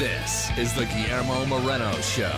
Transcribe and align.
This 0.00 0.48
is 0.56 0.72
the 0.72 0.86
Guillermo 0.86 1.44
Moreno 1.44 1.92
Show. 2.00 2.32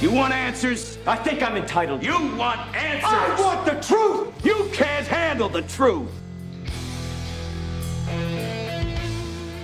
You 0.00 0.10
want 0.10 0.34
answers? 0.34 0.98
I 1.06 1.14
think 1.14 1.44
I'm 1.44 1.56
entitled. 1.56 2.02
You 2.02 2.14
want 2.34 2.58
answers? 2.74 3.04
I 3.04 3.40
want 3.40 3.66
the 3.66 3.80
truth! 3.86 4.44
You 4.44 4.68
can't 4.72 5.06
handle 5.06 5.48
the 5.48 5.62
truth! 5.62 6.10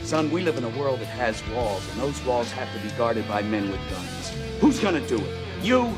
Son, 0.04 0.30
we 0.30 0.42
live 0.42 0.58
in 0.58 0.62
a 0.62 0.78
world 0.78 1.00
that 1.00 1.06
has 1.06 1.42
walls, 1.48 1.82
and 1.90 2.00
those 2.00 2.24
walls 2.24 2.52
have 2.52 2.72
to 2.72 2.88
be 2.88 2.94
guarded 2.96 3.26
by 3.26 3.42
men 3.42 3.68
with 3.68 3.80
guns. 3.90 4.32
Who's 4.60 4.78
gonna 4.78 5.04
do 5.08 5.18
it? 5.18 5.64
You? 5.64 5.92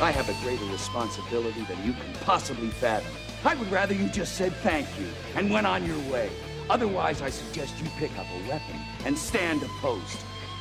I 0.00 0.10
have 0.10 0.28
a 0.28 0.44
greater 0.44 0.64
responsibility 0.66 1.62
than 1.62 1.84
you 1.84 1.92
can 1.92 2.12
possibly 2.24 2.68
fathom. 2.68 3.12
I 3.44 3.54
would 3.54 3.70
rather 3.70 3.94
you 3.94 4.08
just 4.08 4.34
said 4.34 4.52
thank 4.56 4.86
you 4.98 5.06
and 5.36 5.50
went 5.50 5.66
on 5.66 5.86
your 5.86 5.98
way. 6.10 6.30
Otherwise, 6.70 7.22
I 7.22 7.30
suggest 7.30 7.78
you 7.78 7.88
pick 7.98 8.10
up 8.18 8.26
a 8.26 8.48
weapon 8.48 8.80
and 9.04 9.16
stand 9.16 9.62
a 9.62 9.68
post. 9.80 10.18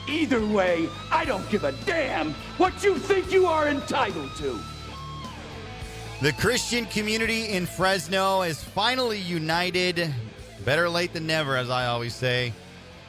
Either 0.07 0.45
way, 0.45 0.87
I 1.11 1.23
don't 1.23 1.49
give 1.49 1.63
a 1.63 1.71
damn 1.85 2.33
what 2.57 2.83
you 2.83 2.97
think 2.97 3.31
you 3.31 3.45
are 3.45 3.69
entitled 3.69 4.35
to. 4.37 4.59
The 6.21 6.33
Christian 6.33 6.85
community 6.85 7.49
in 7.49 7.65
Fresno 7.65 8.41
is 8.41 8.63
finally 8.63 9.19
united. 9.19 10.13
Better 10.65 10.89
late 10.89 11.13
than 11.13 11.25
never, 11.25 11.57
as 11.57 11.69
I 11.69 11.87
always 11.87 12.13
say. 12.13 12.53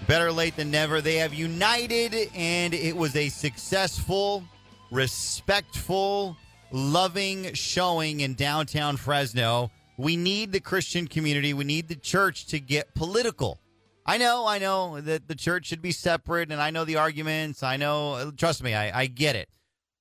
Better 0.06 0.30
late 0.32 0.56
than 0.56 0.70
never. 0.70 1.00
They 1.00 1.16
have 1.16 1.34
united, 1.34 2.30
and 2.34 2.74
it 2.74 2.96
was 2.96 3.16
a 3.16 3.28
successful, 3.28 4.44
respectful, 4.90 6.36
loving 6.70 7.52
showing 7.54 8.20
in 8.20 8.34
downtown 8.34 8.96
Fresno. 8.96 9.70
We 9.96 10.16
need 10.16 10.52
the 10.52 10.60
Christian 10.60 11.06
community, 11.06 11.54
we 11.54 11.64
need 11.64 11.88
the 11.88 11.96
church 11.96 12.46
to 12.46 12.60
get 12.60 12.94
political. 12.94 13.60
I 14.06 14.18
know, 14.18 14.46
I 14.46 14.58
know 14.58 15.00
that 15.00 15.28
the 15.28 15.34
church 15.34 15.66
should 15.66 15.80
be 15.80 15.92
separate, 15.92 16.52
and 16.52 16.60
I 16.60 16.70
know 16.70 16.84
the 16.84 16.96
arguments. 16.96 17.62
I 17.62 17.77
know, 17.77 18.32
trust 18.36 18.62
me, 18.62 18.74
I, 18.74 19.00
I 19.00 19.06
get 19.06 19.34
it. 19.34 19.48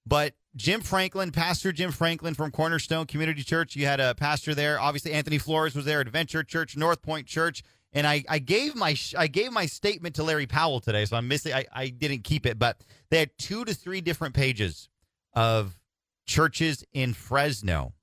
But 0.06 0.34
Jim 0.56 0.81
Franklin, 0.81 1.31
Pastor 1.31 1.72
Jim 1.72 1.92
Franklin 1.92 2.34
from 2.34 2.52
Cornerstone 2.52 3.06
Community 3.06 3.44
Church, 3.44 3.76
you 3.76 3.86
had 3.86 4.02
a 4.02 4.14
pastor 4.14 4.54
there. 4.54 4.80
Obviously, 4.80 5.14
Anthony 5.14 5.38
Flores 5.38 5.73
was 5.73 5.86
there, 5.86 6.02
Adventure 6.02 6.44
Church, 6.44 6.76
North 6.76 7.02
Point 7.02 7.28
Church, 7.28 7.64
and 7.94 8.08
I, 8.08 8.23
I 8.27 8.39
gave 8.39 8.75
my 8.75 8.95
I 9.17 9.27
gave 9.27 9.52
my 9.52 9.66
statement 9.66 10.16
to 10.16 10.23
Larry 10.23 10.47
Powell 10.47 10.80
today, 10.80 11.05
so 11.05 11.16
I'm 11.16 11.27
missing. 11.27 11.53
I, 11.53 11.66
I 11.72 11.88
didn't 11.88 12.23
keep 12.23 12.45
it, 12.45 12.58
but 12.58 12.81
they 13.09 13.19
had 13.19 13.38
two 13.38 13.63
to 13.66 13.73
three 13.73 14.02
different 14.02 14.33
pages 14.33 14.89
of 15.33 15.80
churches 16.25 16.83
in 16.94 17.14
Fresno 17.14 17.94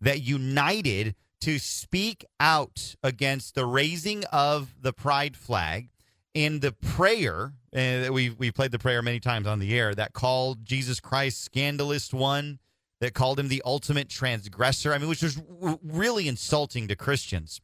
that 0.00 0.20
united 0.20 1.14
to 1.40 1.58
speak 1.58 2.24
out 2.40 2.96
against 3.02 3.54
the 3.54 3.64
raising 3.64 4.24
of 4.26 4.74
the 4.80 4.92
pride 4.92 5.36
flag 5.36 5.88
in 6.34 6.60
the 6.60 6.72
prayer 6.72 7.52
and 7.72 8.12
we 8.12 8.30
we 8.30 8.50
played 8.50 8.70
the 8.70 8.78
prayer 8.78 9.02
many 9.02 9.20
times 9.20 9.46
on 9.46 9.58
the 9.58 9.78
air 9.78 9.94
that 9.94 10.12
called 10.12 10.64
Jesus 10.64 11.00
Christ 11.00 11.42
scandalous 11.42 12.12
one 12.12 12.58
that 13.00 13.14
called 13.14 13.38
him 13.38 13.48
the 13.48 13.62
ultimate 13.64 14.08
transgressor 14.08 14.92
I 14.92 14.98
mean 14.98 15.08
which 15.08 15.22
was 15.22 15.40
really 15.82 16.28
insulting 16.28 16.88
to 16.88 16.96
Christians 16.96 17.60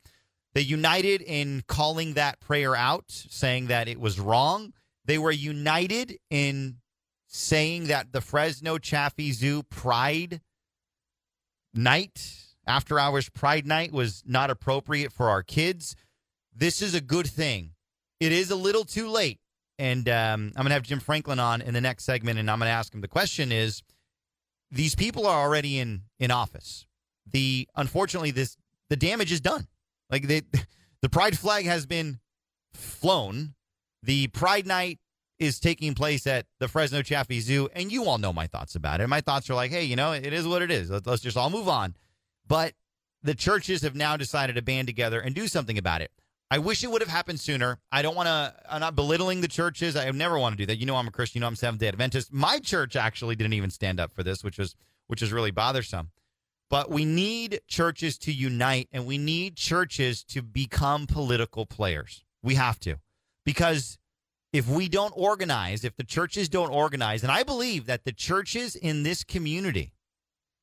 they 0.54 0.60
united 0.60 1.20
in 1.22 1.62
calling 1.66 2.14
that 2.14 2.40
prayer 2.40 2.76
out 2.76 3.04
saying 3.08 3.66
that 3.66 3.88
it 3.88 4.00
was 4.00 4.20
wrong 4.20 4.72
they 5.04 5.18
were 5.18 5.30
united 5.30 6.18
in 6.30 6.76
saying 7.26 7.88
that 7.88 8.12
the 8.12 8.20
Fresno 8.20 8.78
Chaffee 8.78 9.32
Zoo 9.32 9.62
pride 9.64 10.40
night 11.74 12.36
after 12.66 12.98
hours 12.98 13.28
pride 13.28 13.66
night 13.66 13.92
was 13.92 14.22
not 14.26 14.50
appropriate 14.50 15.12
for 15.12 15.28
our 15.28 15.42
kids 15.42 15.96
this 16.54 16.80
is 16.80 16.94
a 16.94 17.00
good 17.00 17.26
thing 17.26 17.74
it 18.20 18.32
is 18.32 18.50
a 18.50 18.56
little 18.56 18.84
too 18.84 19.08
late. 19.08 19.38
And 19.78 20.08
um, 20.08 20.52
I'm 20.56 20.62
going 20.62 20.68
to 20.68 20.74
have 20.74 20.82
Jim 20.82 21.00
Franklin 21.00 21.40
on 21.40 21.60
in 21.60 21.74
the 21.74 21.80
next 21.80 22.04
segment, 22.04 22.38
and 22.38 22.50
I'm 22.50 22.58
going 22.58 22.68
to 22.68 22.72
ask 22.72 22.94
him. 22.94 23.00
The 23.00 23.08
question 23.08 23.50
is: 23.50 23.82
These 24.70 24.94
people 24.94 25.26
are 25.26 25.42
already 25.42 25.78
in 25.78 26.02
in 26.18 26.30
office. 26.30 26.86
The 27.30 27.68
unfortunately, 27.74 28.30
this 28.30 28.56
the 28.88 28.96
damage 28.96 29.32
is 29.32 29.40
done. 29.40 29.66
Like 30.14 30.28
they, 30.28 30.42
the 31.02 31.08
pride 31.08 31.36
flag 31.36 31.64
has 31.64 31.86
been 31.86 32.20
flown. 32.72 33.54
The 34.04 34.28
Pride 34.28 34.64
Night 34.64 35.00
is 35.40 35.58
taking 35.58 35.94
place 35.94 36.24
at 36.28 36.46
the 36.60 36.68
Fresno 36.68 37.02
Chaffee 37.02 37.40
Zoo, 37.40 37.68
and 37.74 37.90
you 37.90 38.04
all 38.04 38.18
know 38.18 38.32
my 38.32 38.46
thoughts 38.46 38.76
about 38.76 39.00
it. 39.00 39.08
My 39.08 39.20
thoughts 39.20 39.50
are 39.50 39.54
like, 39.54 39.72
hey, 39.72 39.82
you 39.82 39.96
know, 39.96 40.12
it 40.12 40.32
is 40.32 40.46
what 40.46 40.62
it 40.62 40.70
is. 40.70 40.90
Let's, 40.90 41.20
just 41.20 41.36
all 41.36 41.50
move 41.50 41.68
on. 41.68 41.96
But 42.46 42.74
the 43.24 43.34
churches 43.34 43.82
have 43.82 43.96
now 43.96 44.16
decided 44.16 44.54
to 44.54 44.62
band 44.62 44.86
together 44.86 45.18
and 45.18 45.34
do 45.34 45.48
something 45.48 45.78
about 45.78 46.00
it. 46.00 46.12
I 46.48 46.58
wish 46.58 46.84
it 46.84 46.90
would 46.92 47.02
have 47.02 47.10
happened 47.10 47.40
sooner. 47.40 47.80
I 47.90 48.02
don't 48.02 48.14
want 48.14 48.28
to. 48.28 48.54
I'm 48.70 48.80
not 48.80 48.94
belittling 48.94 49.40
the 49.40 49.48
churches. 49.48 49.96
I 49.96 50.08
never 50.12 50.38
want 50.38 50.52
to 50.52 50.56
do 50.58 50.66
that. 50.66 50.76
You 50.76 50.86
know, 50.86 50.94
I'm 50.94 51.08
a 51.08 51.10
Christian. 51.10 51.38
You 51.38 51.40
know, 51.40 51.48
I'm 51.48 51.56
Seventh 51.56 51.80
Day 51.80 51.88
Adventist. 51.88 52.32
My 52.32 52.60
church 52.60 52.94
actually 52.94 53.34
didn't 53.34 53.54
even 53.54 53.70
stand 53.70 53.98
up 53.98 54.12
for 54.12 54.22
this, 54.22 54.44
which 54.44 54.58
was 54.58 54.76
which 55.08 55.22
is 55.22 55.32
really 55.32 55.50
bothersome. 55.50 56.10
But 56.74 56.90
we 56.90 57.04
need 57.04 57.60
churches 57.68 58.18
to 58.18 58.32
unite, 58.32 58.88
and 58.90 59.06
we 59.06 59.16
need 59.16 59.54
churches 59.54 60.24
to 60.24 60.42
become 60.42 61.06
political 61.06 61.66
players. 61.66 62.24
We 62.42 62.56
have 62.56 62.80
to, 62.80 62.96
because 63.44 63.96
if 64.52 64.68
we 64.68 64.88
don't 64.88 65.12
organize, 65.16 65.84
if 65.84 65.94
the 65.94 66.02
churches 66.02 66.48
don't 66.48 66.70
organize, 66.70 67.22
and 67.22 67.30
I 67.30 67.44
believe 67.44 67.86
that 67.86 68.04
the 68.04 68.10
churches 68.10 68.74
in 68.74 69.04
this 69.04 69.22
community 69.22 69.92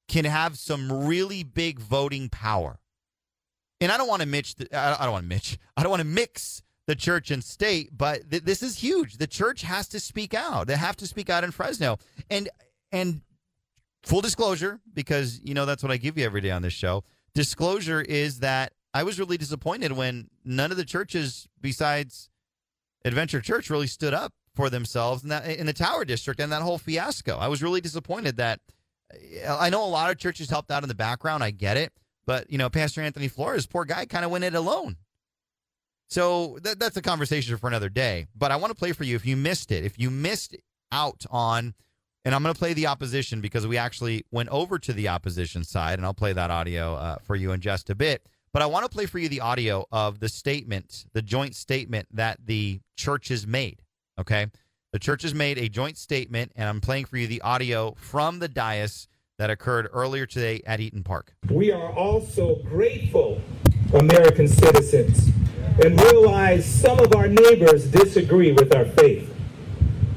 can 0.10 0.26
have 0.26 0.58
some 0.58 1.08
really 1.08 1.44
big 1.44 1.80
voting 1.80 2.28
power 2.28 2.82
and 3.80 3.90
I 3.90 3.96
don't 3.96 4.10
want 4.10 4.22
to 4.22 4.28
mix. 4.28 4.54
The, 4.54 4.68
I 4.78 5.04
don't 5.06 5.14
want 5.14 5.24
to 5.24 5.30
mix. 5.30 5.58
I 5.78 5.84
don't 5.84 5.92
want 5.92 6.02
to 6.02 6.08
mix 6.08 6.62
the 6.88 6.96
church 6.96 7.32
and 7.32 7.42
state, 7.42 7.98
but 7.98 8.30
th- 8.30 8.44
this 8.44 8.62
is 8.62 8.80
huge. 8.80 9.18
The 9.18 9.28
church 9.28 9.62
has 9.62 9.88
to 9.88 10.00
speak 10.02 10.34
out. 10.34 10.68
They 10.68 10.76
have 10.76 10.98
to 10.98 11.08
speak 11.08 11.30
out 11.30 11.46
in 11.46 11.52
Fresno, 11.52 12.00
and 12.30 12.50
and 12.92 13.22
full 14.04 14.22
disclosure, 14.22 14.80
because 14.94 15.40
you 15.44 15.54
know 15.54 15.66
that's 15.66 15.84
what 15.84 15.92
I 15.92 15.98
give 15.98 16.18
you 16.18 16.26
every 16.26 16.42
day 16.42 16.52
on 16.52 16.62
this 16.62 16.74
show. 16.74 17.04
Disclosure 17.34 18.02
is 18.02 18.40
that 18.40 18.74
I 18.94 19.04
was 19.04 19.20
really 19.20 19.38
disappointed 19.38 19.94
when 19.94 20.30
none 20.44 20.72
of 20.72 20.78
the 20.78 20.86
churches 20.86 21.48
besides 21.60 22.30
Adventure 23.06 23.42
Church 23.42 23.70
really 23.70 23.88
stood 23.88 24.14
up 24.14 24.34
for 24.54 24.70
themselves 24.70 25.24
in 25.24 25.30
that 25.30 25.48
in 25.48 25.66
the 25.66 25.74
Tower 25.74 26.06
District 26.06 26.40
and 26.40 26.52
that 26.52 26.62
whole 26.62 26.78
fiasco. 26.78 27.38
I 27.38 27.48
was 27.48 27.64
really 27.64 27.82
disappointed 27.82 28.38
that 28.38 28.60
I 29.48 29.70
know 29.70 29.84
a 29.84 29.88
lot 29.88 30.12
of 30.12 30.18
churches 30.18 30.50
helped 30.50 30.72
out 30.72 30.84
in 30.84 30.90
the 30.90 30.96
background. 30.96 31.44
I 31.44 31.52
get 31.52 31.78
it. 31.78 31.94
But, 32.26 32.52
you 32.52 32.58
know, 32.58 32.70
Pastor 32.70 33.02
Anthony 33.02 33.28
Flores, 33.28 33.66
poor 33.66 33.84
guy, 33.84 34.06
kind 34.06 34.24
of 34.24 34.32
went 34.32 34.44
it 34.44 34.54
alone. 34.54 34.98
So 36.08 36.60
that, 36.64 36.80
that's 36.80 36.98
a 36.98 37.02
conversation 37.02 37.58
for 37.58 37.68
another 37.68 37.90
day. 37.90 38.28
But 38.36 38.52
I 38.52 38.58
want 38.58 38.72
to 38.72 38.78
play 38.78 38.92
for 38.92 39.04
you 39.04 39.16
if 39.16 39.26
you 39.26 39.36
missed 39.36 39.72
it. 39.72 39.84
If 39.84 39.98
you 39.98 40.10
missed 40.10 40.56
out 40.92 41.26
on, 41.30 41.74
and 42.24 42.36
I'm 42.36 42.44
going 42.44 42.54
to 42.54 42.60
play 42.60 42.74
the 42.74 42.88
opposition 42.88 43.42
because 43.42 43.66
we 43.66 43.78
actually 43.78 44.26
went 44.32 44.50
over 44.50 44.78
to 44.80 44.94
the 44.94 45.08
opposition 45.08 45.64
side, 45.64 46.00
and 46.00 46.06
I'll 46.06 46.14
play 46.14 46.34
that 46.34 46.52
audio 46.52 46.96
uh, 46.96 47.16
for 47.24 47.36
you 47.36 47.52
in 47.52 47.62
just 47.62 47.90
a 47.90 47.96
bit. 47.96 48.26
But 48.54 48.62
I 48.62 48.66
want 48.66 48.86
to 48.86 48.90
play 48.90 49.06
for 49.06 49.18
you 49.18 49.30
the 49.30 49.42
audio 49.42 49.86
of 49.92 50.20
the 50.20 50.30
statement, 50.30 51.06
the 51.14 51.22
joint 51.22 51.56
statement 51.56 52.08
that 52.12 52.40
the 52.46 52.82
churches 52.98 53.48
made. 53.48 53.82
Okay. 54.20 54.48
The 54.92 55.00
church 55.00 55.22
has 55.22 55.34
made 55.34 55.58
a 55.58 55.70
joint 55.70 55.98
statement, 55.98 56.52
and 56.58 56.68
I'm 56.68 56.82
playing 56.82 57.06
for 57.06 57.16
you 57.16 57.26
the 57.26 57.42
audio 57.42 57.94
from 57.98 58.40
the 58.40 58.50
dais 58.50 59.08
that 59.40 59.50
occurred 59.50 59.88
earlier 59.94 60.26
today 60.26 60.62
at 60.66 60.82
Eaton 60.82 61.02
Park. 61.02 61.34
We 61.50 61.72
are 61.72 61.94
also 61.94 62.58
grateful 62.58 63.42
American 63.94 64.50
citizens 64.50 65.30
and 65.84 66.00
realize 66.02 66.66
some 66.66 67.00
of 67.00 67.16
our 67.16 67.28
neighbors 67.28 67.86
disagree 67.86 68.52
with 68.52 68.76
our 68.76 68.86
faith. 68.86 69.31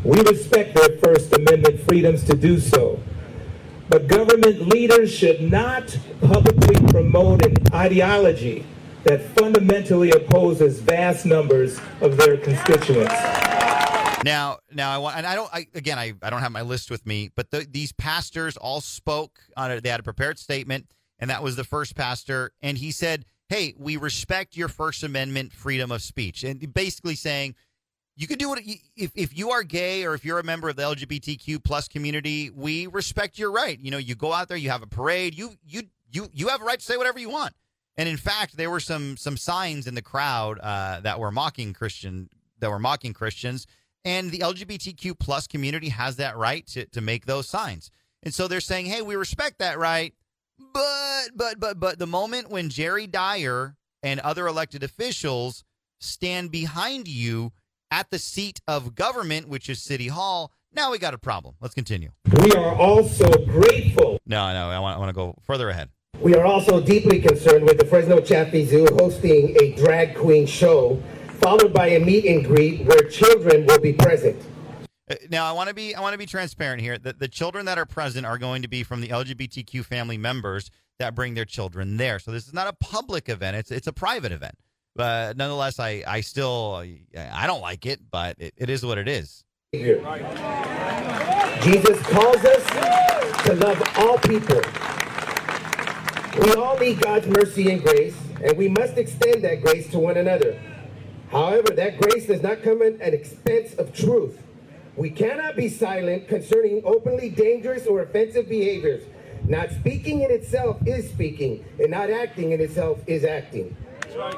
We 0.05 0.21
respect 0.21 0.75
their 0.75 0.99
First 0.99 1.33
Amendment 1.33 1.81
freedoms 1.81 2.25
to 2.25 2.37
do 2.37 2.61
so. 2.61 3.01
But 3.89 4.06
government 4.06 4.69
leaders 4.69 5.12
should 5.12 5.41
not 5.41 5.99
publicly 6.21 6.77
promote 6.89 7.45
an 7.45 7.56
ideology 7.73 8.67
that 9.05 9.23
fundamentally 9.23 10.11
opposes 10.11 10.81
vast 10.81 11.25
numbers 11.25 11.81
of 12.03 12.19
their 12.19 12.37
constituents. 12.37 13.15
Now, 14.25 14.59
now 14.73 14.91
I 14.91 14.99
want, 14.99 15.17
and 15.17 15.27
I 15.27 15.35
don't. 15.35 15.51
I, 15.53 15.67
again, 15.75 15.99
I, 15.99 16.15
I 16.23 16.31
don't 16.31 16.41
have 16.41 16.53
my 16.53 16.62
list 16.62 16.91
with 16.91 17.06
me, 17.06 17.31
but 17.35 17.51
the, 17.51 17.67
these 17.71 17.93
pastors 17.93 18.56
all 18.56 18.81
spoke 18.81 19.39
on 19.56 19.71
it. 19.71 19.83
They 19.83 19.91
had 19.91 20.01
a 20.01 20.05
prepared 20.05 20.39
statement, 20.39 20.87
and 21.19 21.29
that 21.31 21.43
was 21.43 21.56
the 21.56 21.65
first 21.65 21.95
pastor, 21.95 22.53
and 22.62 22.79
he 22.79 22.91
said, 22.91 23.27
"Hey, 23.51 23.75
we 23.79 23.99
respect 23.99 24.56
your 24.56 24.69
First 24.69 25.03
Amendment 25.03 25.53
freedom 25.53 25.93
of 25.93 26.01
speech," 26.01 26.43
and 26.43 26.73
basically 26.73 27.15
saying, 27.15 27.55
you 28.16 28.26
can 28.26 28.38
do 28.38 28.49
what 28.49 28.61
if 28.96 29.11
if 29.14 29.37
you 29.37 29.50
are 29.50 29.62
gay 29.62 30.05
or 30.05 30.14
if 30.14 30.25
you're 30.25 30.38
a 30.38 30.44
member 30.44 30.69
of 30.69 30.76
the 30.76 30.82
LGBTQ 30.82 31.62
plus 31.64 31.88
community, 31.88 32.50
we 32.50 32.87
respect 32.87 33.38
your 33.38 33.50
right. 33.50 33.78
You 33.78 33.90
know, 33.90 33.99
you 33.99 34.14
go 34.14 34.32
out 34.32 34.49
there, 34.49 34.56
you 34.56 34.70
have 34.70 34.82
a 34.82 34.87
parade, 34.87 35.37
you 35.37 35.50
you 35.66 35.82
you 36.12 36.28
you 36.32 36.49
have 36.49 36.62
a 36.62 36.64
right 36.64 36.78
to 36.78 36.84
say 36.84 36.96
whatever 36.96 37.19
you 37.19 37.28
want. 37.28 37.55
And 37.96 38.08
in 38.08 38.16
fact, 38.16 38.56
there 38.56 38.70
were 38.70 38.81
some 38.81 39.16
some 39.16 39.37
signs 39.37 39.87
in 39.87 39.94
the 39.94 40.02
crowd 40.02 40.58
uh, 40.61 41.00
that 41.00 41.19
were 41.19 41.32
mocking 41.32 41.72
Christian 41.72 42.28
that 42.61 42.70
were 42.70 42.78
mocking 42.78 43.14
Christians, 43.14 43.66
and 44.05 44.31
the 44.31 44.38
LGBTQ 44.38 45.19
plus 45.19 45.46
community 45.46 45.88
has 45.88 46.17
that 46.17 46.37
right 46.37 46.67
to 46.69 46.87
to 46.87 47.00
make 47.00 47.26
those 47.26 47.49
signs. 47.49 47.90
And 48.22 48.32
so 48.32 48.46
they're 48.46 48.60
saying, 48.60 48.87
"Hey, 48.87 49.02
we 49.02 49.17
respect 49.17 49.58
that 49.58 49.78
right, 49.78 50.14
but 50.72 51.31
but 51.34 51.58
but 51.58 51.81
but 51.81 51.99
the 51.99 52.06
moment 52.06 52.50
when 52.50 52.69
Jerry 52.69 53.06
Dyer 53.06 53.76
and 54.02 54.20
other 54.20 54.46
elected 54.46 54.84
officials 54.84 55.64
stand 55.99 56.50
behind 56.50 57.08
you 57.08 57.52
at 57.94 58.11
the 58.11 58.19
seat 58.19 58.61
of 58.67 58.96
government, 58.96 59.49
which 59.49 59.70
is 59.70 59.81
City 59.81 60.08
Hall, 60.08 60.50
now 60.75 60.91
we 60.91 60.99
got 60.99 61.14
a 61.14 61.19
problem. 61.19 61.55
Let's 61.61 61.75
continue. 61.75 62.11
We 62.43 62.50
are 62.50 62.75
also 62.75 63.29
grateful. 63.44 64.19
No, 64.26 64.52
no, 64.52 64.69
I 64.69 64.81
want, 64.81 64.96
I 64.96 64.99
want 64.99 65.11
to 65.11 65.14
go 65.14 65.37
further 65.43 65.70
ahead. 65.70 65.91
We 66.19 66.35
are 66.35 66.44
also 66.44 66.81
deeply 66.81 67.20
concerned 67.20 67.64
with 67.64 67.79
the 67.79 67.85
Fresno 67.85 68.20
Chaffee 68.20 68.64
Zoo 68.64 68.88
hosting 68.99 69.56
a 69.61 69.76
drag 69.76 70.17
queen 70.17 70.44
show, 70.44 71.00
followed 71.41 71.73
by 71.73 71.88
a 71.88 72.00
meet 72.00 72.25
and 72.25 72.44
greet 72.44 72.85
where 72.85 73.08
children 73.08 73.64
will 73.64 73.81
be 73.81 73.93
present. 73.93 74.43
Uh, 75.08 75.14
Now 75.31 75.44
I 75.46 75.52
want 75.52 75.69
to 75.69 75.75
be 75.75 75.94
I 75.94 76.00
want 76.00 76.14
to 76.14 76.19
be 76.19 76.26
transparent 76.26 76.81
here. 76.82 76.99
The, 76.99 77.12
the 77.12 77.29
children 77.29 77.67
that 77.67 77.79
are 77.79 77.87
present 77.87 78.26
are 78.26 78.38
going 78.38 78.62
to 78.62 78.69
be 78.69 78.82
from 78.82 79.02
the 79.02 79.08
LGBTQ 79.08 79.85
family 79.85 80.19
members 80.19 80.70
that 80.99 81.14
bring 81.14 81.35
their 81.35 81.44
children 81.44 81.96
there. 81.96 82.19
So 82.19 82.32
this 82.32 82.46
is 82.49 82.55
not 82.55 82.67
a 82.67 82.73
public 82.73 83.29
event; 83.29 83.56
it's 83.56 83.70
it's 83.70 83.87
a 83.87 83.93
private 83.93 84.32
event. 84.32 84.56
But 84.96 85.37
nonetheless, 85.37 85.81
I 85.81 86.05
I 86.06 86.20
still 86.20 86.85
I 87.17 87.46
don't 87.46 87.61
like 87.61 87.85
it, 87.87 88.00
but 88.11 88.37
it, 88.38 88.55
it 88.56 88.70
is 88.70 88.85
what 88.85 88.99
it 88.99 89.08
is. 89.08 89.44
Jesus 91.62 92.00
calls 92.06 92.44
us 92.44 93.43
to 93.44 93.55
love 93.55 93.82
all 93.99 94.19
people. 94.19 94.61
We 96.41 96.52
all 96.55 96.79
need 96.79 97.00
God's 97.00 97.26
mercy 97.26 97.70
and 97.70 97.82
grace, 97.82 98.17
and 98.43 98.56
we 98.56 98.69
must 98.69 98.96
extend 98.96 99.43
that 99.44 99.62
grace 99.62 99.91
to 99.91 99.99
one 99.99 100.17
another. 100.17 100.61
However, 101.31 101.73
that 101.75 101.99
grace 101.99 102.26
does 102.26 102.43
not 102.43 102.62
come 102.62 102.82
at 102.82 103.00
an 103.00 103.14
expense 103.14 103.75
of 103.75 103.93
truth. 103.93 104.41
We 104.96 105.11
cannot 105.11 105.56
be 105.56 105.69
silent 105.69 106.29
concerning 106.29 106.82
openly 106.85 107.31
dangerous 107.31 107.87
or 107.87 108.02
offensive 108.02 108.49
behaviors. 108.49 109.02
Not 109.49 109.70
speaking 109.73 110.23
in 110.23 110.31
itself 110.31 110.79
is 110.87 111.08
speaking, 111.11 111.64
and 111.81 111.91
not 111.91 112.11
acting 112.11 112.52
in 112.52 112.61
itself 112.61 113.00
is 113.08 113.25
acting. 113.25 113.76
You're 114.14 114.31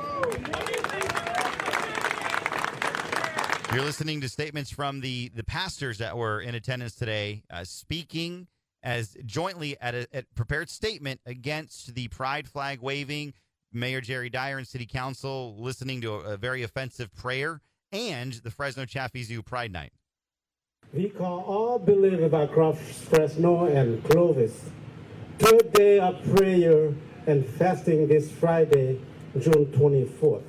listening 3.85 4.23
to 4.23 4.29
statements 4.29 4.71
from 4.71 5.01
the 5.01 5.31
the 5.35 5.45
pastors 5.45 5.99
that 5.99 6.17
were 6.17 6.41
in 6.41 6.55
attendance 6.55 6.95
today, 6.95 7.43
uh, 7.51 7.65
speaking 7.65 8.47
as 8.83 9.19
jointly 9.27 9.79
at 9.81 9.95
a 9.95 10.07
at 10.15 10.35
prepared 10.35 10.71
statement 10.71 11.21
against 11.27 11.95
the 11.95 12.09
pride 12.09 12.49
flag 12.49 12.81
waving. 12.81 13.35
Mayor 13.71 14.01
Jerry 14.01 14.31
Dyer 14.31 14.57
and 14.57 14.67
City 14.67 14.87
Council 14.87 15.55
listening 15.59 16.01
to 16.01 16.15
a, 16.15 16.21
a 16.21 16.39
very 16.39 16.63
offensive 16.63 17.15
prayer 17.15 17.61
and 17.93 18.33
the 18.33 18.51
Fresno 18.51 18.87
Chaffee 18.87 19.25
Zoo 19.25 19.43
Pride 19.43 19.73
Night. 19.73 19.93
We 20.95 21.11
call 21.11 21.43
all 21.43 21.79
believers 21.79 22.33
across 22.33 22.79
Fresno 22.79 23.67
and 23.67 24.03
Clovis 24.05 24.71
to 25.41 25.59
a 25.59 25.63
day 25.65 25.99
of 25.99 26.23
prayer 26.35 26.95
and 27.27 27.45
fasting 27.45 28.09
this 28.09 28.31
Friday, 28.31 29.01
June 29.41 29.67
24th. 29.67 30.43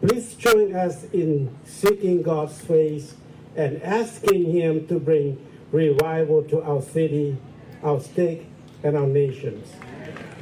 Please 0.00 0.34
join 0.34 0.74
us 0.74 1.04
in 1.12 1.56
seeking 1.64 2.22
God's 2.22 2.60
face 2.60 3.14
and 3.56 3.82
asking 3.82 4.50
Him 4.50 4.86
to 4.88 4.98
bring 4.98 5.44
revival 5.70 6.42
to 6.44 6.62
our 6.62 6.82
city, 6.82 7.36
our 7.82 8.00
state, 8.00 8.46
and 8.82 8.96
our 8.96 9.06
nations. 9.06 9.72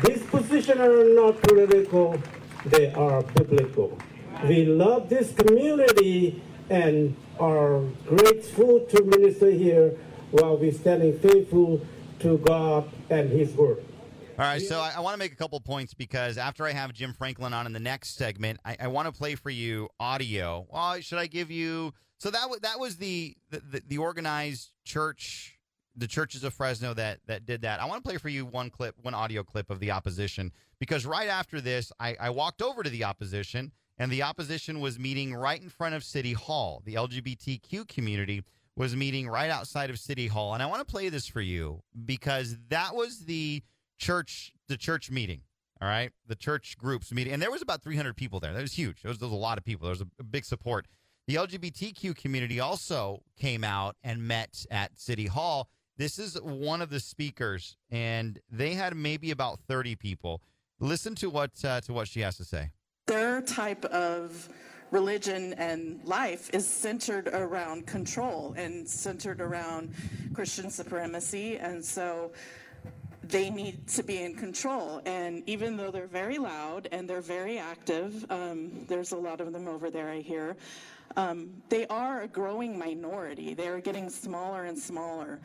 These 0.05 0.23
positions 0.25 0.81
are 0.81 1.15
not 1.15 1.41
political, 1.43 2.21
they 2.67 2.93
are 2.95 3.23
biblical. 3.23 3.99
We 4.45 4.65
love 4.65 5.09
this 5.09 5.33
community 5.35 6.43
and 6.71 7.15
are 7.39 7.81
grateful 8.07 8.81
to 8.81 9.05
minister 9.05 9.51
here 9.51 9.99
while 10.31 10.57
we're 10.57 10.73
standing 10.73 11.19
faithful 11.19 11.85
to 12.21 12.39
God 12.39 12.89
and 13.11 13.29
His 13.31 13.53
Word. 13.53 13.85
All 14.39 14.47
right, 14.47 14.63
so 14.63 14.81
I, 14.81 14.95
I 14.97 15.01
want 15.01 15.15
to 15.15 15.19
make 15.19 15.33
a 15.33 15.37
couple 15.37 15.61
points 15.61 15.93
because 15.93 16.39
after 16.39 16.65
I 16.65 16.73
have 16.73 16.93
Jim 16.95 17.13
Franklin 17.13 17.53
on 17.53 17.67
in 17.67 17.73
the 17.73 17.81
next 17.81 18.17
segment, 18.17 18.59
I, 18.65 18.77
I 18.81 18.87
want 18.87 19.07
to 19.07 19.13
play 19.13 19.35
for 19.35 19.51
you 19.51 19.89
audio. 19.99 20.67
Well, 20.71 21.01
should 21.01 21.19
I 21.19 21.27
give 21.27 21.51
you? 21.51 21.93
So 22.19 22.31
that 22.31 22.49
was 22.49 22.61
that 22.61 22.79
was 22.79 22.97
the 22.97 23.37
the, 23.51 23.61
the 23.61 23.83
the 23.87 23.99
organized 23.99 24.71
church, 24.85 25.59
the 25.95 26.07
churches 26.07 26.43
of 26.43 26.55
Fresno 26.55 26.95
that 26.95 27.21
that 27.27 27.45
did 27.45 27.63
that. 27.63 27.81
I 27.81 27.85
want 27.85 28.03
to 28.03 28.09
play 28.09 28.17
for 28.17 28.31
you 28.31 28.47
one 28.47 28.71
clip, 28.71 28.95
one 29.03 29.15
audio 29.15 29.43
clip 29.43 29.69
of 29.69 29.79
the 29.79 29.91
opposition 29.91 30.53
because 30.79 31.05
right 31.05 31.29
after 31.29 31.61
this, 31.61 31.93
I, 32.01 32.17
I 32.19 32.31
walked 32.31 32.63
over 32.63 32.83
to 32.83 32.91
the 32.91 33.05
opposition 33.05 33.73
and 33.99 34.11
the 34.11 34.23
opposition 34.23 34.81
was 34.81 34.99
meeting 34.99 35.35
right 35.35 35.61
in 35.61 35.69
front 35.69 35.95
of 35.95 36.03
City 36.03 36.33
Hall. 36.33 36.83
The 36.87 36.95
LGBTQ 36.95 37.87
community 37.87 38.43
was 38.75 38.97
meeting 38.97 39.29
right 39.29 39.51
outside 39.51 39.91
of 39.91 39.99
City 39.99 40.27
Hall, 40.27 40.55
and 40.55 40.63
I 40.63 40.67
want 40.67 40.81
to 40.81 40.91
play 40.91 41.11
this 41.11 41.27
for 41.27 41.43
you 41.43 41.83
because 42.07 42.57
that 42.71 42.95
was 42.95 43.27
the 43.27 43.63
church 44.01 44.53
the 44.69 44.77
church 44.77 45.11
meeting 45.11 45.43
all 45.81 45.89
right? 45.89 46.13
The 46.27 46.37
church 46.37 46.77
groups 46.79 47.13
meeting. 47.13 47.33
And 47.33 47.41
there 47.41 47.51
was 47.51 47.63
about 47.63 47.83
300 47.83 48.17
people 48.17 48.41
there. 48.41 48.53
That 48.53 48.61
was 48.61 48.75
huge. 48.75 49.03
There 49.03 49.09
was, 49.09 49.19
there 49.19 49.29
was 49.29 49.37
a 49.37 49.41
lot 49.41 49.57
of 49.59 49.65
people. 49.65 49.87
There 49.87 49.93
was 49.93 50.03
a, 50.03 50.07
a 50.19 50.25
big 50.25 50.45
support. 50.45 50.87
The 51.27 51.37
lgbtq 51.37 52.17
community 52.17 52.59
also 52.59 53.23
came 53.39 53.63
out 53.63 53.97
and 54.03 54.27
met 54.27 54.67
at 54.71 54.99
city 54.99 55.27
hall. 55.27 55.69
This 55.97 56.19
is 56.19 56.41
one 56.43 56.83
of 56.83 56.91
the 56.91 56.99
speakers 56.99 57.77
and 57.91 58.39
they 58.51 58.75
had 58.75 58.97
maybe 58.97 59.31
about 59.31 59.61
30 59.61 59.97
people. 59.97 60.43
Listen 60.81 61.15
to 61.17 61.31
what 61.31 61.53
uh, 61.63 61.83
to 61.83 61.93
what 61.93 62.09
she 62.09 62.21
has 62.21 62.37
to 62.39 62.45
say. 62.45 62.71
Their 63.07 63.43
type 63.43 63.85
of 63.87 64.49
religion 64.91 65.53
and 65.55 66.01
life 66.05 66.51
is 66.53 66.67
centered 66.67 67.29
around 67.29 67.87
control 67.87 68.55
and 68.57 68.89
centered 68.89 69.41
around 69.41 69.95
Christian 70.35 70.69
supremacy. 70.71 71.59
And 71.59 71.85
so 71.85 72.33
they 73.31 73.51
need 73.51 73.87
to 73.89 74.03
be 74.03 74.23
in 74.23 74.35
control. 74.35 75.01
And 75.07 75.43
even 75.47 75.77
though 75.77 75.91
they're 75.91 76.07
very 76.07 76.39
loud 76.39 76.89
and 76.93 77.09
they're 77.09 77.21
very 77.21 77.59
active, 77.59 78.25
um, 78.31 78.85
there's 78.89 79.13
a 79.13 79.17
lot 79.17 79.41
of 79.41 79.53
them 79.53 79.69
over 79.69 79.91
there, 79.91 80.11
I 80.11 80.21
hear. 80.21 80.57
Um, 81.17 81.51
they 81.69 81.87
are 81.89 82.23
a 82.23 82.29
growing 82.29 82.79
minority. 82.79 83.55
They 83.55 83.69
are 83.69 83.81
getting 83.81 84.11
smaller 84.11 84.65
and 84.65 84.79
smaller. 84.79 85.41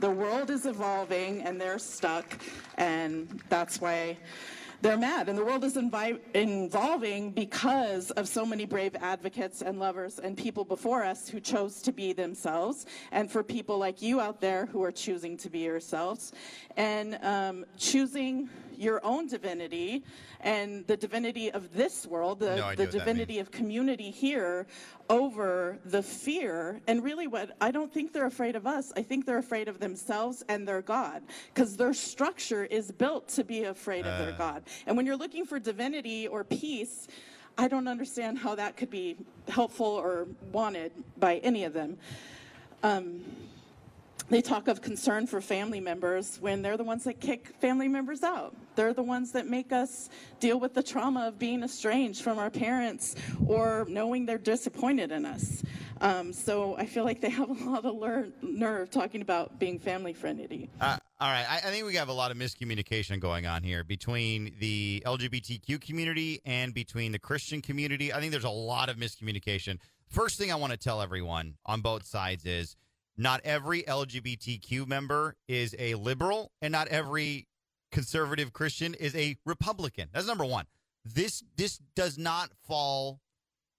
The 0.00 0.10
world 0.10 0.50
is 0.50 0.66
evolving 0.66 1.42
and 1.42 1.60
they're 1.60 1.78
stuck, 1.78 2.38
and 2.76 3.42
that's 3.48 3.80
why 3.80 4.16
they're 4.80 4.96
mad. 4.96 5.28
And 5.28 5.36
the 5.36 5.44
world 5.44 5.64
is 5.64 5.74
invi- 5.74 6.20
evolving 6.34 7.30
because 7.32 8.10
of 8.12 8.28
so 8.28 8.46
many 8.46 8.64
brave 8.64 8.94
advocates 9.00 9.62
and 9.62 9.78
lovers 9.80 10.18
and 10.18 10.36
people 10.36 10.64
before 10.64 11.04
us 11.04 11.28
who 11.28 11.40
chose 11.40 11.82
to 11.82 11.92
be 11.92 12.12
themselves, 12.12 12.86
and 13.12 13.30
for 13.30 13.42
people 13.42 13.78
like 13.78 14.00
you 14.02 14.20
out 14.20 14.40
there 14.40 14.66
who 14.66 14.82
are 14.82 14.92
choosing 14.92 15.36
to 15.38 15.50
be 15.50 15.60
yourselves 15.60 16.32
and 16.76 17.18
um, 17.24 17.64
choosing 17.76 18.48
your 18.76 19.04
own 19.04 19.26
divinity 19.26 20.04
and 20.40 20.86
the 20.86 20.96
divinity 20.96 21.50
of 21.50 21.74
this 21.74 22.06
world, 22.06 22.38
the, 22.38 22.54
No 22.54 22.74
the 22.76 22.86
divinity 22.86 23.40
of 23.40 23.50
community 23.50 24.10
here 24.10 24.68
over 25.10 25.78
the 25.84 26.02
fear. 26.02 26.80
And 26.86 27.02
really, 27.02 27.26
what 27.26 27.56
I 27.60 27.72
don't 27.72 27.92
think 27.92 28.12
they're 28.12 28.26
afraid 28.26 28.54
of 28.54 28.66
us. 28.66 28.92
I 28.96 29.02
think 29.02 29.26
they're 29.26 29.38
afraid 29.38 29.66
of 29.66 29.80
themselves 29.80 30.44
and 30.48 30.68
their 30.68 30.82
God 30.82 31.22
because 31.52 31.76
their 31.76 31.92
structure 31.92 32.64
is 32.64 32.92
built 32.92 33.28
to 33.30 33.42
be 33.42 33.64
afraid 33.64 34.06
of 34.06 34.18
their 34.24 34.36
God. 34.38 34.62
And 34.86 34.96
when 34.96 35.06
you're 35.06 35.16
looking 35.16 35.44
for 35.44 35.58
divinity 35.58 36.26
or 36.26 36.44
peace, 36.44 37.08
I 37.56 37.68
don't 37.68 37.88
understand 37.88 38.38
how 38.38 38.54
that 38.54 38.76
could 38.76 38.90
be 38.90 39.16
helpful 39.48 39.86
or 39.86 40.28
wanted 40.52 40.92
by 41.18 41.38
any 41.38 41.64
of 41.64 41.72
them. 41.72 41.98
Um, 42.82 43.24
they 44.30 44.42
talk 44.42 44.68
of 44.68 44.82
concern 44.82 45.26
for 45.26 45.40
family 45.40 45.80
members 45.80 46.38
when 46.40 46.60
they're 46.60 46.76
the 46.76 46.84
ones 46.84 47.04
that 47.04 47.18
kick 47.18 47.48
family 47.60 47.88
members 47.88 48.22
out. 48.22 48.54
They're 48.76 48.92
the 48.92 49.02
ones 49.02 49.32
that 49.32 49.46
make 49.46 49.72
us 49.72 50.10
deal 50.38 50.60
with 50.60 50.74
the 50.74 50.82
trauma 50.82 51.28
of 51.28 51.38
being 51.38 51.62
estranged 51.62 52.22
from 52.22 52.38
our 52.38 52.50
parents 52.50 53.16
or 53.46 53.86
knowing 53.88 54.26
they're 54.26 54.36
disappointed 54.36 55.12
in 55.12 55.24
us. 55.24 55.62
Um, 56.00 56.32
so 56.32 56.76
I 56.76 56.84
feel 56.84 57.04
like 57.04 57.20
they 57.20 57.30
have 57.30 57.48
a 57.48 57.64
lot 57.64 57.84
of 57.86 58.32
nerve 58.42 58.90
talking 58.90 59.22
about 59.22 59.58
being 59.58 59.78
family 59.78 60.12
friendly. 60.12 60.68
Uh, 60.80 60.98
all 61.20 61.28
right. 61.28 61.46
I, 61.48 61.56
I 61.56 61.70
think 61.70 61.84
we 61.84 61.96
have 61.96 62.08
a 62.08 62.12
lot 62.12 62.30
of 62.30 62.36
miscommunication 62.36 63.18
going 63.18 63.46
on 63.46 63.64
here 63.64 63.82
between 63.82 64.54
the 64.60 65.02
LGBTQ 65.04 65.80
community 65.80 66.40
and 66.44 66.72
between 66.72 67.10
the 67.10 67.18
Christian 67.18 67.60
community. 67.60 68.12
I 68.12 68.20
think 68.20 68.30
there's 68.30 68.44
a 68.44 68.50
lot 68.50 68.88
of 68.88 68.96
miscommunication. 68.96 69.78
First 70.08 70.38
thing 70.38 70.52
I 70.52 70.54
want 70.54 70.72
to 70.72 70.78
tell 70.78 71.02
everyone 71.02 71.54
on 71.66 71.80
both 71.80 72.06
sides 72.06 72.44
is 72.44 72.76
not 73.16 73.40
every 73.42 73.82
LGBTQ 73.82 74.86
member 74.86 75.34
is 75.48 75.74
a 75.76 75.96
liberal, 75.96 76.52
and 76.62 76.70
not 76.70 76.86
every 76.86 77.48
conservative 77.90 78.52
Christian 78.52 78.94
is 78.94 79.14
a 79.16 79.36
Republican. 79.44 80.08
That's 80.12 80.26
number 80.26 80.44
one. 80.44 80.66
This 81.04 81.42
this 81.56 81.80
does 81.96 82.16
not 82.16 82.50
fall 82.66 83.20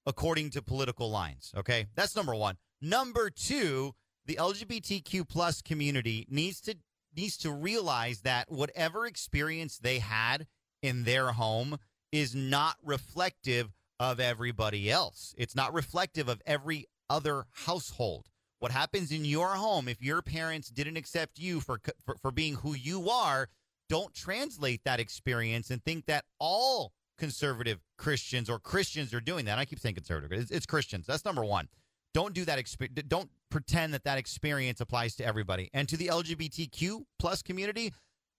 according 0.05 0.49
to 0.51 0.61
political 0.61 1.09
lines. 1.09 1.53
Okay, 1.55 1.87
that's 1.95 2.17
number 2.17 2.35
one. 2.35 2.57
Number 2.81 3.29
two, 3.29 3.93
the 4.25 4.35
LGBTQ 4.35 5.27
plus 5.27 5.61
community 5.61 6.27
needs 6.29 6.59
to 6.61 6.75
needs 7.15 7.37
to 7.37 7.51
realize 7.51 8.21
that 8.21 8.51
whatever 8.51 9.05
experience 9.05 9.77
they 9.77 9.99
had 9.99 10.47
in 10.81 11.03
their 11.03 11.31
home 11.31 11.77
is 12.11 12.33
not 12.35 12.75
reflective 12.83 13.71
of 13.99 14.19
everybody 14.19 14.89
else. 14.89 15.35
It's 15.37 15.55
not 15.55 15.73
reflective 15.73 16.29
of 16.29 16.41
every 16.45 16.85
other 17.09 17.45
household. 17.51 18.29
What 18.59 18.71
happens 18.71 19.11
in 19.11 19.25
your 19.25 19.49
home 19.49 19.87
if 19.87 20.01
your 20.01 20.21
parents 20.21 20.69
didn't 20.69 20.97
accept 20.97 21.39
you 21.39 21.59
for 21.59 21.79
for, 22.05 22.15
for 22.15 22.31
being 22.31 22.55
who 22.55 22.73
you 22.73 23.09
are, 23.09 23.49
don't 23.87 24.13
translate 24.13 24.83
that 24.83 24.99
experience 24.99 25.69
and 25.69 25.83
think 25.83 26.05
that 26.05 26.25
all 26.39 26.93
conservative 27.17 27.79
Christians 27.97 28.49
or 28.49 28.59
Christians 28.59 29.13
are 29.13 29.21
doing 29.21 29.45
that. 29.45 29.59
I 29.59 29.65
keep 29.65 29.79
saying 29.79 29.95
conservative. 29.95 30.39
It's, 30.39 30.51
it's 30.51 30.65
Christians. 30.65 31.05
That's 31.05 31.25
number 31.25 31.43
1 31.43 31.67
don't 32.13 32.33
do 32.33 32.45
that 32.45 32.59
exp- 32.59 33.07
don't 33.07 33.29
pretend 33.49 33.93
that 33.93 34.03
that 34.03 34.17
experience 34.17 34.81
applies 34.81 35.15
to 35.15 35.25
everybody. 35.25 35.69
And 35.73 35.87
to 35.89 35.97
the 35.97 36.07
lgbtq 36.07 37.03
plus 37.17 37.41
community 37.41 37.93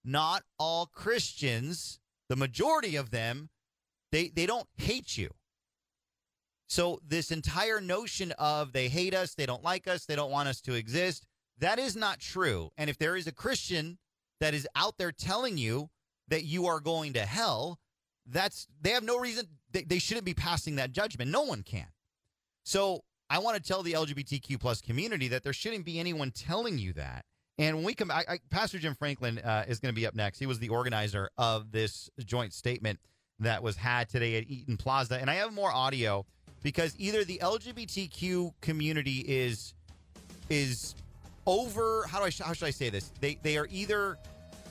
not 0.05 0.43
all 0.59 0.87
christians 0.87 1.99
the 2.29 2.37
majority 2.37 2.97
of 2.97 3.11
them 3.11 3.51
they 4.13 4.29
they 4.29 4.47
don't 4.47 4.69
hate 4.77 5.17
you. 5.17 5.31
So 6.69 7.01
this 7.07 7.31
entire 7.33 7.81
notion 7.81 8.33
of 8.39 8.73
they 8.73 8.89
hate 8.89 9.15
us 9.15 9.35
they 9.35 9.47
don't 9.47 9.65
like 9.65 9.89
us 9.89 10.07
they 10.07 10.17
don't 10.17 10.31
want 10.31 10.49
us 10.49 10.61
to 10.63 10.75
exist 10.75 11.27
that 11.59 11.79
is 11.79 11.95
not 11.95 12.21
true. 12.21 12.71
And 12.79 12.89
if 12.89 12.99
there 12.99 13.17
is 13.17 13.27
a 13.27 13.33
christian 13.33 13.99
that 14.41 14.55
is 14.55 14.67
out 14.75 14.97
there 14.99 15.13
telling 15.13 15.59
you 15.59 15.91
that 16.29 16.45
you 16.45 16.67
are 16.67 16.81
going 16.81 17.13
to 17.15 17.27
hell 17.27 17.79
that's 18.27 18.67
they 18.81 18.91
have 18.91 19.05
no 19.05 19.19
reason 19.19 19.47
they, 19.73 19.83
they 19.83 19.99
shouldn't 19.99 20.25
be 20.25 20.35
passing 20.35 20.77
that 20.77 20.93
judgment. 20.93 21.31
No 21.31 21.43
one 21.43 21.63
can. 21.63 21.87
So 22.65 23.03
I 23.31 23.39
want 23.39 23.57
to 23.57 23.63
tell 23.63 23.85
the 23.85 23.93
LGBTQ 23.93 24.59
plus 24.61 24.81
community 24.81 25.29
that 25.29 25.45
there 25.45 25.53
shouldn't 25.53 25.85
be 25.85 26.01
anyone 26.01 26.33
telling 26.33 26.79
you 26.79 26.93
that. 26.95 27.25
And 27.59 27.77
when 27.77 27.85
we 27.85 27.95
come, 27.95 28.11
I, 28.11 28.25
I, 28.29 28.39
Pastor 28.51 28.79
Jim 28.79 28.95
Franklin 28.97 29.39
uh, 29.39 29.65
is 29.69 29.79
going 29.79 29.95
to 29.95 29.99
be 29.99 30.07
up 30.07 30.17
next. 30.17 30.41
He 30.41 30.47
was 30.47 30.59
the 30.59 30.71
organizer 30.71 31.31
of 31.39 31.71
this 31.71 32.11
joint 32.25 32.53
statement 32.53 32.99
that 33.39 33.63
was 33.63 33.77
had 33.77 34.09
today 34.09 34.37
at 34.37 34.51
Eaton 34.51 34.77
Plaza, 34.77 35.19
and 35.19 35.31
I 35.31 35.35
have 35.35 35.53
more 35.53 35.71
audio 35.71 36.27
because 36.63 36.95
either 36.99 37.25
the 37.25 37.39
LGBTQ 37.39 38.53
community 38.61 39.25
is 39.27 39.75
is 40.49 40.95
over. 41.47 42.07
How 42.09 42.19
do 42.19 42.25
I 42.25 42.31
how 42.45 42.53
should 42.53 42.67
I 42.67 42.71
say 42.71 42.91
this? 42.91 43.13
They 43.21 43.39
they 43.43 43.57
are 43.57 43.69
either 43.71 44.19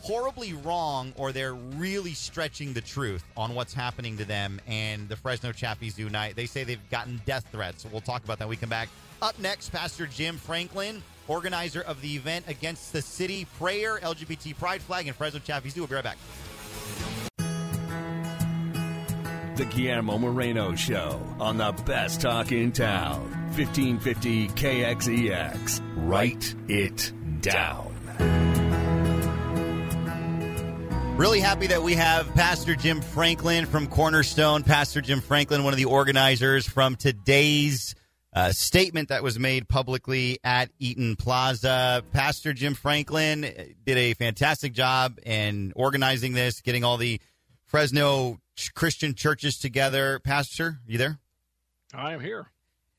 horribly 0.01 0.53
wrong 0.53 1.13
or 1.17 1.31
they're 1.31 1.53
really 1.53 2.13
stretching 2.13 2.73
the 2.73 2.81
truth 2.81 3.23
on 3.35 3.55
what's 3.55 3.73
happening 3.73 4.17
to 4.17 4.25
them 4.25 4.59
and 4.67 5.09
the 5.09 5.15
Fresno 5.15 5.51
Zoo 5.51 6.09
night. 6.09 6.35
They 6.35 6.45
say 6.45 6.63
they've 6.63 6.89
gotten 6.89 7.21
death 7.25 7.45
threats. 7.51 7.85
We'll 7.91 8.01
talk 8.01 8.23
about 8.23 8.39
that 8.39 8.45
when 8.45 8.51
we 8.51 8.57
come 8.57 8.69
back. 8.69 8.89
Up 9.21 9.37
next, 9.39 9.69
Pastor 9.69 10.07
Jim 10.07 10.37
Franklin, 10.37 11.03
organizer 11.27 11.81
of 11.81 12.01
the 12.01 12.15
event 12.15 12.45
against 12.47 12.93
the 12.93 13.01
city 13.01 13.45
prayer, 13.57 13.97
LGBT 13.99 14.57
pride 14.57 14.81
flag, 14.81 15.07
and 15.07 15.15
Fresno 15.15 15.39
Chaffee 15.39 15.69
Zoo. 15.69 15.81
We'll 15.81 15.87
be 15.87 15.95
right 15.95 16.03
back. 16.03 16.17
The 19.57 19.65
Guillermo 19.65 20.17
Moreno 20.17 20.73
Show 20.75 21.21
on 21.37 21.57
the 21.57 21.73
best 21.85 22.21
talk 22.21 22.53
in 22.53 22.71
town. 22.71 23.29
1550 23.57 24.47
KXEX. 24.49 25.81
Write 25.97 26.55
it 26.69 27.11
down. 27.41 27.88
Really 31.19 31.41
happy 31.41 31.67
that 31.67 31.83
we 31.83 31.95
have 31.95 32.33
Pastor 32.33 32.77
Jim 32.77 33.01
Franklin 33.01 33.65
from 33.65 33.87
Cornerstone. 33.87 34.63
Pastor 34.63 35.01
Jim 35.01 35.19
Franklin, 35.19 35.65
one 35.65 35.73
of 35.73 35.77
the 35.77 35.83
organizers 35.83 36.65
from 36.65 36.95
today's 36.95 37.93
uh, 38.31 38.53
statement 38.53 39.09
that 39.09 39.21
was 39.21 39.37
made 39.37 39.67
publicly 39.67 40.39
at 40.45 40.69
Eaton 40.79 41.17
Plaza. 41.17 42.05
Pastor 42.13 42.53
Jim 42.53 42.73
Franklin 42.73 43.41
did 43.41 43.97
a 43.97 44.13
fantastic 44.13 44.71
job 44.71 45.19
in 45.25 45.73
organizing 45.75 46.31
this, 46.31 46.61
getting 46.61 46.85
all 46.85 46.95
the 46.95 47.19
Fresno 47.65 48.39
Christian 48.73 49.13
churches 49.13 49.57
together. 49.57 50.19
Pastor, 50.19 50.79
you 50.87 50.97
there? 50.97 51.19
I 51.93 52.13
am 52.13 52.21
here. 52.21 52.49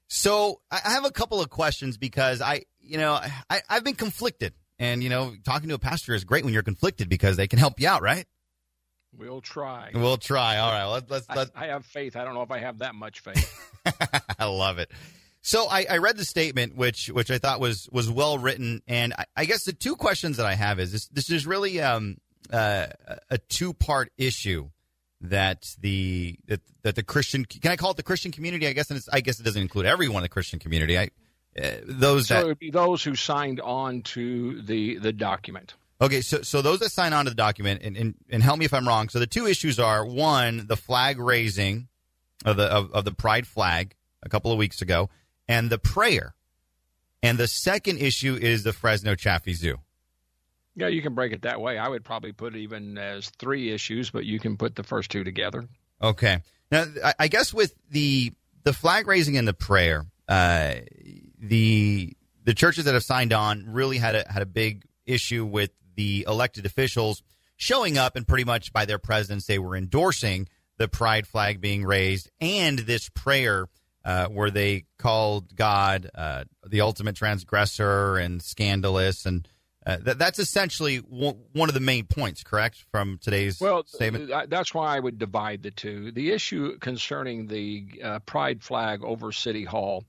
So 0.09 0.61
I 0.71 0.91
have 0.91 1.07
a 1.07 1.11
couple 1.11 1.41
of 1.41 1.49
questions 1.49 1.97
because 1.97 2.43
I, 2.43 2.65
you 2.83 2.99
know, 2.99 3.19
I, 3.49 3.63
I've 3.67 3.83
been 3.83 3.95
conflicted 3.95 4.53
and, 4.81 5.03
you 5.03 5.11
know, 5.11 5.35
talking 5.45 5.69
to 5.69 5.75
a 5.75 5.79
pastor 5.79 6.15
is 6.15 6.25
great 6.25 6.43
when 6.43 6.55
you're 6.55 6.63
conflicted 6.63 7.09
because 7.09 7.37
they 7.37 7.47
can 7.47 7.59
help 7.59 7.79
you 7.79 7.87
out, 7.87 8.03
right? 8.03 8.27
We'll 9.17 9.43
try. 9.43 9.91
We'll 9.95 10.17
try. 10.17 10.57
All 10.57 10.73
right. 10.73 10.87
Let's, 10.87 11.11
let's, 11.11 11.29
let's... 11.29 11.51
I, 11.55 11.65
I 11.65 11.67
have 11.69 11.85
faith. 11.85 12.17
I 12.17 12.25
don't 12.25 12.35
know 12.35 12.43
if 12.43 12.51
I 12.51 12.59
have 12.59 12.79
that 12.79 12.95
much 12.95 13.21
faith. 13.21 13.71
I 14.39 14.47
love 14.47 14.79
it. 14.79 14.91
So 15.43 15.69
I, 15.69 15.87
I, 15.89 15.99
read 15.99 16.17
the 16.17 16.25
statement, 16.25 16.77
which 16.77 17.09
which 17.09 17.31
I 17.31 17.39
thought 17.39 17.61
was 17.61 17.89
was 17.91 18.11
well 18.11 18.37
written, 18.37 18.83
and 18.87 19.15
I, 19.15 19.25
I 19.37 19.45
guess 19.47 19.65
the 19.65 19.73
two 19.73 19.97
questions 19.97 20.37
that 20.37 20.45
I 20.45 20.55
have 20.55 20.79
is 20.79 20.93
this: 20.93 21.09
this 21.09 21.31
is 21.31 21.47
really 21.47 21.81
um, 21.81 22.19
uh, 22.53 22.89
a 23.31 23.39
two 23.39 23.73
part 23.73 24.13
issue 24.19 24.69
that 25.23 25.75
the 25.81 26.39
that, 26.47 26.61
that 26.83 26.95
the 26.95 27.03
Christian 27.03 27.47
can 27.47 27.71
I 27.73 27.77
call 27.77 27.93
it 27.93 27.97
the 27.97 28.03
Christian 28.03 28.33
community? 28.33 28.67
I 28.67 28.75
guess 28.75 28.91
and 28.91 29.03
I 29.13 29.21
guess 29.21 29.41
it 29.41 29.45
doesn't 29.45 29.61
include 29.61 29.87
everyone 29.87 30.19
in 30.19 30.25
the 30.25 30.29
Christian 30.29 30.59
community. 30.59 30.99
I 30.99 31.09
uh, 31.59 31.71
those 31.85 32.29
so 32.29 32.35
that 32.35 32.45
it 32.45 32.47
would 32.47 32.59
be 32.59 32.71
those 32.71 33.03
who 33.03 33.15
signed 33.15 33.61
on 33.61 34.03
to 34.03 34.63
the 34.63 34.99
the 34.99 35.13
document. 35.13 35.75
Okay, 36.01 36.23
so 36.23 36.43
so 36.43 36.63
those 36.63 36.79
that 36.81 36.91
sign 36.91 37.13
on 37.13 37.27
to 37.27 37.31
the 37.31 37.37
document, 37.37 37.83
and, 37.83 37.97
and, 37.97 38.15
and 38.31 38.43
help 38.43 38.59
me 38.59 38.65
if 38.65 38.73
I'm 38.73 38.89
wrong. 38.89 39.09
So 39.11 39.19
the 39.19 39.27
two 39.27 39.47
issues 39.47 39.79
are 39.79 40.05
one, 40.05 40.67
the 40.67 40.77
flag 40.77 41.19
raising 41.19 41.89
of 42.45 42.57
the 42.57 42.65
of, 42.65 42.93
of 42.93 43.05
the 43.05 43.13
pride 43.13 43.47
flag 43.47 43.95
a 44.23 44.29
couple 44.29 44.51
of 44.53 44.59
weeks 44.59 44.81
ago, 44.81 45.11
and 45.49 45.69
the 45.71 45.79
prayer. 45.79 46.35
And 47.23 47.37
the 47.37 47.49
second 47.49 47.99
issue 47.99 48.35
is 48.41 48.63
the 48.63 48.73
Fresno 48.73 49.15
Chaffee 49.15 49.53
Zoo. 49.53 49.77
Yeah, 50.75 50.89
you 50.89 51.03
can 51.03 51.15
break 51.15 51.33
it 51.33 51.43
that 51.43 51.61
way. 51.61 51.77
I 51.77 51.89
would 51.89 52.05
probably 52.05 52.33
put 52.33 52.55
it 52.55 52.61
even 52.61 52.97
as 52.97 53.29
three 53.29 53.71
issues, 53.71 54.09
but 54.11 54.25
you 54.25 54.39
can 54.39 54.57
put 54.57 54.77
the 54.77 54.83
first 54.83 55.11
two 55.11 55.23
together. 55.23 55.69
Okay. 56.01 56.41
Now, 56.71 56.87
I 57.19 57.29
guess 57.29 57.53
with 57.53 57.75
the 57.91 58.33
the 58.63 58.73
flag 58.73 59.07
raising 59.07 59.37
and 59.37 59.47
the 59.47 59.53
prayer, 59.53 60.07
uh, 60.29 60.77
the 61.41 62.17
the 62.45 62.55
churches 62.55 62.85
that 62.85 62.95
have 62.95 63.05
signed 63.05 63.33
on 63.33 63.65
really 63.69 63.99
had 63.99 64.15
a 64.15 64.25
had 64.31 64.43
a 64.43 64.47
big 64.47 64.85
issue 65.07 65.45
with 65.45 65.71
the 65.97 66.25
elected 66.29 66.67
officials 66.67 67.23
showing 67.57 67.99
up 67.99 68.17
and 68.17 68.27
pretty 68.27 68.45
much 68.45 68.73
by 68.73 68.85
their 68.85 68.99
presidents 68.99 69.47
they 69.47 69.59
were 69.59 69.77
endorsing 69.77 70.49
the 70.79 70.89
pride 70.89 71.27
flag 71.27 71.61
being 71.61 71.85
raised 71.85 72.31
and 72.41 72.81
this 72.81 73.09
prayer 73.11 73.67
uh, 74.05 74.27
where 74.27 74.51
they 74.51 74.85
called 74.99 75.55
God 75.55 76.09
uh, 76.15 76.45
the 76.67 76.81
ultimate 76.81 77.17
transgressor 77.17 78.17
and 78.17 78.43
scandalous 78.43 79.27
and 79.27 79.47
uh, 79.87 79.97
th- 79.97 80.19
that's 80.19 80.39
essentially 80.39 81.01
w- 81.01 81.37
one 81.55 81.71
of 81.71 81.75
the 81.75 81.81
main 81.81 82.05
points, 82.05 82.43
correct, 82.43 82.85
from 82.91 83.19
today's 83.19 83.59
well, 83.61 83.83
statement? 83.87 84.29
Th- 84.29 84.49
that's 84.49 84.75
why 84.75 84.95
I 84.95 85.01
would 85.01 85.19
divide 85.19 85.63
the 85.63 85.71
two. 85.71 86.13
The 86.13 86.33
issue 86.33 86.79
concerning 86.79 87.47
the 87.47 87.87
uh, 88.05 88.19
pride 88.21 88.63
flag 88.63 89.03
over 89.03 89.33
City 89.33 89.65
Hall 89.65 90.05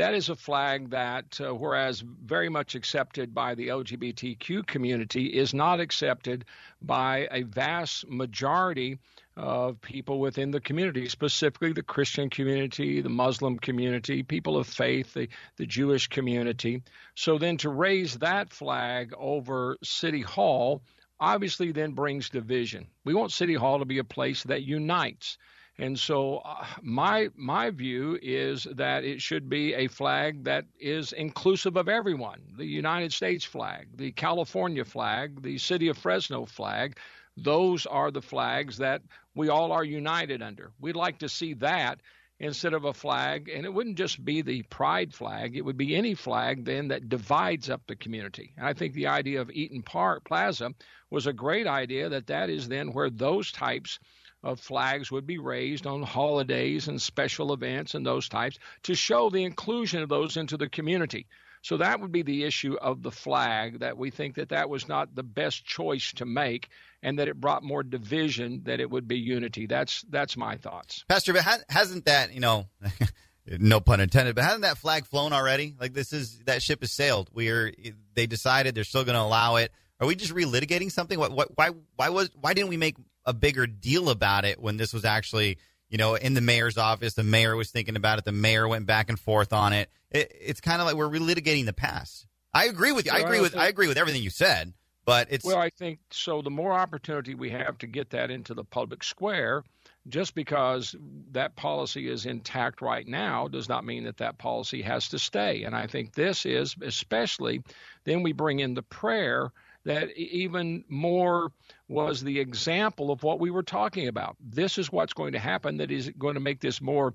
that 0.00 0.14
is 0.14 0.30
a 0.30 0.34
flag 0.36 0.90
that, 0.90 1.38
uh, 1.40 1.54
whereas 1.54 2.00
very 2.00 2.48
much 2.48 2.74
accepted 2.74 3.34
by 3.34 3.54
the 3.54 3.68
LGBTQ 3.68 4.66
community, 4.66 5.26
is 5.26 5.52
not 5.52 5.78
accepted 5.78 6.46
by 6.80 7.28
a 7.30 7.42
vast 7.42 8.08
majority 8.08 8.98
of 9.36 9.80
people 9.82 10.18
within 10.18 10.50
the 10.50 10.60
community, 10.60 11.06
specifically 11.06 11.72
the 11.72 11.82
Christian 11.82 12.30
community, 12.30 13.02
the 13.02 13.10
Muslim 13.10 13.58
community, 13.58 14.22
people 14.22 14.56
of 14.56 14.66
faith, 14.66 15.12
the, 15.12 15.28
the 15.56 15.66
Jewish 15.66 16.08
community. 16.08 16.82
So 17.14 17.36
then 17.36 17.58
to 17.58 17.68
raise 17.68 18.18
that 18.18 18.50
flag 18.50 19.12
over 19.18 19.76
City 19.82 20.22
Hall 20.22 20.82
obviously 21.20 21.72
then 21.72 21.92
brings 21.92 22.30
division. 22.30 22.86
We 23.04 23.12
want 23.12 23.32
City 23.32 23.54
Hall 23.54 23.78
to 23.78 23.84
be 23.84 23.98
a 23.98 24.04
place 24.04 24.42
that 24.44 24.62
unites. 24.62 25.36
And 25.80 25.98
so 25.98 26.42
uh, 26.44 26.66
my 26.82 27.30
my 27.36 27.70
view 27.70 28.18
is 28.20 28.66
that 28.76 29.02
it 29.02 29.22
should 29.22 29.48
be 29.48 29.72
a 29.72 29.88
flag 29.88 30.44
that 30.44 30.66
is 30.78 31.12
inclusive 31.12 31.76
of 31.76 31.88
everyone. 31.88 32.42
The 32.58 32.66
United 32.66 33.14
States 33.14 33.46
flag, 33.46 33.88
the 33.96 34.12
California 34.12 34.84
flag, 34.84 35.40
the 35.40 35.56
city 35.56 35.88
of 35.88 35.96
Fresno 35.96 36.44
flag, 36.44 36.98
those 37.38 37.86
are 37.86 38.10
the 38.10 38.20
flags 38.20 38.76
that 38.76 39.00
we 39.34 39.48
all 39.48 39.72
are 39.72 39.82
united 39.82 40.42
under. 40.42 40.70
We'd 40.80 40.96
like 40.96 41.20
to 41.20 41.30
see 41.30 41.54
that 41.54 42.00
instead 42.38 42.74
of 42.74 42.84
a 42.84 42.92
flag, 42.92 43.48
and 43.48 43.64
it 43.64 43.72
wouldn't 43.72 43.96
just 43.96 44.22
be 44.22 44.42
the 44.42 44.62
pride 44.64 45.14
flag, 45.14 45.56
it 45.56 45.64
would 45.64 45.78
be 45.78 45.96
any 45.96 46.14
flag 46.14 46.66
then 46.66 46.88
that 46.88 47.08
divides 47.08 47.70
up 47.70 47.80
the 47.86 47.96
community. 47.96 48.52
And 48.58 48.66
I 48.66 48.74
think 48.74 48.92
the 48.92 49.06
idea 49.06 49.40
of 49.40 49.50
Eaton 49.50 49.82
Park 49.82 50.24
Plaza 50.24 50.74
was 51.08 51.26
a 51.26 51.32
great 51.32 51.66
idea 51.66 52.10
that 52.10 52.26
that 52.26 52.50
is 52.50 52.68
then 52.68 52.92
where 52.92 53.08
those 53.08 53.50
types 53.50 53.98
of 54.42 54.60
flags 54.60 55.10
would 55.10 55.26
be 55.26 55.38
raised 55.38 55.86
on 55.86 56.02
holidays 56.02 56.88
and 56.88 57.00
special 57.00 57.52
events 57.52 57.94
and 57.94 58.06
those 58.06 58.28
types 58.28 58.58
to 58.84 58.94
show 58.94 59.30
the 59.30 59.44
inclusion 59.44 60.02
of 60.02 60.08
those 60.08 60.36
into 60.36 60.56
the 60.56 60.68
community. 60.68 61.26
So 61.62 61.76
that 61.76 62.00
would 62.00 62.10
be 62.10 62.22
the 62.22 62.44
issue 62.44 62.76
of 62.80 63.02
the 63.02 63.10
flag 63.10 63.80
that 63.80 63.98
we 63.98 64.10
think 64.10 64.36
that 64.36 64.48
that 64.48 64.70
was 64.70 64.88
not 64.88 65.14
the 65.14 65.22
best 65.22 65.64
choice 65.64 66.12
to 66.14 66.24
make 66.24 66.70
and 67.02 67.18
that 67.18 67.28
it 67.28 67.38
brought 67.38 67.62
more 67.62 67.82
division 67.82 68.62
that 68.64 68.80
it 68.80 68.90
would 68.90 69.06
be 69.06 69.18
unity. 69.18 69.66
That's 69.66 70.02
that's 70.08 70.36
my 70.36 70.56
thoughts. 70.56 71.04
Pastor, 71.08 71.34
but 71.34 71.64
hasn't 71.68 72.06
that, 72.06 72.32
you 72.32 72.40
know, 72.40 72.66
no 73.46 73.80
pun 73.80 74.00
intended, 74.00 74.34
but 74.36 74.44
hasn't 74.44 74.62
that 74.62 74.78
flag 74.78 75.04
flown 75.04 75.34
already? 75.34 75.74
Like 75.78 75.92
this 75.92 76.14
is 76.14 76.38
that 76.46 76.62
ship 76.62 76.80
has 76.80 76.92
sailed. 76.92 77.28
We 77.34 77.50
are 77.50 77.70
they 78.14 78.26
decided 78.26 78.74
they're 78.74 78.84
still 78.84 79.04
going 79.04 79.16
to 79.16 79.22
allow 79.22 79.56
it 79.56 79.70
Are 80.00 80.06
we 80.06 80.14
just 80.14 80.32
relitigating 80.32 80.90
something? 80.90 81.18
What, 81.18 81.32
what, 81.32 81.56
why, 81.56 81.70
why 81.96 82.08
was, 82.08 82.30
why 82.40 82.54
didn't 82.54 82.70
we 82.70 82.78
make 82.78 82.96
a 83.24 83.32
bigger 83.32 83.66
deal 83.66 84.10
about 84.10 84.44
it 84.44 84.60
when 84.60 84.76
this 84.76 84.92
was 84.92 85.04
actually, 85.04 85.58
you 85.88 85.98
know, 85.98 86.14
in 86.14 86.34
the 86.34 86.40
mayor's 86.40 86.78
office? 86.78 87.14
The 87.14 87.24
mayor 87.24 87.56
was 87.56 87.70
thinking 87.70 87.96
about 87.96 88.18
it. 88.18 88.24
The 88.24 88.32
mayor 88.32 88.68
went 88.68 88.86
back 88.86 89.08
and 89.08 89.18
forth 89.18 89.52
on 89.52 89.72
it. 89.72 89.90
it 90.10 90.32
it's 90.40 90.60
kind 90.60 90.80
of 90.80 90.86
like 90.86 90.96
we're 90.96 91.08
relitigating 91.08 91.66
the 91.66 91.72
past. 91.72 92.26
I 92.52 92.66
agree 92.66 92.92
with 92.92 93.06
you. 93.06 93.12
I 93.12 93.18
agree 93.18 93.40
with, 93.40 93.56
I 93.56 93.68
agree 93.68 93.88
with 93.88 93.96
everything 93.96 94.22
you 94.22 94.30
said, 94.30 94.72
but 95.04 95.28
it's. 95.30 95.44
Well, 95.44 95.58
I 95.58 95.70
think 95.70 96.00
so. 96.10 96.42
The 96.42 96.50
more 96.50 96.72
opportunity 96.72 97.34
we 97.34 97.50
have 97.50 97.78
to 97.78 97.86
get 97.86 98.10
that 98.10 98.30
into 98.30 98.54
the 98.54 98.64
public 98.64 99.04
square, 99.04 99.62
just 100.08 100.34
because 100.34 100.96
that 101.32 101.56
policy 101.56 102.08
is 102.08 102.26
intact 102.26 102.80
right 102.80 103.06
now 103.06 103.48
does 103.48 103.68
not 103.68 103.84
mean 103.84 104.04
that 104.04 104.16
that 104.16 104.38
policy 104.38 104.82
has 104.82 105.08
to 105.10 105.18
stay. 105.18 105.64
And 105.64 105.76
I 105.76 105.86
think 105.86 106.14
this 106.14 106.46
is 106.46 106.74
especially, 106.82 107.62
then 108.04 108.22
we 108.22 108.32
bring 108.32 108.60
in 108.60 108.74
the 108.74 108.82
prayer 108.82 109.52
that 109.84 110.16
even 110.16 110.84
more 110.88 111.52
was 111.90 112.22
the 112.22 112.38
example 112.38 113.10
of 113.10 113.24
what 113.24 113.40
we 113.40 113.50
were 113.50 113.64
talking 113.64 114.06
about. 114.06 114.36
This 114.40 114.78
is 114.78 114.92
what's 114.92 115.12
going 115.12 115.32
to 115.32 115.40
happen 115.40 115.76
that 115.78 115.90
is 115.90 116.08
going 116.16 116.34
to 116.34 116.40
make 116.40 116.60
this 116.60 116.80
more 116.80 117.12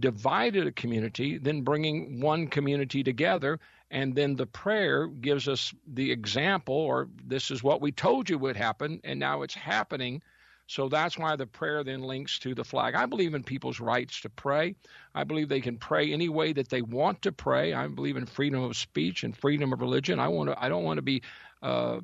divided 0.00 0.66
a 0.66 0.72
community 0.72 1.36
than 1.36 1.60
bringing 1.60 2.18
one 2.18 2.46
community 2.46 3.04
together. 3.04 3.60
And 3.90 4.14
then 4.14 4.34
the 4.34 4.46
prayer 4.46 5.06
gives 5.06 5.48
us 5.48 5.74
the 5.86 6.10
example, 6.10 6.74
or 6.74 7.08
this 7.26 7.50
is 7.50 7.62
what 7.62 7.82
we 7.82 7.92
told 7.92 8.30
you 8.30 8.38
would 8.38 8.56
happen, 8.56 9.00
and 9.04 9.20
now 9.20 9.42
it's 9.42 9.54
happening. 9.54 10.22
So 10.66 10.88
that's 10.88 11.16
why 11.16 11.36
the 11.36 11.46
prayer 11.46 11.84
then 11.84 12.02
links 12.02 12.38
to 12.40 12.54
the 12.54 12.64
flag. 12.64 12.94
I 12.94 13.06
believe 13.06 13.34
in 13.34 13.44
people's 13.44 13.78
rights 13.78 14.20
to 14.22 14.28
pray. 14.28 14.74
I 15.14 15.22
believe 15.22 15.48
they 15.48 15.60
can 15.60 15.78
pray 15.78 16.12
any 16.12 16.28
way 16.28 16.52
that 16.52 16.68
they 16.68 16.82
want 16.82 17.22
to 17.22 17.32
pray. 17.32 17.72
I 17.72 17.86
believe 17.86 18.16
in 18.16 18.26
freedom 18.26 18.62
of 18.62 18.76
speech 18.76 19.22
and 19.22 19.36
freedom 19.36 19.72
of 19.72 19.80
religion. 19.80 20.18
I 20.18 20.28
want 20.28 20.50
to. 20.50 20.62
I 20.62 20.68
don't 20.68 20.82
want 20.82 20.98
to 20.98 21.02
be 21.02 21.22
uh, 21.62 22.00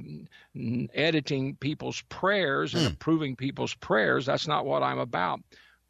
editing 0.94 1.56
people's 1.56 2.02
prayers 2.02 2.74
and 2.74 2.86
mm. 2.86 2.92
approving 2.92 3.34
people's 3.34 3.74
prayers. 3.74 4.26
That's 4.26 4.46
not 4.46 4.64
what 4.64 4.82
I'm 4.82 4.98
about. 4.98 5.40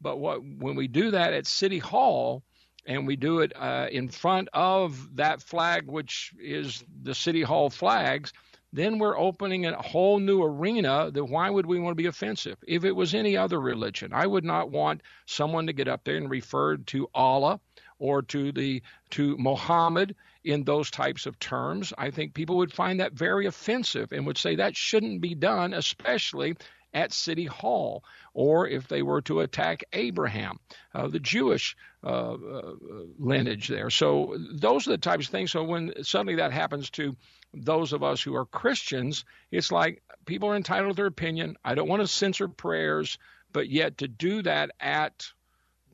But 0.01 0.17
what 0.17 0.43
when 0.43 0.75
we 0.75 0.87
do 0.87 1.11
that 1.11 1.33
at 1.33 1.45
City 1.45 1.79
Hall, 1.79 2.43
and 2.85 3.07
we 3.07 3.15
do 3.15 3.39
it 3.39 3.53
uh, 3.55 3.87
in 3.91 4.09
front 4.09 4.49
of 4.53 5.15
that 5.15 5.41
flag, 5.41 5.87
which 5.87 6.33
is 6.39 6.83
the 7.03 7.15
City 7.15 7.41
Hall 7.41 7.69
flags, 7.69 8.33
then 8.73 8.97
we're 8.97 9.17
opening 9.17 9.67
a 9.67 9.79
whole 9.79 10.19
new 10.19 10.41
arena 10.41 11.11
that 11.11 11.25
why 11.25 11.49
would 11.49 11.67
we 11.67 11.79
want 11.79 11.91
to 11.91 12.01
be 12.01 12.07
offensive? 12.07 12.57
If 12.67 12.83
it 12.83 12.91
was 12.91 13.13
any 13.13 13.37
other 13.37 13.61
religion, 13.61 14.11
I 14.13 14.25
would 14.25 14.43
not 14.43 14.71
want 14.71 15.01
someone 15.27 15.67
to 15.67 15.73
get 15.73 15.87
up 15.87 16.03
there 16.03 16.17
and 16.17 16.29
refer 16.29 16.77
to 16.77 17.07
Allah 17.13 17.59
or 17.99 18.23
to 18.23 18.51
the 18.51 18.81
to 19.11 19.37
Muhammad 19.37 20.15
in 20.43 20.63
those 20.63 20.89
types 20.89 21.27
of 21.27 21.37
terms. 21.37 21.93
I 21.97 22.09
think 22.09 22.33
people 22.33 22.57
would 22.57 22.73
find 22.73 22.99
that 22.99 23.13
very 23.13 23.45
offensive 23.45 24.11
and 24.11 24.25
would 24.25 24.39
say 24.39 24.55
that 24.55 24.75
shouldn't 24.75 25.21
be 25.21 25.35
done, 25.35 25.73
especially 25.73 26.55
at 26.95 27.13
City 27.13 27.45
Hall, 27.45 28.03
or 28.33 28.67
if 28.67 28.87
they 28.87 29.01
were 29.01 29.21
to 29.21 29.41
attack 29.41 29.83
Abraham, 29.93 30.59
uh, 30.93 31.07
the 31.07 31.19
Jewish 31.19 31.75
uh, 32.03 32.33
uh, 32.33 32.73
lineage 33.17 33.67
there. 33.67 33.89
So 33.89 34.35
those 34.51 34.87
are 34.87 34.91
the 34.91 34.97
types 34.97 35.25
of 35.25 35.31
things. 35.31 35.51
So 35.51 35.63
when 35.63 36.03
suddenly 36.03 36.35
that 36.35 36.51
happens 36.51 36.89
to 36.91 37.15
those 37.53 37.93
of 37.93 38.03
us 38.03 38.21
who 38.21 38.35
are 38.35 38.45
Christians, 38.45 39.25
it's 39.51 39.71
like 39.71 40.01
people 40.25 40.49
are 40.49 40.55
entitled 40.55 40.91
to 40.91 40.95
their 40.95 41.05
opinion. 41.05 41.57
I 41.63 41.75
don't 41.75 41.87
want 41.87 42.01
to 42.01 42.07
censor 42.07 42.47
prayers, 42.47 43.17
but 43.51 43.69
yet 43.69 43.99
to 43.99 44.07
do 44.07 44.41
that 44.43 44.71
at 44.79 45.27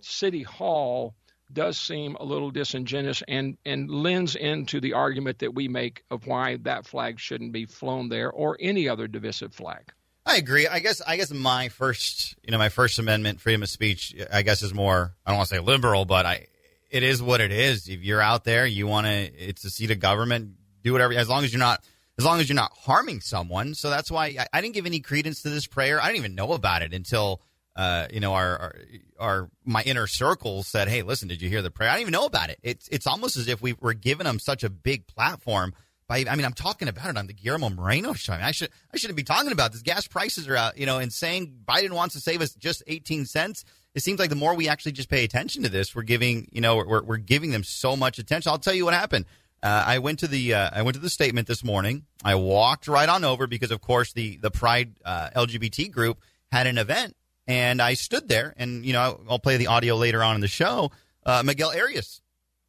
City 0.02 0.44
Hall 0.44 1.16
does 1.52 1.80
seem 1.80 2.16
a 2.16 2.24
little 2.24 2.52
disingenuous 2.52 3.24
and, 3.28 3.58
and 3.66 3.90
lends 3.90 4.36
into 4.36 4.80
the 4.80 4.94
argument 4.94 5.40
that 5.40 5.56
we 5.56 5.68
make 5.68 6.04
of 6.12 6.28
why 6.28 6.58
that 6.58 6.86
flag 6.86 7.20
shouldn't 7.20 7.52
be 7.52 7.66
flown 7.66 8.10
there 8.10 8.32
or 8.32 8.56
any 8.60 8.88
other 8.88 9.08
divisive 9.08 9.54
flag. 9.54 9.92
I 10.26 10.36
agree. 10.36 10.68
I 10.68 10.80
guess 10.80 11.02
I 11.02 11.18
guess 11.18 11.32
my 11.32 11.70
first 11.70 12.36
you 12.44 12.52
know 12.52 12.60
my 12.60 12.70
First 12.70 13.00
Amendment 13.00 13.42
freedom 13.42 13.64
of 13.64 13.70
speech 13.70 14.16
I 14.32 14.44
guess 14.44 14.62
is 14.62 14.76
more 14.76 15.16
I 15.26 15.32
don't 15.32 15.38
want 15.38 15.50
to 15.50 15.56
say 15.56 15.60
liberal, 15.60 16.06
but 16.06 16.28
I 16.28 16.48
it 16.92 17.02
is 17.02 17.22
what 17.22 17.42
it 17.42 17.52
is. 17.52 17.88
If 17.88 18.04
you're 18.04 18.22
out 18.22 18.44
there, 18.44 18.66
you 18.68 18.86
want 18.86 19.08
to 19.08 19.12
it's 19.12 19.64
a 19.66 19.72
seat 19.72 19.90
of 19.90 20.00
government. 20.00 20.52
Do 20.84 20.94
whatever 20.94 21.14
as 21.14 21.30
long 21.30 21.44
as 21.44 21.54
you're 21.54 21.60
not 21.60 21.84
as 22.18 22.26
long 22.26 22.40
as 22.40 22.50
you're 22.50 22.56
not 22.56 22.74
harming 22.78 23.22
someone. 23.22 23.74
So 23.74 23.90
that's 23.90 24.12
why 24.12 24.36
I, 24.40 24.46
I 24.54 24.62
didn't 24.62 24.74
give 24.74 24.86
any 24.86 25.00
credence 25.00 25.42
to 25.44 25.50
this 25.50 25.68
prayer. 25.68 26.02
I 26.02 26.08
didn't 26.08 26.18
even 26.18 26.36
know 26.36 26.52
about 26.52 26.82
it 26.82 26.94
until 26.94 27.42
uh, 27.80 28.08
you 28.12 28.20
know, 28.20 28.34
our, 28.34 28.58
our, 28.60 28.76
our 29.20 29.50
my 29.64 29.82
inner 29.84 30.06
circle 30.06 30.64
said, 30.64 30.90
"Hey, 30.90 31.02
listen, 31.02 31.30
did 31.30 31.42
you 31.42 31.48
hear 31.48 31.62
the 31.62 31.72
prayer?" 31.72 31.90
I 31.90 31.94
didn't 31.94 32.02
even 32.02 32.12
know 32.12 32.26
about 32.26 32.50
it. 32.50 32.60
It's 32.62 32.90
it's 32.90 33.08
almost 33.08 33.38
as 33.38 33.48
if 33.48 33.62
we 33.62 33.74
were 33.80 33.94
giving 33.94 34.26
them 34.26 34.38
such 34.38 34.66
a 34.66 34.70
big 34.70 35.08
platform. 35.08 35.74
By 36.06 36.26
I 36.30 36.36
mean, 36.36 36.44
I'm 36.44 36.52
talking 36.52 36.90
about 36.90 37.10
it 37.10 37.18
on 37.18 37.28
the 37.28 37.34
Guillermo 37.34 37.70
Moreno 37.70 38.12
show. 38.12 38.34
I, 38.34 38.38
mean, 38.38 38.46
I 38.46 38.52
should 38.52 38.70
I 38.94 38.98
shouldn't 38.98 39.16
be 39.16 39.24
talking 39.24 39.54
about 39.54 39.72
this. 39.72 39.82
Gas 39.82 40.08
prices 40.08 40.46
are 40.50 40.58
out, 40.58 40.78
you 40.78 40.86
know, 40.86 40.98
and 40.98 41.14
saying 41.14 41.60
Biden 41.66 41.92
wants 41.92 42.16
to 42.16 42.22
save 42.22 42.42
us 42.42 42.54
just 42.54 42.84
18 42.86 43.26
cents. 43.26 43.64
It 43.96 44.04
seems 44.04 44.20
like 44.20 44.30
the 44.30 44.36
more 44.36 44.56
we 44.56 44.68
actually 44.68 44.92
just 44.92 45.10
pay 45.10 45.24
attention 45.24 45.64
to 45.64 45.70
this, 45.70 45.96
we're 45.96 46.02
giving 46.02 46.50
you 46.52 46.60
know 46.60 46.78
we're 46.78 47.04
we're 47.04 47.16
giving 47.16 47.52
them 47.52 47.64
so 47.64 47.96
much 47.96 48.20
attention. 48.20 48.50
I'll 48.50 48.60
tell 48.60 48.74
you 48.74 48.84
what 48.84 48.94
happened. 48.94 49.24
Uh, 49.62 49.84
I 49.86 50.00
went 50.00 50.20
to 50.20 50.28
the 50.28 50.54
uh, 50.54 50.70
I 50.74 50.82
went 50.82 50.96
to 50.96 51.02
the 51.02 51.10
statement 51.10 51.48
this 51.48 51.64
morning. 51.64 52.06
I 52.24 52.36
walked 52.36 52.88
right 52.88 53.10
on 53.10 53.24
over 53.24 53.48
because, 53.48 53.72
of 53.72 53.82
course, 53.82 54.14
the 54.14 54.38
the 54.38 54.52
Pride 54.52 54.96
uh, 55.04 55.30
LGBT 55.36 55.92
group 55.92 56.22
had 56.52 56.68
an 56.68 56.78
event 56.78 57.16
and 57.50 57.82
I 57.82 57.96
stood 57.96 58.30
there, 58.30 58.54
and 58.58 58.86
you 58.86 58.94
know, 58.94 59.20
I'll 59.28 59.40
play 59.40 59.58
the 59.58 59.68
audio 59.68 59.96
later 59.96 60.24
on 60.24 60.36
in 60.36 60.42
the 60.42 60.48
show. 60.48 60.92
Uh, 61.26 61.42
Miguel 61.44 61.72
Arias 61.76 62.22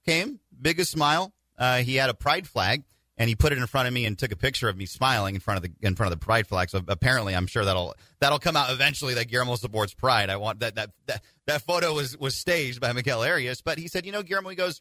came, 0.07 0.41
biggest 0.61 0.91
smile. 0.91 1.35
Uh, 1.59 1.79
he 1.79 1.97
had 1.97 2.09
a 2.09 2.15
pride 2.15 2.49
flag, 2.49 2.85
and 3.19 3.29
he 3.29 3.35
put 3.35 3.53
it 3.53 3.59
in 3.59 3.67
front 3.67 3.89
of 3.89 3.93
me 3.93 4.07
and 4.07 4.19
took 4.19 4.33
a 4.33 4.37
picture 4.37 4.71
of 4.71 4.79
me 4.79 4.87
smiling 4.87 5.35
in 5.35 5.41
front 5.43 5.59
of 5.59 5.63
the 5.63 5.87
in 5.87 5.97
front 5.97 6.11
of 6.11 6.19
the 6.19 6.25
pride 6.25 6.47
flag. 6.47 6.71
So 6.71 6.81
apparently, 6.89 7.37
I'm 7.37 7.47
sure 7.47 7.63
that'll 7.63 7.95
that'll 8.21 8.39
come 8.39 8.57
out 8.57 8.73
eventually. 8.73 9.13
That 9.13 9.29
Guillermo 9.29 9.57
supports 9.57 9.93
pride. 9.93 10.31
I 10.31 10.37
want 10.37 10.61
that 10.61 10.77
that 10.77 10.93
that 11.07 11.23
that 11.47 11.61
photo 11.61 11.93
was 11.93 12.17
was 12.17 12.35
staged 12.35 12.81
by 12.81 12.95
Miguel 12.95 13.23
Arias, 13.23 13.61
but 13.61 13.77
he 13.77 13.87
said, 13.87 14.07
you 14.07 14.13
know, 14.13 14.23
Guillermo, 14.23 14.49
he 14.49 14.57
goes, 14.57 14.81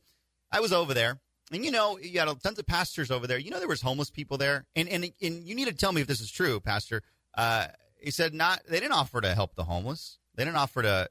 I 0.50 0.62
was 0.62 0.72
over 0.72 0.94
there. 0.94 1.20
And 1.52 1.66
you 1.66 1.72
know, 1.72 1.98
you 1.98 2.20
had 2.20 2.30
tons 2.42 2.60
of 2.60 2.68
pastors 2.68 3.10
over 3.10 3.26
there. 3.26 3.40
You 3.40 3.52
know, 3.52 3.60
there 3.60 3.68
was 3.68 3.82
homeless 3.82 4.10
people 4.10 4.38
there, 4.38 4.66
and 4.76 4.88
and 4.88 5.12
and 5.22 5.44
you 5.44 5.56
need 5.56 5.68
to 5.68 5.74
tell 5.74 5.92
me 5.92 6.02
if 6.02 6.08
this 6.08 6.22
is 6.22 6.32
true, 6.32 6.60
Pastor. 6.60 7.02
Uh, 7.36 7.68
he 8.00 8.12
said 8.12 8.34
not. 8.34 8.62
They 8.68 8.80
didn't 8.80 8.94
offer 8.94 9.20
to 9.22 9.34
help 9.34 9.56
the 9.56 9.64
homeless. 9.64 10.20
They 10.36 10.46
didn't 10.46 10.58
offer 10.58 10.84
to. 10.84 11.10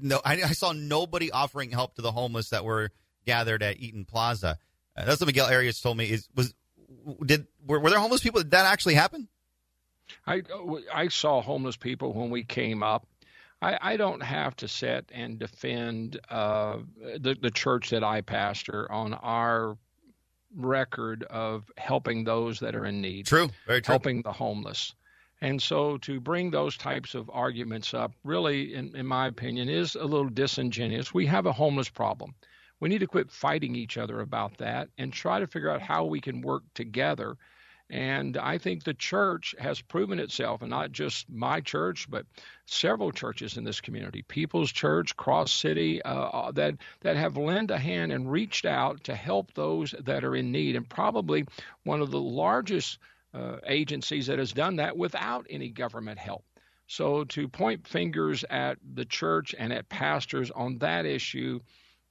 No, 0.00 0.20
I, 0.24 0.42
I 0.42 0.52
saw 0.52 0.72
nobody 0.72 1.30
offering 1.30 1.70
help 1.70 1.94
to 1.96 2.02
the 2.02 2.10
homeless 2.10 2.50
that 2.50 2.64
were 2.64 2.90
gathered 3.24 3.62
at 3.62 3.78
Eaton 3.78 4.04
Plaza. 4.04 4.58
Uh, 4.96 5.04
that's 5.04 5.20
what 5.20 5.26
Miguel 5.26 5.46
Arias 5.46 5.80
told 5.80 5.96
me. 5.96 6.10
Is 6.10 6.28
was 6.34 6.54
did 7.24 7.46
were, 7.66 7.78
were 7.78 7.90
there 7.90 7.98
homeless 7.98 8.22
people? 8.22 8.40
Did 8.40 8.50
that 8.52 8.66
actually 8.66 8.94
happen? 8.94 9.28
I 10.26 10.42
I 10.92 11.08
saw 11.08 11.40
homeless 11.40 11.76
people 11.76 12.12
when 12.12 12.30
we 12.30 12.42
came 12.42 12.82
up. 12.82 13.06
I, 13.60 13.78
I 13.80 13.96
don't 13.96 14.22
have 14.22 14.54
to 14.56 14.68
sit 14.68 15.10
and 15.12 15.38
defend 15.38 16.20
uh, 16.30 16.78
the 17.18 17.36
the 17.40 17.50
church 17.50 17.90
that 17.90 18.04
I 18.04 18.20
pastor 18.20 18.90
on 18.90 19.14
our 19.14 19.76
record 20.54 21.24
of 21.24 21.70
helping 21.76 22.24
those 22.24 22.60
that 22.60 22.74
are 22.74 22.86
in 22.86 23.00
need. 23.00 23.26
True, 23.26 23.50
very 23.66 23.82
true. 23.82 23.92
Helping 23.92 24.22
the 24.22 24.32
homeless. 24.32 24.94
And 25.40 25.62
so 25.62 25.98
to 25.98 26.20
bring 26.20 26.50
those 26.50 26.76
types 26.76 27.14
of 27.14 27.30
arguments 27.32 27.94
up, 27.94 28.12
really, 28.24 28.74
in, 28.74 28.94
in, 28.96 29.06
my 29.06 29.28
opinion, 29.28 29.68
is 29.68 29.94
a 29.94 30.04
little 30.04 30.28
disingenuous. 30.28 31.14
We 31.14 31.26
have 31.26 31.46
a 31.46 31.52
homeless 31.52 31.88
problem. 31.88 32.34
We 32.80 32.88
need 32.88 32.98
to 33.00 33.06
quit 33.06 33.30
fighting 33.30 33.76
each 33.76 33.98
other 33.98 34.20
about 34.20 34.58
that 34.58 34.88
and 34.98 35.12
try 35.12 35.38
to 35.38 35.46
figure 35.46 35.70
out 35.70 35.80
how 35.80 36.04
we 36.04 36.20
can 36.20 36.40
work 36.40 36.64
together. 36.74 37.36
And 37.90 38.36
I 38.36 38.58
think 38.58 38.84
the 38.84 38.92
church 38.92 39.54
has 39.58 39.80
proven 39.80 40.18
itself, 40.18 40.60
and 40.60 40.70
not 40.70 40.92
just 40.92 41.28
my 41.30 41.60
church, 41.60 42.06
but 42.10 42.26
several 42.66 43.12
churches 43.12 43.56
in 43.56 43.64
this 43.64 43.80
community, 43.80 44.22
People's 44.22 44.70
Church, 44.70 45.16
Cross 45.16 45.52
City, 45.52 46.02
uh, 46.02 46.14
uh 46.14 46.52
that 46.52 46.74
that 47.00 47.16
have 47.16 47.38
lent 47.38 47.70
a 47.70 47.78
hand 47.78 48.12
and 48.12 48.30
reached 48.30 48.66
out 48.66 49.04
to 49.04 49.14
help 49.14 49.54
those 49.54 49.94
that 50.00 50.22
are 50.22 50.36
in 50.36 50.52
need. 50.52 50.76
And 50.76 50.88
probably 50.88 51.46
one 51.84 52.02
of 52.02 52.10
the 52.10 52.20
largest 52.20 52.98
uh, 53.32 53.56
agencies 53.66 54.26
that 54.26 54.38
has 54.38 54.52
done 54.52 54.76
that 54.76 54.96
without 54.96 55.46
any 55.48 55.70
government 55.70 56.18
help. 56.18 56.44
So 56.88 57.24
to 57.24 57.48
point 57.48 57.86
fingers 57.86 58.44
at 58.48 58.78
the 58.94 59.04
church 59.04 59.54
and 59.58 59.72
at 59.72 59.88
pastors 59.88 60.50
on 60.50 60.78
that 60.78 61.04
issue 61.06 61.60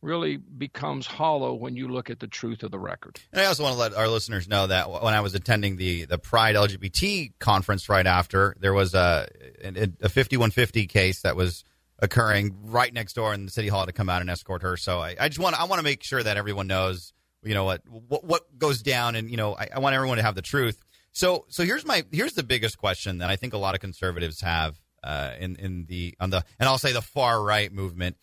really 0.02 0.38
becomes 0.38 1.08
hollow 1.08 1.54
when 1.54 1.76
you 1.76 1.88
look 1.88 2.10
at 2.10 2.20
the 2.20 2.28
truth 2.28 2.64
of 2.64 2.72
the 2.72 2.80
record. 2.80 3.20
And 3.32 3.42
I 3.42 3.46
also 3.46 3.64
want 3.64 3.74
to 3.74 3.80
let 3.80 3.94
our 3.94 4.08
listeners 4.08 4.48
know 4.48 4.68
that 4.68 4.90
when 4.90 5.14
I 5.14 5.22
was 5.22 5.34
attending 5.36 5.78
the 5.78 6.06
the 6.06 6.18
Pride 6.18 6.56
LGBT 6.56 7.34
conference 7.40 7.90
right 7.90 8.06
after, 8.06 8.56
there 8.60 8.74
was 8.74 8.94
a 8.94 9.28
a 9.64 10.10
5150 10.10 10.88
case 10.88 11.22
that 11.22 11.36
was 11.36 11.64
occurring 12.00 12.56
right 12.66 12.94
next 12.94 13.14
door, 13.14 13.34
and 13.34 13.48
the 13.48 13.52
city 13.52 13.68
hall 13.68 13.86
to 13.86 13.92
come 13.92 14.10
out 14.10 14.22
and 14.22 14.30
escort 14.30 14.62
her. 14.62 14.78
So 14.78 15.00
I, 15.00 15.16
I 15.20 15.28
just 15.30 15.40
want 15.40 15.60
I 15.60 15.66
want 15.66 15.80
to 15.80 15.84
make 15.84 16.04
sure 16.04 16.22
that 16.22 16.38
everyone 16.38 16.68
knows, 16.68 17.14
you 17.44 17.54
know 17.54 17.64
what 17.64 17.82
what, 17.88 18.24
what 18.24 18.58
goes 18.58 18.82
down, 18.82 19.16
and 19.16 19.30
you 19.30 19.38
know 19.38 19.56
I, 19.56 19.70
I 19.76 19.80
want 19.80 19.96
everyone 19.96 20.18
to 20.18 20.24
have 20.24 20.36
the 20.36 20.42
truth. 20.42 20.82
So 21.12 21.46
so 21.50 21.64
here's 21.64 21.86
my 21.86 22.06
here's 22.12 22.34
the 22.34 22.44
biggest 22.44 22.78
question 22.78 23.20
that 23.20 23.30
I 23.30 23.36
think 23.36 23.54
a 23.54 23.58
lot 23.58 23.74
of 23.74 23.82
conservatives 23.82 24.42
have 24.42 24.78
uh, 25.04 25.34
in 25.40 25.56
in 25.56 25.86
the 25.86 26.16
on 26.20 26.30
the 26.30 26.44
and 26.60 26.70
I'll 26.70 26.78
say 26.78 26.94
the 26.94 27.02
far 27.02 27.42
right 27.42 27.72
movement. 27.72 28.18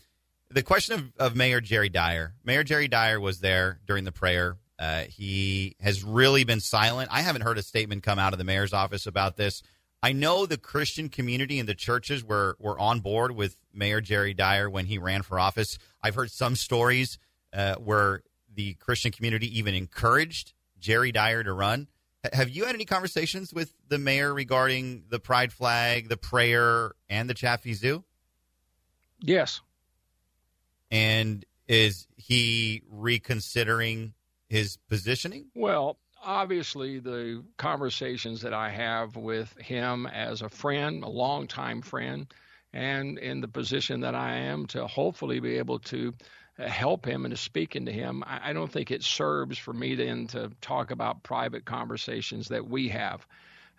The 0.54 0.62
question 0.62 0.94
of, 0.94 1.12
of 1.18 1.36
Mayor 1.36 1.60
Jerry 1.60 1.88
Dyer. 1.88 2.34
Mayor 2.44 2.62
Jerry 2.62 2.86
Dyer 2.86 3.18
was 3.18 3.40
there 3.40 3.80
during 3.88 4.04
the 4.04 4.12
prayer. 4.12 4.56
Uh, 4.78 5.02
he 5.02 5.74
has 5.80 6.04
really 6.04 6.44
been 6.44 6.60
silent. 6.60 7.08
I 7.10 7.22
haven't 7.22 7.42
heard 7.42 7.58
a 7.58 7.62
statement 7.62 8.04
come 8.04 8.20
out 8.20 8.32
of 8.32 8.38
the 8.38 8.44
mayor's 8.44 8.72
office 8.72 9.04
about 9.08 9.36
this. 9.36 9.64
I 10.00 10.12
know 10.12 10.46
the 10.46 10.56
Christian 10.56 11.08
community 11.08 11.58
and 11.58 11.68
the 11.68 11.74
churches 11.74 12.22
were 12.22 12.56
were 12.60 12.78
on 12.78 13.00
board 13.00 13.32
with 13.32 13.56
Mayor 13.72 14.00
Jerry 14.00 14.32
Dyer 14.32 14.70
when 14.70 14.86
he 14.86 14.96
ran 14.96 15.22
for 15.22 15.40
office. 15.40 15.76
I've 16.00 16.14
heard 16.14 16.30
some 16.30 16.54
stories 16.54 17.18
uh, 17.52 17.74
where 17.74 18.22
the 18.54 18.74
Christian 18.74 19.10
community 19.10 19.58
even 19.58 19.74
encouraged 19.74 20.52
Jerry 20.78 21.10
Dyer 21.10 21.42
to 21.42 21.52
run. 21.52 21.88
H- 22.24 22.32
have 22.32 22.48
you 22.48 22.64
had 22.64 22.76
any 22.76 22.84
conversations 22.84 23.52
with 23.52 23.72
the 23.88 23.98
mayor 23.98 24.32
regarding 24.32 25.06
the 25.08 25.18
pride 25.18 25.52
flag, 25.52 26.08
the 26.08 26.16
prayer, 26.16 26.92
and 27.08 27.28
the 27.28 27.34
Chaffee 27.34 27.74
Zoo? 27.74 28.04
Yes. 29.18 29.60
And 30.94 31.44
is 31.66 32.06
he 32.16 32.82
reconsidering 32.88 34.14
his 34.48 34.78
positioning? 34.88 35.46
Well, 35.56 35.98
obviously, 36.22 37.00
the 37.00 37.42
conversations 37.56 38.42
that 38.42 38.54
I 38.54 38.70
have 38.70 39.16
with 39.16 39.52
him 39.58 40.06
as 40.06 40.40
a 40.40 40.48
friend, 40.48 41.02
a 41.02 41.08
longtime 41.08 41.82
friend, 41.82 42.32
and 42.72 43.18
in 43.18 43.40
the 43.40 43.48
position 43.48 44.02
that 44.02 44.14
I 44.14 44.36
am 44.36 44.66
to 44.66 44.86
hopefully 44.86 45.40
be 45.40 45.58
able 45.58 45.80
to 45.80 46.14
uh, 46.60 46.68
help 46.68 47.04
him 47.04 47.24
and 47.24 47.34
to 47.34 47.40
speak 47.40 47.74
into 47.74 47.90
him, 47.90 48.22
I 48.24 48.52
don't 48.52 48.70
think 48.70 48.92
it 48.92 49.02
serves 49.02 49.58
for 49.58 49.72
me 49.72 49.96
then 49.96 50.28
to 50.28 50.52
talk 50.60 50.92
about 50.92 51.24
private 51.24 51.64
conversations 51.64 52.48
that 52.48 52.68
we 52.68 52.90
have. 52.90 53.26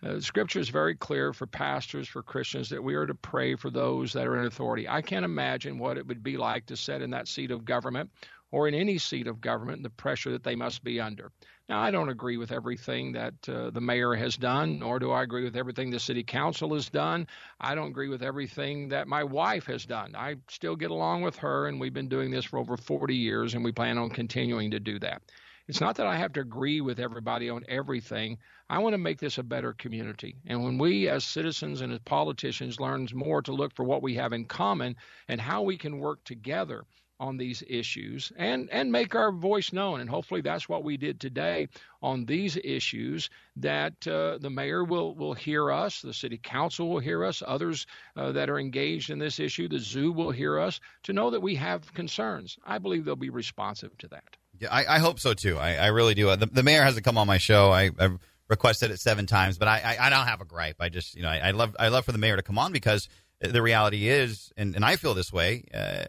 Uh, 0.03 0.19
scripture 0.19 0.59
is 0.59 0.69
very 0.69 0.95
clear 0.95 1.33
for 1.33 1.47
pastors, 1.47 2.07
for 2.07 2.21
Christians, 2.21 2.69
that 2.69 2.83
we 2.83 2.95
are 2.95 3.05
to 3.05 3.15
pray 3.15 3.55
for 3.55 3.69
those 3.69 4.13
that 4.13 4.27
are 4.27 4.37
in 4.37 4.45
authority. 4.45 4.87
I 4.87 5.01
can't 5.01 5.25
imagine 5.25 5.79
what 5.79 5.97
it 5.97 6.05
would 6.07 6.23
be 6.23 6.37
like 6.37 6.67
to 6.67 6.77
sit 6.77 7.01
in 7.01 7.11
that 7.11 7.27
seat 7.27 7.51
of 7.51 7.65
government 7.65 8.11
or 8.51 8.67
in 8.67 8.73
any 8.73 8.97
seat 8.97 9.27
of 9.27 9.41
government 9.41 9.83
the 9.83 9.89
pressure 9.89 10.31
that 10.31 10.43
they 10.43 10.55
must 10.55 10.83
be 10.83 10.99
under. 11.01 11.31
Now, 11.67 11.81
I 11.81 11.89
don't 11.89 12.09
agree 12.09 12.37
with 12.37 12.51
everything 12.51 13.13
that 13.13 13.33
uh, 13.49 13.71
the 13.71 13.81
mayor 13.81 14.13
has 14.13 14.37
done, 14.37 14.79
nor 14.79 14.99
do 14.99 15.11
I 15.11 15.23
agree 15.23 15.43
with 15.43 15.55
everything 15.55 15.89
the 15.89 15.99
city 15.99 16.23
council 16.23 16.75
has 16.75 16.89
done. 16.89 17.27
I 17.59 17.73
don't 17.73 17.87
agree 17.87 18.07
with 18.07 18.21
everything 18.21 18.89
that 18.89 19.07
my 19.07 19.23
wife 19.23 19.65
has 19.65 19.85
done. 19.85 20.15
I 20.15 20.35
still 20.47 20.75
get 20.75 20.91
along 20.91 21.23
with 21.23 21.37
her, 21.37 21.67
and 21.67 21.79
we've 21.79 21.93
been 21.93 22.07
doing 22.07 22.29
this 22.29 22.45
for 22.45 22.59
over 22.59 22.77
40 22.77 23.15
years, 23.15 23.55
and 23.55 23.63
we 23.63 23.71
plan 23.71 23.97
on 23.97 24.09
continuing 24.11 24.71
to 24.71 24.79
do 24.79 24.99
that. 24.99 25.23
It's 25.67 25.81
not 25.81 25.95
that 25.95 26.05
I 26.05 26.15
have 26.15 26.33
to 26.33 26.41
agree 26.41 26.79
with 26.79 26.99
everybody 26.99 27.49
on 27.49 27.65
everything. 27.67 28.37
I 28.69 28.77
want 28.77 28.93
to 28.93 28.99
make 28.99 29.19
this 29.19 29.39
a 29.39 29.43
better 29.43 29.73
community. 29.73 30.35
And 30.45 30.63
when 30.63 30.77
we, 30.77 31.09
as 31.09 31.25
citizens 31.25 31.81
and 31.81 31.91
as 31.91 31.99
politicians, 32.05 32.79
learn 32.79 33.07
more 33.13 33.41
to 33.41 33.51
look 33.51 33.73
for 33.73 33.83
what 33.83 34.03
we 34.03 34.13
have 34.13 34.31
in 34.31 34.45
common 34.45 34.95
and 35.27 35.41
how 35.41 35.63
we 35.63 35.75
can 35.75 35.97
work 35.97 36.23
together 36.23 36.85
on 37.19 37.37
these 37.37 37.63
issues 37.67 38.31
and 38.37 38.69
and 38.69 38.91
make 38.91 39.15
our 39.15 39.31
voice 39.31 39.71
known 39.71 40.01
and 40.01 40.09
hopefully 40.09 40.41
that's 40.41 40.67
what 40.67 40.83
we 40.83 40.97
did 40.97 41.17
today 41.17 41.67
on 42.01 42.25
these 42.25 42.57
issues 42.61 43.29
that 43.55 44.05
uh, 44.05 44.37
the 44.39 44.49
mayor 44.49 44.83
will 44.83 45.15
will 45.15 45.33
hear 45.33 45.71
us 45.71 46.01
the 46.01 46.13
city 46.13 46.37
council 46.37 46.89
will 46.89 46.99
hear 46.99 47.23
us 47.23 47.41
others 47.47 47.87
uh, 48.17 48.33
that 48.33 48.49
are 48.49 48.59
engaged 48.59 49.11
in 49.11 49.17
this 49.17 49.39
issue 49.39 49.69
the 49.69 49.79
zoo 49.79 50.11
will 50.11 50.31
hear 50.31 50.59
us 50.59 50.81
to 51.03 51.13
know 51.13 51.29
that 51.29 51.41
we 51.41 51.55
have 51.55 51.93
concerns 51.93 52.57
i 52.65 52.77
believe 52.77 53.05
they'll 53.05 53.15
be 53.15 53.29
responsive 53.29 53.97
to 53.97 54.09
that 54.09 54.35
yeah 54.59 54.69
i, 54.71 54.95
I 54.95 54.99
hope 54.99 55.19
so 55.19 55.33
too. 55.33 55.57
I, 55.57 55.75
I 55.75 55.87
really 55.87 56.13
do. 56.13 56.35
The, 56.35 56.45
the, 56.45 56.63
mayor 56.63 56.83
hasn't 56.83 57.05
come 57.05 57.17
on 57.17 57.27
my 57.27 57.37
show. 57.37 57.71
I, 57.71 57.91
have 57.99 58.19
requested 58.47 58.91
it 58.91 58.99
seven 58.99 59.25
times 59.25 59.57
but 59.57 59.67
I, 59.67 59.97
I, 59.97 60.07
I 60.07 60.09
don't 60.09 60.27
have 60.27 60.41
a 60.41 60.45
gripe. 60.45 60.77
I 60.79 60.89
just 60.89 61.15
you 61.15 61.23
know 61.23 61.29
I, 61.29 61.49
I 61.49 61.51
love 61.51 61.75
i 61.79 61.87
love 61.87 62.05
for 62.05 62.11
the 62.11 62.17
mayor 62.17 62.35
to 62.35 62.43
come 62.43 62.59
on 62.59 62.71
because 62.71 63.09
the 63.41 63.61
reality 63.61 64.07
is, 64.07 64.51
and, 64.55 64.75
and 64.75 64.85
I 64.85 64.95
feel 64.95 65.13
this 65.13 65.31
way, 65.31 65.65
uh, 65.73 66.05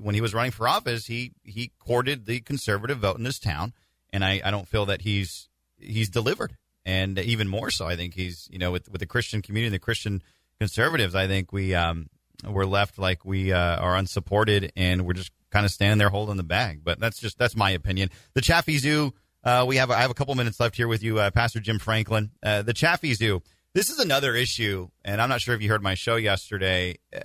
when 0.00 0.14
he 0.14 0.20
was 0.20 0.34
running 0.34 0.50
for 0.50 0.66
office, 0.66 1.06
he 1.06 1.32
he 1.42 1.72
courted 1.78 2.26
the 2.26 2.40
conservative 2.40 2.98
vote 2.98 3.18
in 3.18 3.24
this 3.24 3.38
town, 3.38 3.74
and 4.12 4.24
I, 4.24 4.40
I 4.44 4.50
don't 4.50 4.68
feel 4.68 4.86
that 4.86 5.02
he's 5.02 5.48
he's 5.78 6.08
delivered, 6.08 6.56
and 6.84 7.18
even 7.18 7.48
more 7.48 7.70
so, 7.70 7.86
I 7.86 7.96
think 7.96 8.14
he's 8.14 8.48
you 8.50 8.58
know 8.58 8.72
with 8.72 8.88
with 8.90 9.00
the 9.00 9.06
Christian 9.06 9.42
community, 9.42 9.70
the 9.70 9.78
Christian 9.78 10.22
conservatives, 10.58 11.14
I 11.14 11.26
think 11.26 11.52
we 11.52 11.74
um 11.74 12.08
we're 12.48 12.66
left 12.66 12.98
like 12.98 13.24
we 13.24 13.52
uh, 13.52 13.76
are 13.76 13.96
unsupported, 13.96 14.72
and 14.76 15.06
we're 15.06 15.14
just 15.14 15.32
kind 15.50 15.64
of 15.64 15.72
standing 15.72 15.98
there 15.98 16.10
holding 16.10 16.36
the 16.36 16.42
bag. 16.42 16.82
But 16.84 17.00
that's 17.00 17.18
just 17.18 17.38
that's 17.38 17.56
my 17.56 17.70
opinion. 17.70 18.10
The 18.34 18.40
Chaffee 18.40 18.78
Zoo. 18.78 19.14
Uh, 19.42 19.64
we 19.68 19.76
have 19.76 19.90
I 19.90 20.00
have 20.00 20.10
a 20.10 20.14
couple 20.14 20.34
minutes 20.34 20.58
left 20.58 20.74
here 20.76 20.88
with 20.88 21.02
you, 21.02 21.18
uh, 21.18 21.30
Pastor 21.30 21.60
Jim 21.60 21.78
Franklin. 21.78 22.30
Uh, 22.42 22.62
the 22.62 22.72
Chaffee 22.72 23.14
Zoo. 23.14 23.42
This 23.74 23.90
is 23.90 23.98
another 23.98 24.34
issue, 24.34 24.88
and 25.04 25.20
I'm 25.20 25.28
not 25.28 25.40
sure 25.40 25.54
if 25.54 25.60
you 25.60 25.68
heard 25.68 25.82
my 25.82 25.94
show 25.94 26.16
yesterday. 26.16 26.98
Uh, 27.14 27.20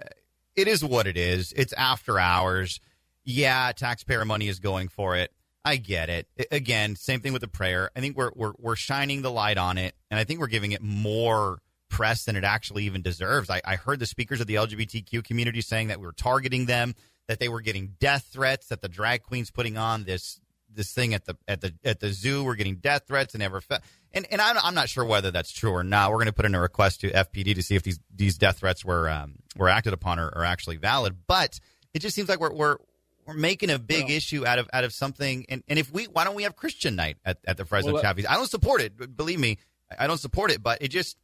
it 0.55 0.67
is 0.67 0.83
what 0.83 1.07
it 1.07 1.15
is. 1.15 1.53
It's 1.55 1.73
after 1.73 2.19
hours. 2.19 2.81
Yeah, 3.23 3.71
taxpayer 3.71 4.25
money 4.25 4.47
is 4.47 4.59
going 4.59 4.87
for 4.89 5.15
it. 5.15 5.31
I 5.63 5.75
get 5.75 6.09
it. 6.09 6.27
Again, 6.51 6.95
same 6.95 7.21
thing 7.21 7.33
with 7.33 7.41
the 7.41 7.47
prayer. 7.47 7.91
I 7.95 7.99
think 7.99 8.17
we're 8.17 8.31
we're 8.35 8.53
we're 8.57 8.75
shining 8.75 9.21
the 9.21 9.31
light 9.31 9.57
on 9.57 9.77
it, 9.77 9.93
and 10.09 10.19
I 10.19 10.23
think 10.23 10.39
we're 10.39 10.47
giving 10.47 10.71
it 10.71 10.81
more 10.81 11.61
press 11.89 12.25
than 12.25 12.35
it 12.35 12.43
actually 12.43 12.85
even 12.85 13.01
deserves. 13.01 13.49
I, 13.49 13.61
I 13.65 13.75
heard 13.75 13.99
the 13.99 14.05
speakers 14.05 14.41
of 14.41 14.47
the 14.47 14.55
LGBTQ 14.55 15.23
community 15.23 15.61
saying 15.61 15.87
that 15.87 15.99
we 15.99 16.05
were 16.05 16.13
targeting 16.13 16.65
them, 16.65 16.95
that 17.27 17.39
they 17.39 17.49
were 17.49 17.61
getting 17.61 17.95
death 17.99 18.29
threats, 18.31 18.67
that 18.67 18.81
the 18.81 18.87
drag 18.87 19.23
queens 19.23 19.51
putting 19.51 19.77
on 19.77 20.03
this 20.03 20.39
this 20.71 20.93
thing 20.93 21.13
at 21.13 21.25
the 21.25 21.35
at 21.47 21.61
the 21.61 21.73
at 21.83 21.99
the 21.99 22.11
zoo 22.11 22.43
were 22.43 22.55
getting 22.55 22.75
death 22.75 23.03
threats 23.07 23.33
and 23.33 23.43
ever. 23.43 23.59
Fe- 23.61 23.79
and 24.13 24.25
and 24.31 24.41
I'm, 24.41 24.57
I'm 24.61 24.75
not 24.75 24.89
sure 24.89 25.03
whether 25.03 25.31
that's 25.31 25.51
true 25.51 25.71
or 25.71 25.83
not. 25.83 26.11
We're 26.11 26.17
going 26.17 26.27
to 26.27 26.33
put 26.33 26.45
in 26.45 26.55
a 26.55 26.61
request 26.61 27.01
to 27.01 27.11
FPD 27.11 27.55
to 27.55 27.63
see 27.63 27.75
if 27.75 27.83
these 27.83 27.99
these 28.13 28.37
death 28.37 28.59
threats 28.59 28.85
were 28.85 29.09
um, 29.09 29.35
were 29.55 29.69
acted 29.69 29.93
upon 29.93 30.19
or 30.19 30.27
are 30.29 30.45
actually 30.45 30.77
valid. 30.77 31.15
But 31.27 31.59
it 31.93 31.99
just 31.99 32.15
seems 32.15 32.29
like 32.29 32.39
we're 32.39 32.53
we're 32.53 32.77
we're 33.25 33.33
making 33.35 33.69
a 33.69 33.79
big 33.79 34.05
well, 34.05 34.15
issue 34.15 34.45
out 34.45 34.59
of 34.59 34.69
out 34.73 34.83
of 34.83 34.93
something. 34.93 35.45
And, 35.49 35.63
and 35.67 35.77
if 35.77 35.91
we 35.91 36.05
why 36.05 36.23
don't 36.23 36.35
we 36.35 36.43
have 36.43 36.55
Christian 36.55 36.95
night 36.95 37.17
at, 37.25 37.37
at 37.45 37.57
the 37.57 37.65
Fresno 37.65 37.93
well, 37.93 38.03
Chaffies? 38.03 38.25
I 38.27 38.35
don't 38.35 38.49
support 38.49 38.81
it. 38.81 39.15
Believe 39.15 39.39
me, 39.39 39.57
I 39.97 40.07
don't 40.07 40.19
support 40.19 40.51
it. 40.51 40.63
But 40.63 40.81
it 40.81 40.89
just 40.89 41.17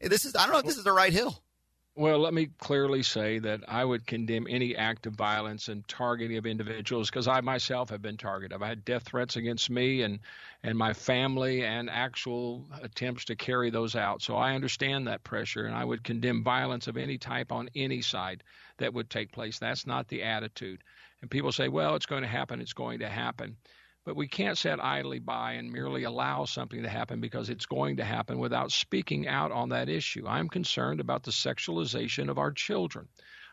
this 0.00 0.24
is 0.24 0.34
I 0.36 0.44
don't 0.44 0.52
know 0.52 0.58
if 0.58 0.66
this 0.66 0.78
is 0.78 0.84
the 0.84 0.92
right 0.92 1.12
hill. 1.12 1.42
Well, 1.96 2.20
let 2.20 2.32
me 2.32 2.48
clearly 2.58 3.02
say 3.02 3.40
that 3.40 3.60
I 3.66 3.84
would 3.84 4.06
condemn 4.06 4.46
any 4.48 4.76
act 4.76 5.06
of 5.06 5.14
violence 5.14 5.68
and 5.68 5.86
targeting 5.88 6.38
of 6.38 6.46
individuals 6.46 7.10
because 7.10 7.26
I 7.26 7.40
myself 7.40 7.90
have 7.90 8.00
been 8.00 8.16
targeted. 8.16 8.54
I've 8.54 8.66
had 8.66 8.84
death 8.84 9.02
threats 9.02 9.36
against 9.36 9.68
me 9.68 10.02
and, 10.02 10.20
and 10.62 10.78
my 10.78 10.94
family 10.94 11.64
and 11.64 11.90
actual 11.90 12.64
attempts 12.80 13.24
to 13.26 13.36
carry 13.36 13.70
those 13.70 13.96
out. 13.96 14.22
So 14.22 14.36
I 14.36 14.54
understand 14.54 15.08
that 15.08 15.24
pressure 15.24 15.66
and 15.66 15.74
I 15.74 15.84
would 15.84 16.04
condemn 16.04 16.44
violence 16.44 16.86
of 16.86 16.96
any 16.96 17.18
type 17.18 17.50
on 17.50 17.68
any 17.74 18.02
side 18.02 18.44
that 18.78 18.94
would 18.94 19.10
take 19.10 19.32
place. 19.32 19.58
That's 19.58 19.86
not 19.86 20.06
the 20.06 20.22
attitude. 20.22 20.82
And 21.20 21.30
people 21.30 21.52
say, 21.52 21.68
well, 21.68 21.96
it's 21.96 22.06
going 22.06 22.22
to 22.22 22.28
happen, 22.28 22.60
it's 22.60 22.72
going 22.72 23.00
to 23.00 23.08
happen. 23.08 23.56
But 24.04 24.16
we 24.16 24.28
can't 24.28 24.56
sit 24.56 24.80
idly 24.80 25.18
by 25.18 25.52
and 25.52 25.70
merely 25.70 26.04
allow 26.04 26.46
something 26.46 26.82
to 26.82 26.88
happen 26.88 27.20
because 27.20 27.50
it's 27.50 27.66
going 27.66 27.98
to 27.98 28.04
happen 28.04 28.38
without 28.38 28.72
speaking 28.72 29.28
out 29.28 29.52
on 29.52 29.68
that 29.70 29.88
issue. 29.88 30.26
I'm 30.26 30.48
concerned 30.48 31.00
about 31.00 31.22
the 31.22 31.30
sexualization 31.30 32.30
of 32.30 32.38
our 32.38 32.50
children. 32.50 33.08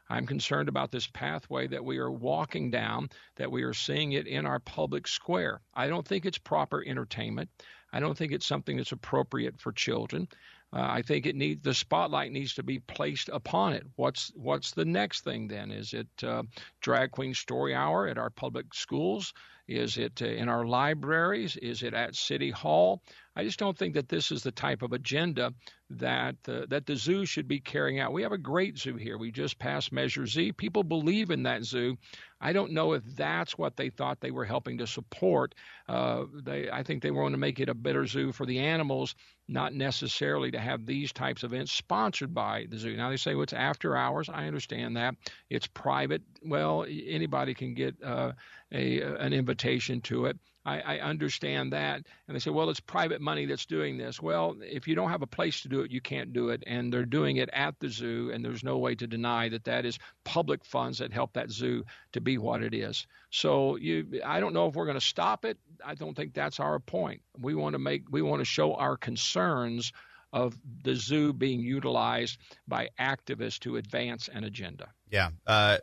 I'm 0.09 0.25
concerned 0.25 0.69
about 0.69 0.91
this 0.91 1.07
pathway 1.07 1.67
that 1.67 1.83
we 1.83 1.97
are 1.97 2.11
walking 2.11 2.71
down, 2.71 3.09
that 3.35 3.51
we 3.51 3.63
are 3.63 3.73
seeing 3.73 4.13
it 4.13 4.25
in 4.25 4.45
our 4.45 4.59
public 4.59 5.07
square. 5.07 5.59
I 5.73 5.87
don't 5.87 6.07
think 6.07 6.25
it's 6.25 6.37
proper 6.37 6.83
entertainment. 6.85 7.49
I 7.91 7.99
don't 7.99 8.17
think 8.17 8.31
it's 8.31 8.45
something 8.45 8.77
that's 8.77 8.93
appropriate 8.93 9.59
for 9.59 9.71
children. 9.71 10.27
Uh, 10.73 10.79
I 10.81 11.01
think 11.01 11.25
it 11.25 11.35
needs 11.35 11.63
the 11.63 11.73
spotlight 11.73 12.31
needs 12.31 12.55
to 12.55 12.63
be 12.63 12.79
placed 12.79 13.29
upon 13.29 13.73
it. 13.73 13.83
What's 13.95 14.31
what's 14.35 14.71
the 14.71 14.83
next 14.85 15.23
thing 15.23 15.47
then? 15.47 15.71
Is 15.71 15.93
it 15.93 16.07
uh, 16.23 16.43
drag 16.81 17.11
queen 17.11 17.33
story 17.33 17.73
hour 17.73 18.07
at 18.07 18.17
our 18.17 18.29
public 18.29 18.73
schools? 18.73 19.33
Is 19.67 19.97
it 19.97 20.21
uh, 20.21 20.25
in 20.25 20.47
our 20.47 20.65
libraries? 20.65 21.57
Is 21.57 21.83
it 21.83 21.93
at 21.93 22.15
City 22.15 22.51
Hall? 22.51 23.01
I 23.35 23.43
just 23.43 23.59
don't 23.59 23.77
think 23.77 23.95
that 23.95 24.09
this 24.09 24.31
is 24.31 24.41
the 24.41 24.51
type 24.51 24.81
of 24.81 24.93
agenda 24.93 25.53
that 25.89 26.35
uh, 26.47 26.65
that 26.69 26.85
the 26.85 26.95
zoo 26.95 27.25
should 27.25 27.47
be 27.47 27.59
carrying 27.59 27.99
out. 27.99 28.13
We 28.13 28.23
have 28.23 28.31
a 28.31 28.37
great 28.37 28.77
zoo 28.77 28.95
here. 28.95 29.17
We 29.17 29.31
just 29.31 29.59
passed 29.59 29.91
Measure 29.91 30.25
Z. 30.25 30.53
People 30.53 30.83
believe 30.83 31.31
in 31.31 31.43
that 31.43 31.63
zoo. 31.63 31.97
I 32.39 32.53
don't 32.53 32.71
know 32.71 32.93
if 32.93 33.03
that's 33.15 33.57
what 33.57 33.75
they 33.75 33.89
thought 33.89 34.19
they 34.19 34.31
were 34.31 34.45
helping 34.45 34.77
to 34.77 34.87
support. 34.87 35.55
Uh, 35.87 36.25
they, 36.43 36.69
I 36.69 36.83
think 36.83 37.01
they 37.01 37.11
want 37.11 37.33
to 37.33 37.37
make 37.39 37.59
it 37.59 37.69
a 37.69 37.73
better 37.73 38.05
zoo 38.05 38.31
for 38.31 38.45
the 38.45 38.59
animals, 38.59 39.15
not 39.47 39.73
necessarily 39.73 40.51
to 40.51 40.59
have 40.59 40.85
these 40.85 41.11
types 41.11 41.43
of 41.43 41.53
events 41.53 41.71
sponsored 41.71 42.33
by 42.33 42.65
the 42.69 42.77
zoo. 42.77 42.95
Now 42.95 43.09
they 43.09 43.17
say 43.17 43.33
well, 43.33 43.43
it's 43.43 43.53
after 43.53 43.97
hours. 43.97 44.29
I 44.29 44.45
understand 44.45 44.97
that 44.97 45.15
it's 45.49 45.67
private. 45.67 46.21
Well, 46.43 46.85
anybody 46.87 47.53
can 47.53 47.73
get 47.73 47.95
uh, 48.03 48.33
a 48.71 49.01
an 49.01 49.33
invitation 49.33 50.01
to 50.01 50.25
it. 50.25 50.37
I, 50.67 50.81
I 50.81 50.99
understand 50.99 51.71
that. 51.71 52.01
And 52.27 52.35
they 52.35 52.39
say, 52.39 52.51
well, 52.51 52.69
it's 52.69 52.81
private 52.81 53.21
money 53.21 53.45
that's 53.45 53.65
doing 53.65 53.97
this. 53.97 54.21
Well, 54.21 54.57
if 54.59 54.85
you 54.85 54.95
don't 54.95 55.09
have 55.09 55.21
a 55.21 55.27
place 55.27 55.61
to 55.61 55.69
do 55.69 55.79
it, 55.79 55.91
you 55.91 56.01
can't 56.01 56.33
do 56.33 56.49
it. 56.49 56.61
And 56.67 56.91
they're 56.91 57.05
doing 57.05 57.37
it 57.37 57.49
at 57.53 57.79
the 57.79 57.87
zoo, 57.87 58.31
and 58.33 58.43
there's 58.43 58.65
no 58.65 58.77
way 58.77 58.93
to 58.95 59.07
deny 59.07 59.47
that 59.47 59.63
that 59.63 59.85
is 59.85 59.97
public 60.25 60.65
funds 60.65 60.97
that 60.97 61.13
help 61.13 61.33
that 61.33 61.49
zoo 61.49 61.85
to 62.11 62.19
be 62.19 62.37
what 62.37 62.61
it 62.61 62.73
is. 62.73 63.07
So 63.29 63.77
you, 63.77 64.21
I 64.25 64.41
don't 64.41 64.53
know 64.53 64.67
if 64.67 64.75
we're 64.75 64.85
going 64.85 64.99
to 64.99 65.05
stop 65.05 65.45
it. 65.45 65.57
I 65.85 65.95
don't 65.95 66.15
think 66.15 66.33
that's 66.33 66.59
our 66.59 66.79
point. 66.79 67.21
We 67.39 67.55
want 67.55 67.73
to 67.73 67.79
make, 67.79 68.03
we 68.11 68.21
want 68.21 68.41
to 68.41 68.45
show 68.45 68.73
our 68.73 68.97
concerns 68.97 69.93
of 70.33 70.57
the 70.83 70.95
zoo 70.95 71.31
being 71.31 71.61
utilized 71.61 72.39
by 72.67 72.89
activists 72.99 73.59
to 73.59 73.77
advance 73.77 74.27
an 74.27 74.43
agenda. 74.43 74.89
Yeah. 75.09 75.29
Uh, 75.47 75.77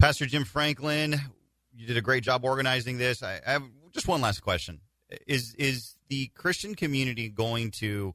Pastor 0.00 0.24
Jim 0.24 0.46
Franklin, 0.46 1.20
you 1.74 1.86
did 1.86 1.98
a 1.98 2.00
great 2.00 2.24
job 2.24 2.44
organizing 2.44 2.96
this. 2.96 3.22
I, 3.22 3.40
I 3.46 3.52
have 3.52 3.62
just 3.92 4.08
one 4.08 4.20
last 4.20 4.40
question. 4.40 4.80
is 5.26 5.54
is 5.54 5.96
the 6.08 6.26
Christian 6.34 6.74
community 6.74 7.28
going 7.28 7.70
to 7.72 8.14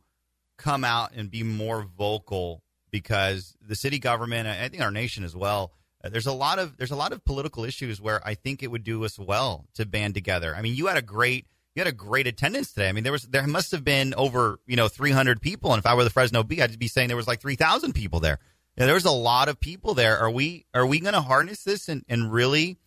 come 0.57 0.83
out 0.83 1.11
and 1.15 1.29
be 1.29 1.43
more 1.43 1.83
vocal 1.97 2.63
because 2.91 3.55
the 3.61 3.75
city 3.75 3.99
government, 3.99 4.47
I 4.47 4.69
think 4.69 4.81
our 4.81 4.91
nation 4.91 5.23
as 5.23 5.35
well, 5.35 5.71
uh, 6.03 6.09
there's 6.09 6.27
a 6.27 6.33
lot 6.33 6.59
of 6.59 6.77
there's 6.77 6.91
a 6.91 6.95
lot 6.95 7.11
of 7.11 7.23
political 7.25 7.63
issues 7.63 8.01
where 8.01 8.25
I 8.25 8.35
think 8.35 8.63
it 8.63 8.71
would 8.71 8.83
do 8.83 9.03
us 9.05 9.17
well 9.17 9.65
to 9.75 9.85
band 9.85 10.13
together. 10.13 10.55
I 10.55 10.61
mean, 10.61 10.75
you 10.75 10.87
had 10.87 10.97
a 10.97 11.01
great 11.01 11.47
you 11.75 11.81
had 11.81 11.87
a 11.87 11.95
great 11.95 12.27
attendance 12.27 12.71
today. 12.71 12.89
I 12.89 12.91
mean, 12.91 13.03
there 13.03 13.13
was 13.13 13.23
there 13.23 13.45
must 13.45 13.71
have 13.71 13.83
been 13.83 14.13
over 14.15 14.59
you 14.67 14.75
know 14.75 14.87
300 14.87 15.41
people, 15.41 15.73
and 15.73 15.79
if 15.79 15.85
I 15.85 15.93
were 15.95 16.03
the 16.03 16.09
Fresno 16.09 16.43
Bee, 16.43 16.61
I'd 16.61 16.77
be 16.79 16.87
saying 16.87 17.07
there 17.07 17.17
was 17.17 17.27
like 17.27 17.41
3,000 17.41 17.93
people 17.93 18.19
there. 18.19 18.39
Yeah, 18.77 18.85
there 18.85 18.95
was 18.95 19.05
a 19.05 19.11
lot 19.11 19.49
of 19.49 19.59
people 19.59 19.93
there. 19.93 20.17
Are 20.17 20.29
we 20.29 20.65
are 20.73 20.85
we 20.85 20.99
going 20.99 21.13
to 21.13 21.21
harness 21.21 21.63
this 21.63 21.89
and 21.89 22.03
and 22.07 22.31
really 22.31 22.77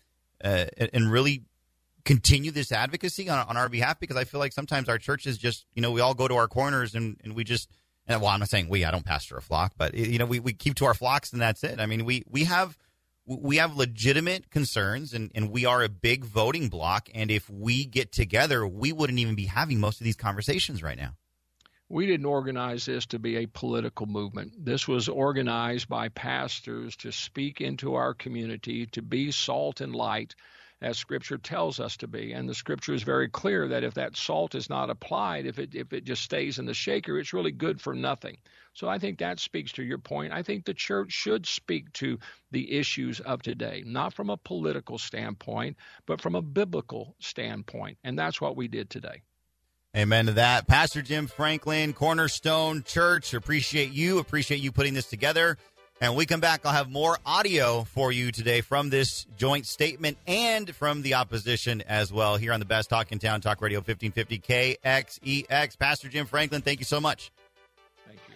uh, 0.43 0.67
and 0.93 1.11
really 1.11 1.43
continue 2.05 2.51
this 2.51 2.73
advocacy 2.73 3.29
on, 3.29 3.47
on 3.49 3.57
our 3.57 3.69
behalf? 3.69 4.01
Because 4.01 4.17
I 4.17 4.25
feel 4.25 4.41
like 4.41 4.53
sometimes 4.53 4.89
our 4.89 4.99
churches 4.99 5.39
just 5.39 5.67
you 5.75 5.83
know 5.83 5.91
we 5.91 6.01
all 6.01 6.15
go 6.15 6.29
to 6.29 6.35
our 6.35 6.49
corners 6.49 6.95
and 6.95 7.21
and 7.25 7.35
we 7.35 7.45
just 7.45 7.71
and 8.07 8.21
well 8.21 8.31
I'm 8.31 8.41
not 8.41 8.49
saying 8.49 8.69
we 8.69 8.85
I 8.85 8.91
don't 8.91 9.05
pastor 9.05 9.37
a 9.37 9.43
flock, 9.43 9.73
but 9.77 9.95
you 9.95 10.19
know 10.19 10.27
we 10.27 10.41
we 10.41 10.53
keep 10.53 10.75
to 10.77 10.87
our 10.87 10.95
flocks 10.95 11.33
and 11.33 11.41
that's 11.41 11.65
it. 11.65 11.81
I 11.81 11.87
mean 11.87 12.05
we 12.05 12.25
we 12.29 12.45
have 12.45 12.77
we 13.39 13.59
have 13.59 13.77
legitimate 13.77 14.51
concerns 14.51 15.15
and, 15.15 15.31
and 15.35 15.51
we 15.51 15.65
are 15.65 15.83
a 15.83 15.89
big 15.89 16.25
voting 16.25 16.69
bloc. 16.69 17.09
And 17.15 17.31
if 17.31 17.49
we 17.49 17.85
get 17.85 18.13
together, 18.13 18.67
we 18.67 18.93
wouldn't 18.93 19.19
even 19.19 19.35
be 19.35 19.47
having 19.47 19.79
most 19.79 20.01
of 20.01 20.05
these 20.05 20.17
conversations 20.17 20.83
right 20.83 20.99
now. 20.99 21.15
We 21.89 22.07
didn't 22.07 22.27
organize 22.27 22.87
this 22.87 23.07
to 23.07 23.19
be 23.19 23.37
a 23.37 23.47
political 23.47 24.07
movement. 24.07 24.65
This 24.65 24.87
was 24.87 25.09
organized 25.09 25.89
by 25.89 26.09
pastors 26.09 26.97
to 26.97 27.11
speak 27.11 27.61
into 27.61 27.95
our 27.95 28.15
community, 28.15 28.87
to 28.87 29.03
be 29.03 29.33
salt 29.33 29.81
and 29.81 29.95
light 29.95 30.35
as 30.83 30.99
Scripture 30.99 31.39
tells 31.39 31.79
us 31.81 31.97
to 31.99 32.09
be. 32.09 32.33
And 32.33 32.49
the 32.49 32.55
Scripture 32.55 32.95
is 32.95 33.03
very 33.03 33.29
clear 33.29 33.69
that 33.69 33.85
if 33.85 33.95
that 33.95 34.17
salt 34.17 34.55
is 34.55 34.71
not 34.71 34.91
applied, 34.91 35.47
if 35.47 35.59
it 35.59 35.75
if 35.75 35.93
it 35.93 36.05
just 36.05 36.23
stays 36.23 36.59
in 36.59 36.67
the 36.67 36.75
shaker, 36.75 37.19
it's 37.19 37.33
really 37.33 37.53
good 37.53 37.81
for 37.81 37.95
nothing. 37.95 38.37
So 38.73 38.89
I 38.89 38.99
think 38.99 39.19
that 39.19 39.41
speaks 39.41 39.73
to 39.73 39.83
your 39.83 39.99
point. 39.99 40.33
I 40.33 40.43
think 40.43 40.65
the 40.65 40.75
church 40.75 41.13
should 41.13 41.47
speak 41.47 41.93
to 41.95 42.19
the 42.51 42.73
issues 42.73 43.21
of 43.21 43.43
today, 43.43 43.83
not 43.85 44.15
from 44.15 44.31
a 44.31 44.37
political 44.37 44.99
standpoint, 44.99 45.77
but 46.07 46.21
from 46.21 46.35
a 46.35 46.43
biblical 46.43 47.17
standpoint. 47.19 47.99
And 48.05 48.19
that's 48.19 48.41
what 48.41 48.57
we 48.57 48.69
did 48.69 48.89
today. 48.91 49.23
Amen 49.97 50.27
to 50.27 50.33
that. 50.33 50.69
Pastor 50.69 51.03
Jim 51.03 51.27
Franklin, 51.27 51.93
Cornerstone 51.93 52.85
Church, 52.85 53.35
appreciate 53.35 53.91
you. 53.93 54.19
Appreciate 54.19 54.61
you 54.61 54.71
putting 54.71 54.95
this 54.95 55.07
together. 55.07 55.59
And 56.03 56.13
when 56.13 56.19
we 56.19 56.25
come 56.25 56.41
back, 56.41 56.65
I'll 56.65 56.73
have 56.73 56.91
more 56.91 57.19
audio 57.27 57.85
for 57.85 58.11
you 58.11 58.33
today 58.33 58.63
from 58.63 58.89
this 58.89 59.27
joint 59.37 59.67
statement 59.67 60.17
and 60.27 60.75
from 60.75 61.03
the 61.03 61.13
opposition 61.15 61.83
as 61.83 62.11
well 62.11 62.39
here 62.39 62.55
on 62.55 62.61
the 62.61 62.65
best 62.67 62.89
talk 62.89 63.13
in 63.13 63.19
town, 63.19 63.43
Talk 63.43 63.61
Radio 63.61 63.81
1550 63.81 64.39
KXEX. 64.39 65.79
Pastor 65.79 66.09
Jim 66.09 66.25
Franklin, 66.25 66.63
thank 66.63 66.79
you 66.79 66.87
so 66.87 67.03
much. 67.03 67.31
Thank 68.07 68.19
you. 68.29 68.35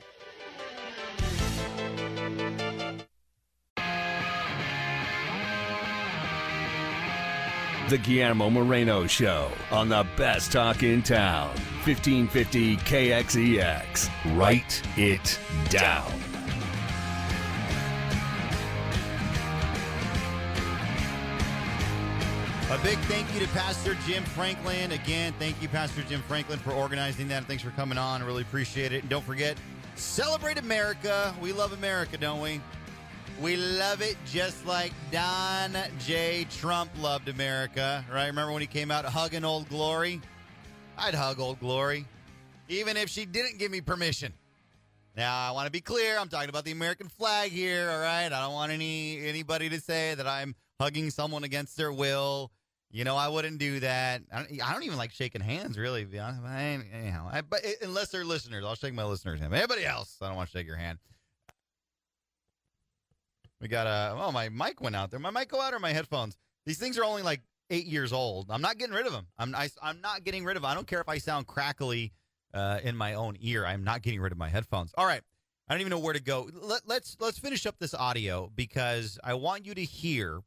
The 7.88 7.98
Guillermo 7.98 8.50
Moreno 8.50 9.06
Show 9.06 9.50
on 9.70 9.88
the 9.88 10.06
best 10.18 10.52
talk 10.52 10.82
in 10.82 11.02
town. 11.02 11.48
1550 11.86 12.76
KXEX. 12.76 14.36
Write 14.36 14.82
it 14.98 15.38
down. 15.70 16.12
A 22.74 22.78
big 22.82 22.98
thank 23.02 23.32
you 23.32 23.38
to 23.38 23.46
Pastor 23.52 23.96
Jim 24.04 24.24
Franklin. 24.24 24.90
Again, 24.90 25.32
thank 25.38 25.62
you, 25.62 25.68
Pastor 25.68 26.02
Jim 26.02 26.20
Franklin, 26.26 26.58
for 26.58 26.72
organizing 26.72 27.28
that. 27.28 27.44
Thanks 27.44 27.62
for 27.62 27.70
coming 27.70 27.96
on. 27.96 28.20
I 28.20 28.26
really 28.26 28.42
appreciate 28.42 28.92
it. 28.92 29.02
And 29.02 29.08
don't 29.08 29.24
forget, 29.24 29.56
celebrate 29.94 30.58
America. 30.58 31.32
We 31.40 31.52
love 31.52 31.72
America, 31.72 32.18
don't 32.18 32.40
we? 32.40 32.60
We 33.40 33.54
love 33.56 34.02
it 34.02 34.16
just 34.26 34.66
like 34.66 34.92
Don 35.12 35.76
J. 36.00 36.48
Trump 36.50 36.90
loved 36.98 37.28
America, 37.28 38.04
right? 38.12 38.26
Remember 38.26 38.52
when 38.52 38.60
he 38.60 38.66
came 38.66 38.90
out 38.90 39.04
hugging 39.04 39.44
Old 39.44 39.68
Glory? 39.68 40.20
I'd 40.98 41.14
hug 41.14 41.38
Old 41.38 41.60
Glory, 41.60 42.04
even 42.68 42.96
if 42.96 43.08
she 43.08 43.24
didn't 43.24 43.60
give 43.60 43.70
me 43.70 43.82
permission. 43.82 44.32
Now, 45.16 45.48
I 45.48 45.52
want 45.52 45.66
to 45.66 45.72
be 45.72 45.80
clear. 45.80 46.18
I'm 46.18 46.28
talking 46.28 46.48
about 46.48 46.64
the 46.64 46.72
American 46.72 47.08
flag 47.08 47.52
here, 47.52 47.88
all 47.88 48.00
right? 48.00 48.26
I 48.26 48.28
don't 48.28 48.52
want 48.52 48.72
any 48.72 49.24
anybody 49.24 49.68
to 49.68 49.80
say 49.80 50.16
that 50.16 50.26
I'm 50.26 50.56
hugging 50.80 51.10
someone 51.10 51.44
against 51.44 51.76
their 51.76 51.92
will. 51.92 52.50
You 52.94 53.02
know, 53.02 53.16
I 53.16 53.26
wouldn't 53.26 53.58
do 53.58 53.80
that. 53.80 54.22
I 54.32 54.44
don't, 54.44 54.62
I 54.62 54.72
don't 54.72 54.84
even 54.84 54.96
like 54.96 55.10
shaking 55.10 55.40
hands, 55.40 55.76
really. 55.76 56.04
Be 56.04 56.20
honest, 56.20 56.44
I, 56.44 56.78
anyhow, 56.92 57.28
I, 57.28 57.40
but 57.40 57.64
it, 57.64 57.78
unless 57.82 58.10
they're 58.10 58.24
listeners, 58.24 58.64
I'll 58.64 58.76
shake 58.76 58.94
my 58.94 59.02
listeners' 59.02 59.40
hand. 59.40 59.52
Anybody 59.52 59.84
else, 59.84 60.16
I 60.22 60.28
don't 60.28 60.36
want 60.36 60.48
to 60.48 60.56
shake 60.56 60.68
your 60.68 60.76
hand. 60.76 61.00
We 63.60 63.66
got 63.66 63.88
a. 63.88 64.14
Oh, 64.16 64.30
my 64.30 64.48
mic 64.48 64.80
went 64.80 64.94
out 64.94 65.10
there. 65.10 65.18
My 65.18 65.30
mic 65.30 65.48
go 65.48 65.60
out 65.60 65.74
or 65.74 65.80
my 65.80 65.92
headphones? 65.92 66.36
These 66.66 66.78
things 66.78 66.96
are 66.96 67.02
only 67.02 67.22
like 67.22 67.40
eight 67.68 67.86
years 67.86 68.12
old. 68.12 68.46
I'm 68.48 68.62
not 68.62 68.78
getting 68.78 68.94
rid 68.94 69.06
of 69.08 69.12
them. 69.12 69.26
I'm 69.38 69.56
I, 69.56 69.70
I'm 69.82 70.00
not 70.00 70.22
getting 70.22 70.44
rid 70.44 70.56
of. 70.56 70.62
Them. 70.62 70.70
I 70.70 70.74
don't 70.74 70.86
care 70.86 71.00
if 71.00 71.08
I 71.08 71.18
sound 71.18 71.48
crackly 71.48 72.12
uh, 72.54 72.78
in 72.84 72.96
my 72.96 73.14
own 73.14 73.36
ear. 73.40 73.66
I'm 73.66 73.82
not 73.82 74.02
getting 74.02 74.20
rid 74.20 74.30
of 74.30 74.38
my 74.38 74.48
headphones. 74.48 74.94
All 74.96 75.06
right. 75.06 75.22
I 75.66 75.74
don't 75.74 75.80
even 75.80 75.90
know 75.90 75.98
where 75.98 76.14
to 76.14 76.22
go. 76.22 76.48
Let, 76.52 76.82
let's 76.86 77.16
let's 77.18 77.40
finish 77.40 77.66
up 77.66 77.74
this 77.80 77.92
audio 77.92 78.52
because 78.54 79.18
I 79.24 79.34
want 79.34 79.66
you 79.66 79.74
to 79.74 79.82
hear 79.84 80.42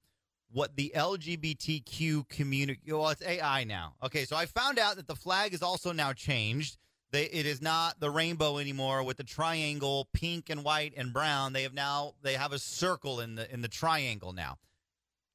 what 0.52 0.76
the 0.76 0.92
LGBTQ 0.96 2.28
community. 2.30 2.80
Well, 2.88 3.10
it's 3.10 3.22
AI 3.22 3.64
now. 3.64 3.96
Okay, 4.04 4.26
so 4.26 4.36
I 4.36 4.46
found 4.46 4.80
out 4.80 4.96
that 4.96 5.08
the 5.08 5.16
flag 5.16 5.54
is 5.54 5.62
also 5.62 5.92
now 5.92 6.14
changed. 6.14 6.78
They, 7.12 7.26
it 7.26 7.46
is 7.46 7.62
not 7.62 8.00
the 8.00 8.10
rainbow 8.10 8.58
anymore 8.58 9.04
with 9.04 9.18
the 9.18 9.24
triangle, 9.24 10.10
pink 10.14 10.50
and 10.50 10.64
white 10.64 10.94
and 10.98 11.14
brown. 11.14 11.54
They 11.54 11.64
have 11.64 11.74
now 11.74 12.14
they 12.22 12.34
have 12.34 12.52
a 12.52 12.60
circle 12.60 13.22
in 13.22 13.36
the 13.36 13.52
in 13.54 13.62
the 13.62 13.70
triangle 13.70 14.34
now. 14.34 14.58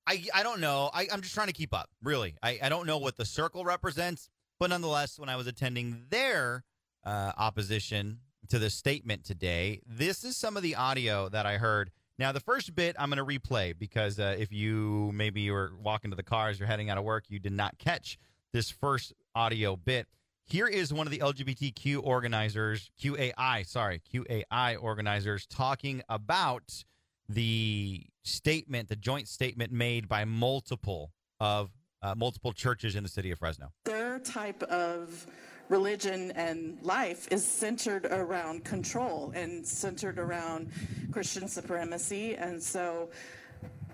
I 0.07 0.25
I 0.35 0.43
don't 0.43 0.61
know. 0.61 0.91
I, 0.93 1.09
I'm 1.13 1.23
just 1.23 1.35
trying 1.35 1.47
to 1.47 1.53
keep 1.55 1.73
up. 1.73 1.89
Really, 2.03 2.37
I, 2.43 2.59
I 2.63 2.69
don't 2.69 2.87
know 2.87 2.99
what 2.99 3.17
the 3.17 3.25
circle 3.25 3.65
represents, 3.65 4.29
but 4.61 4.71
nonetheless, 4.71 5.19
when 5.19 5.29
I 5.29 5.37
was 5.37 5.47
attending 5.47 6.05
their 6.11 6.65
uh, 7.05 7.33
opposition 7.39 8.19
to 8.49 8.59
the 8.59 8.69
statement 8.69 9.25
today, 9.25 9.81
this 9.87 10.25
is 10.25 10.37
some 10.37 10.57
of 10.59 10.63
the 10.63 10.75
audio 10.75 11.29
that 11.31 11.47
I 11.47 11.57
heard 11.57 11.91
now, 12.19 12.33
the 12.33 12.41
first 12.41 12.75
bit 12.75 12.95
I'm 12.99 13.11
going 13.11 13.25
to 13.25 13.41
replay 13.41 13.77
because 13.77 14.19
uh, 14.19 14.37
if 14.39 14.53
you 14.53 15.11
maybe 15.15 15.41
you 15.41 15.53
were 15.53 15.73
walking 15.81 16.11
to 16.11 16.17
the 16.17 16.23
car 16.23 16.49
as 16.49 16.59
you're 16.59 16.69
heading 16.69 16.91
out 16.91 16.99
of 16.99 17.05
work, 17.05 17.25
you 17.29 17.39
did 17.39 17.53
not 17.53 17.79
catch 17.79 18.19
this 18.53 18.71
first 18.71 19.13
audio 19.35 19.77
bit. 19.77 20.07
Here 20.45 20.67
is 20.67 20.93
one 20.93 21.07
of 21.07 21.11
the 21.11 21.19
LGBTQ 21.19 22.01
organizers, 22.03 22.91
QAI, 23.01 23.67
sorry, 23.67 24.03
QAI 24.13 24.77
organizers, 24.81 25.47
talking 25.47 26.03
about 26.09 26.85
the 27.29 28.05
statement, 28.25 28.89
the 28.89 28.97
joint 28.97 29.29
statement 29.29 29.73
made 29.73 30.09
by 30.09 30.25
multiple 30.25 31.13
of 31.41 31.71
uh, 32.03 32.15
multiple 32.17 32.53
churches 32.53 32.97
in 32.97 33.03
the 33.03 33.09
city 33.09 33.31
of 33.31 33.39
Fresno. 33.39 33.73
Their 33.85 34.19
type 34.19 34.63
of 34.65 35.27
religion 35.73 36.31
and 36.33 36.77
life 36.83 37.27
is 37.33 37.43
centered 37.43 38.05
around 38.05 38.63
control 38.63 39.33
and 39.35 39.67
centered 39.67 40.19
around 40.19 40.71
Christian 41.11 41.49
supremacy. 41.49 42.35
And 42.35 42.63
so 42.63 43.09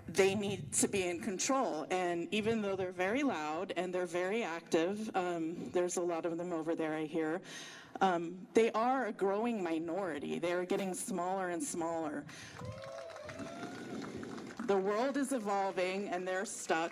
they 0.05 0.35
need 0.35 0.73
to 0.73 0.89
be 0.89 1.07
in 1.07 1.21
control. 1.21 1.87
And 1.89 2.27
even 2.31 2.61
though 2.61 2.75
they're 2.75 2.91
very 2.91 3.23
loud 3.23 3.71
and 3.77 3.93
they're 3.93 4.05
very 4.05 4.43
active, 4.43 5.09
um, 5.15 5.71
there's 5.71 5.95
a 5.95 6.01
lot 6.01 6.25
of 6.25 6.37
them 6.37 6.51
over 6.51 6.75
there, 6.75 6.95
I 6.95 7.05
hear. 7.05 7.39
Um, 8.01 8.35
they 8.53 8.71
are 8.73 9.05
a 9.05 9.13
growing 9.13 9.63
minority. 9.63 10.37
They 10.37 10.51
are 10.51 10.65
getting 10.65 10.93
smaller 10.93 11.47
and 11.49 11.63
smaller. 11.63 12.25
The 14.67 14.77
world 14.77 15.15
is 15.15 15.31
evolving 15.31 16.09
and 16.09 16.27
they're 16.27 16.45
stuck, 16.45 16.91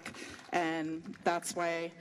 and 0.54 1.04
that's 1.26 1.56
why 1.56 1.92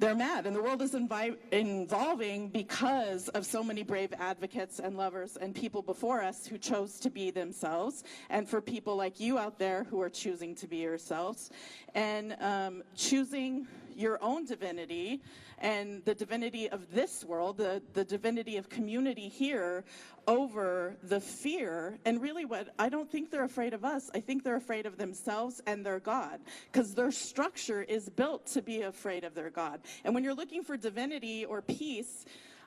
they're 0.00 0.14
mad. 0.14 0.46
And 0.46 0.56
the 0.56 0.62
world 0.62 0.82
is 0.82 0.94
evolving 0.94 2.48
because 2.48 3.28
of 3.28 3.44
so 3.44 3.62
many 3.62 3.82
brave 3.82 4.12
advocates 4.18 4.80
and 4.80 4.96
lovers 4.96 5.36
and 5.36 5.54
people 5.54 5.82
before 5.82 6.22
us 6.22 6.46
who 6.46 6.58
chose 6.58 6.98
to 7.00 7.10
be 7.10 7.30
themselves, 7.30 8.02
and 8.30 8.48
for 8.48 8.60
people 8.60 8.96
like 8.96 9.20
you 9.20 9.38
out 9.38 9.58
there 9.58 9.84
who 9.84 10.00
are 10.00 10.08
choosing 10.08 10.54
to 10.56 10.66
be 10.66 10.78
yourselves 10.78 11.50
and 11.94 12.36
um, 12.40 12.82
choosing 12.96 13.66
your 14.00 14.18
own 14.22 14.46
divinity 14.46 15.20
and 15.58 16.02
the 16.04 16.14
divinity 16.14 16.68
of 16.70 16.90
this 16.92 17.24
world, 17.24 17.58
the, 17.58 17.82
the 17.92 18.04
divinity 18.04 18.56
of 18.56 18.68
community 18.68 19.28
here, 19.28 19.84
over 20.26 20.96
the 21.02 21.20
fear. 21.20 21.98
And 22.04 22.22
really, 22.22 22.44
what 22.44 22.68
I 22.78 22.88
don't 22.88 23.10
think 23.10 23.30
they're 23.30 23.44
afraid 23.44 23.74
of 23.74 23.84
us. 23.84 24.10
I 24.14 24.20
think 24.20 24.42
they're 24.42 24.56
afraid 24.56 24.86
of 24.86 24.96
themselves 24.96 25.60
and 25.66 25.84
their 25.84 26.00
God, 26.00 26.40
because 26.72 26.94
their 26.94 27.12
structure 27.12 27.82
is 27.82 28.08
built 28.08 28.46
to 28.48 28.62
be 28.62 28.82
afraid 28.82 29.24
of 29.24 29.34
their 29.34 29.50
God. 29.50 29.80
And 30.04 30.14
when 30.14 30.24
you're 30.24 30.34
looking 30.34 30.62
for 30.62 30.76
divinity 30.76 31.44
or 31.44 31.60
peace, 31.62 32.24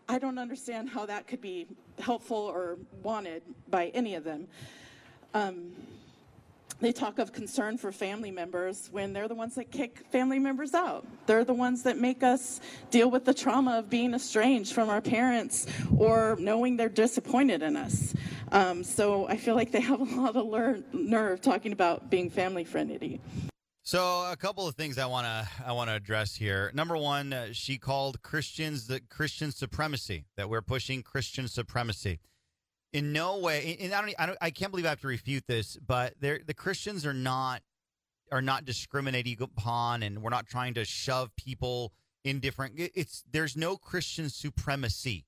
I 0.07 0.19
don't 0.19 0.37
understand 0.37 0.89
how 0.89 1.05
that 1.05 1.27
could 1.27 1.41
be 1.41 1.65
helpful 1.97 2.37
or 2.37 2.77
wanted 3.01 3.41
by 3.69 3.87
any 3.87 4.15
of 4.15 4.23
them. 4.23 4.47
Um, 5.33 5.71
they 6.83 6.91
talk 6.91 7.17
of 7.17 7.31
concern 7.31 7.77
for 7.77 7.91
family 7.91 8.31
members 8.31 8.89
when 8.91 9.13
they're 9.13 9.27
the 9.27 9.35
ones 9.35 9.55
that 9.55 9.71
kick 9.71 10.03
family 10.11 10.39
members 10.39 10.73
out. 10.73 11.07
They're 11.25 11.45
the 11.45 11.53
ones 11.53 11.83
that 11.83 11.97
make 11.97 12.23
us 12.23 12.59
deal 12.91 13.09
with 13.09 13.25
the 13.25 13.33
trauma 13.33 13.79
of 13.79 13.89
being 13.89 14.13
estranged 14.13 14.73
from 14.73 14.89
our 14.89 15.01
parents 15.01 15.65
or 15.97 16.35
knowing 16.39 16.77
they're 16.77 16.89
disappointed 16.89 17.63
in 17.63 17.77
us. 17.77 18.13
Um, 18.51 18.83
so 18.83 19.27
I 19.27 19.37
feel 19.37 19.55
like 19.55 19.71
they 19.71 19.79
have 19.79 19.99
a 19.99 20.15
lot 20.15 20.35
of 20.35 20.45
lear- 20.45 20.83
nerve 20.91 21.41
talking 21.41 21.71
about 21.71 22.09
being 22.09 22.29
family 22.29 22.63
friendly. 22.63 23.21
So 23.85 24.29
a 24.31 24.35
couple 24.37 24.67
of 24.67 24.75
things 24.75 24.97
I 24.97 25.05
want 25.05 25.25
to 25.25 25.65
I 25.65 25.73
want 25.73 25.89
to 25.89 25.95
address 25.95 26.35
here. 26.35 26.71
Number 26.73 26.95
one, 26.95 27.33
uh, 27.33 27.47
she 27.51 27.77
called 27.77 28.21
Christians 28.21 28.87
the 28.87 29.01
Christian 29.01 29.51
supremacy 29.51 30.25
that 30.37 30.49
we're 30.49 30.61
pushing 30.61 31.03
Christian 31.03 31.47
supremacy 31.47 32.19
in 32.93 33.11
no 33.11 33.39
way 33.39 33.77
and 33.81 33.93
I 33.93 34.01
don't, 34.01 34.15
I 34.19 34.25
don't 34.27 34.37
I 34.39 34.49
can't 34.51 34.71
believe 34.71 34.85
I 34.85 34.89
have 34.89 35.01
to 35.01 35.07
refute 35.07 35.45
this, 35.47 35.77
but 35.85 36.13
the 36.21 36.53
Christians 36.55 37.05
are 37.05 37.13
not 37.13 37.61
are 38.31 38.41
not 38.41 38.65
discriminating 38.65 39.41
upon 39.41 40.03
and 40.03 40.21
we're 40.21 40.29
not 40.29 40.47
trying 40.47 40.75
to 40.75 40.85
shove 40.85 41.35
people 41.35 41.91
in 42.23 42.39
different 42.39 42.73
it's 42.77 43.23
there's 43.29 43.57
no 43.57 43.75
Christian 43.75 44.29
supremacy 44.29 45.25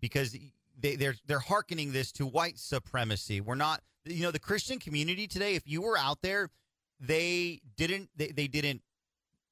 because 0.00 0.36
they 0.78 0.96
they're 0.96 1.16
they're 1.26 1.40
hearkening 1.40 1.92
this 1.92 2.12
to 2.12 2.26
white 2.26 2.58
supremacy. 2.58 3.40
We're 3.40 3.54
not 3.54 3.82
you 4.04 4.22
know 4.22 4.30
the 4.30 4.38
Christian 4.38 4.78
community 4.78 5.26
today 5.26 5.54
if 5.54 5.66
you 5.66 5.82
were 5.82 5.98
out 5.98 6.22
there 6.22 6.50
they 7.00 7.60
didn't 7.76 8.10
they, 8.16 8.28
they 8.28 8.46
didn't 8.46 8.82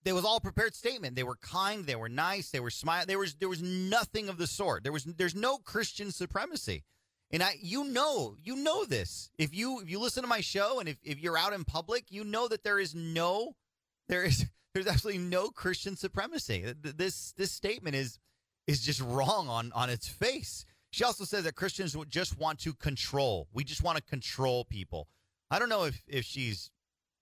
there 0.05 0.15
was 0.15 0.25
all 0.25 0.39
prepared 0.39 0.75
statement. 0.75 1.17
They 1.17 1.23
were 1.23 1.37
kind, 1.37 1.87
they 1.87 1.97
were 1.97 2.11
nice, 2.11 2.51
they 2.51 2.61
were 2.61 2.71
smile. 2.71 3.05
There 3.07 3.19
was 3.19 3.35
there 3.37 3.49
was 3.49 3.63
nothing 3.63 4.29
of 4.29 4.37
the 4.37 4.47
sort. 4.47 4.83
There 4.83 4.93
was 4.93 5.05
there's 5.05 5.35
no 5.35 5.57
Christian 5.59 6.13
supremacy. 6.13 6.85
And 7.31 7.43
I, 7.43 7.57
you 7.61 7.85
know, 7.85 8.37
you 8.43 8.57
know 8.57 8.85
this. 8.85 9.31
If 9.39 9.55
you 9.55 9.81
if 9.81 9.91
you 9.91 9.99
listen 9.99 10.23
to 10.23 10.29
my 10.29 10.41
show 10.41 10.79
and 10.79 10.89
if, 10.89 10.97
if 11.03 11.19
you're 11.19 11.39
out 11.39 11.53
in 11.53 11.65
public, 11.65 12.05
you 12.11 12.25
know 12.25 12.49
that 12.49 12.63
there 12.63 12.79
is 12.79 12.95
no, 12.95 13.57
there 14.09 14.25
is 14.25 14.47
there's 14.75 14.87
absolutely 14.87 15.23
no 15.23 15.49
Christian 15.49 15.97
supremacy. 15.97 16.65
This 16.81 17.33
this 17.37 17.51
statement 17.51 17.97
is 17.97 18.19
is 18.67 18.83
just 18.83 19.01
wrong 19.01 19.49
on 19.49 19.73
on 19.73 19.91
its 19.91 20.09
face. 20.09 20.65
She 20.91 21.03
also 21.03 21.25
says 21.25 21.43
that 21.45 21.57
Christians 21.57 21.97
would 21.97 22.09
just 22.09 22.39
want 22.39 22.61
to 22.61 22.73
control. 22.73 23.49
We 23.53 23.65
just 23.65 23.83
want 23.83 23.97
to 23.97 24.03
control 24.03 24.65
people. 24.65 25.09
I 25.51 25.59
don't 25.59 25.69
know 25.69 25.85
if 25.85 26.03
if 26.07 26.25
she's 26.25 26.71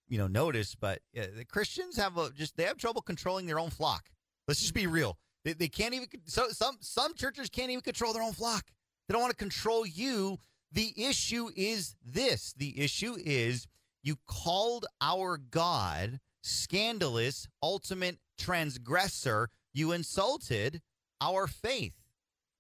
you 0.09 0.19
know 0.19 0.27
noticed, 0.27 0.79
but 0.79 1.01
the 1.15 1.47
Christians 1.49 1.97
have 1.97 2.19
a, 2.19 2.31
just 2.31 2.57
they 2.57 2.65
have 2.65 2.77
trouble 2.77 3.01
controlling 3.01 3.47
their 3.47 3.59
own 3.59 3.71
flock. 3.71 4.11
Let's 4.47 4.61
just 4.61 4.75
be 4.75 4.87
real. 4.87 5.17
They, 5.45 5.55
they 5.55 5.69
can't 5.69 5.95
even 5.95 6.09
so 6.27 6.49
some 6.49 6.77
some 6.81 7.15
churches 7.15 7.49
can't 7.49 7.71
even 7.71 7.83
control 7.83 8.13
their 8.13 8.23
own 8.23 8.33
flock. 8.35 8.67
They 9.07 9.13
don't 9.13 9.23
want 9.23 9.33
to 9.33 9.37
control 9.37 9.87
you. 9.87 10.39
The 10.71 10.93
issue 10.97 11.51
is 11.55 11.97
this 12.05 12.55
the 12.57 12.81
issue 12.81 13.17
is 13.19 13.67
you 14.03 14.17
called 14.27 14.87
our 15.01 15.37
God 15.37 16.21
scandalous, 16.43 17.47
ultimate 17.63 18.19
transgressor. 18.39 19.49
You 19.73 19.93
insulted 19.93 20.81
our 21.21 21.47
faith. 21.47 21.95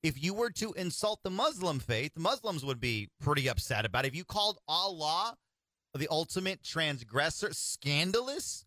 If 0.03 0.23
you 0.23 0.35
were 0.35 0.51
to 0.51 0.73
insult 0.73 1.21
the 1.23 1.31
Muslim 1.31 1.79
faith, 1.79 2.13
Muslims 2.17 2.65
would 2.65 2.81
be 2.81 3.09
pretty 3.21 3.49
upset 3.49 3.85
about 3.85 4.05
it. 4.05 4.09
If 4.09 4.17
you 4.17 4.25
called 4.25 4.59
Allah 4.67 5.37
the 5.95 6.09
ultimate 6.11 6.63
transgressor 6.63 7.53
scandalous, 7.53 8.65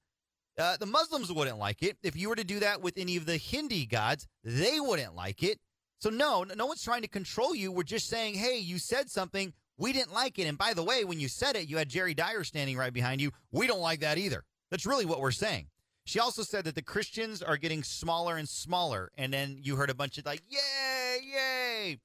uh, 0.57 0.77
the 0.77 0.85
Muslims 0.85 1.31
wouldn't 1.31 1.57
like 1.57 1.83
it. 1.83 1.97
If 2.03 2.15
you 2.15 2.29
were 2.29 2.35
to 2.35 2.43
do 2.43 2.59
that 2.59 2.81
with 2.81 2.97
any 2.97 3.17
of 3.17 3.25
the 3.25 3.37
Hindi 3.37 3.85
gods, 3.85 4.27
they 4.43 4.79
wouldn't 4.79 5.15
like 5.15 5.43
it. 5.43 5.59
So 6.05 6.11
no, 6.11 6.45
no 6.55 6.67
one's 6.67 6.83
trying 6.83 7.01
to 7.01 7.07
control 7.07 7.55
you. 7.55 7.71
We're 7.71 7.81
just 7.81 8.07
saying, 8.07 8.35
hey, 8.35 8.59
you 8.59 8.77
said 8.77 9.09
something. 9.09 9.51
We 9.79 9.91
didn't 9.91 10.13
like 10.13 10.37
it. 10.37 10.43
And 10.43 10.55
by 10.55 10.75
the 10.75 10.83
way, 10.83 11.03
when 11.03 11.19
you 11.19 11.27
said 11.27 11.55
it, 11.55 11.67
you 11.67 11.77
had 11.77 11.89
Jerry 11.89 12.13
Dyer 12.13 12.43
standing 12.43 12.77
right 12.77 12.93
behind 12.93 13.21
you. 13.21 13.31
We 13.51 13.65
don't 13.65 13.79
like 13.79 14.01
that 14.01 14.19
either. 14.19 14.43
That's 14.69 14.85
really 14.85 15.07
what 15.07 15.19
we're 15.19 15.31
saying. 15.31 15.65
She 16.05 16.19
also 16.19 16.43
said 16.43 16.65
that 16.65 16.75
the 16.75 16.83
Christians 16.83 17.41
are 17.41 17.57
getting 17.57 17.81
smaller 17.81 18.37
and 18.37 18.47
smaller. 18.47 19.09
And 19.17 19.33
then 19.33 19.57
you 19.59 19.77
heard 19.77 19.89
a 19.89 19.95
bunch 19.95 20.19
of 20.19 20.27
like, 20.27 20.43
yay, 20.47 21.17
yay. 21.23 21.99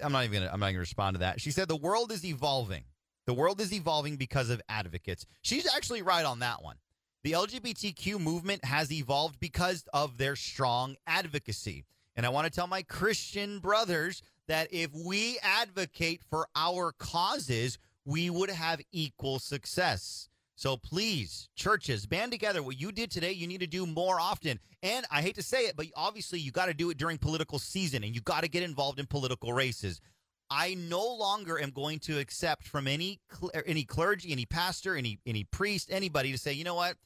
I'm 0.00 0.12
not 0.12 0.22
even 0.22 0.42
gonna 0.42 0.52
I'm 0.52 0.60
not 0.60 0.66
gonna 0.66 0.78
respond 0.78 1.16
to 1.16 1.18
that. 1.18 1.40
She 1.40 1.50
said 1.50 1.66
the 1.66 1.74
world 1.74 2.12
is 2.12 2.24
evolving. 2.24 2.84
The 3.26 3.34
world 3.34 3.60
is 3.60 3.72
evolving 3.72 4.18
because 4.18 4.50
of 4.50 4.62
advocates. 4.68 5.26
She's 5.42 5.66
actually 5.74 6.02
right 6.02 6.24
on 6.24 6.38
that 6.38 6.62
one. 6.62 6.76
The 7.24 7.32
LGBTQ 7.32 8.20
movement 8.20 8.64
has 8.64 8.92
evolved 8.92 9.40
because 9.40 9.84
of 9.92 10.16
their 10.16 10.36
strong 10.36 10.94
advocacy. 11.08 11.86
And 12.16 12.24
I 12.24 12.30
want 12.30 12.46
to 12.46 12.50
tell 12.50 12.66
my 12.66 12.82
Christian 12.82 13.58
brothers 13.58 14.22
that 14.48 14.68
if 14.72 14.90
we 14.94 15.38
advocate 15.42 16.22
for 16.30 16.48
our 16.56 16.92
causes, 16.98 17.78
we 18.04 18.30
would 18.30 18.50
have 18.50 18.80
equal 18.92 19.38
success. 19.38 20.28
So 20.54 20.78
please, 20.78 21.50
churches, 21.54 22.06
band 22.06 22.32
together. 22.32 22.62
What 22.62 22.80
you 22.80 22.90
did 22.90 23.10
today, 23.10 23.32
you 23.32 23.46
need 23.46 23.60
to 23.60 23.66
do 23.66 23.84
more 23.84 24.18
often. 24.18 24.58
And 24.82 25.04
I 25.10 25.20
hate 25.20 25.34
to 25.34 25.42
say 25.42 25.66
it, 25.66 25.76
but 25.76 25.86
obviously 25.94 26.40
you 26.40 26.50
got 26.50 26.66
to 26.66 26.74
do 26.74 26.88
it 26.88 26.96
during 26.96 27.18
political 27.18 27.58
season 27.58 28.02
and 28.04 28.14
you 28.14 28.22
got 28.22 28.42
to 28.42 28.48
get 28.48 28.62
involved 28.62 28.98
in 28.98 29.06
political 29.06 29.52
races. 29.52 30.00
I 30.48 30.74
no 30.74 31.04
longer 31.04 31.60
am 31.60 31.70
going 31.70 31.98
to 32.00 32.18
accept 32.18 32.68
from 32.68 32.86
any 32.86 33.20
any 33.66 33.84
clergy, 33.84 34.30
any 34.30 34.46
pastor, 34.46 34.94
any 34.94 35.18
any 35.26 35.44
priest, 35.44 35.88
anybody 35.90 36.30
to 36.32 36.38
say, 36.38 36.52
you 36.52 36.62
know 36.64 36.76
what, 36.76 36.96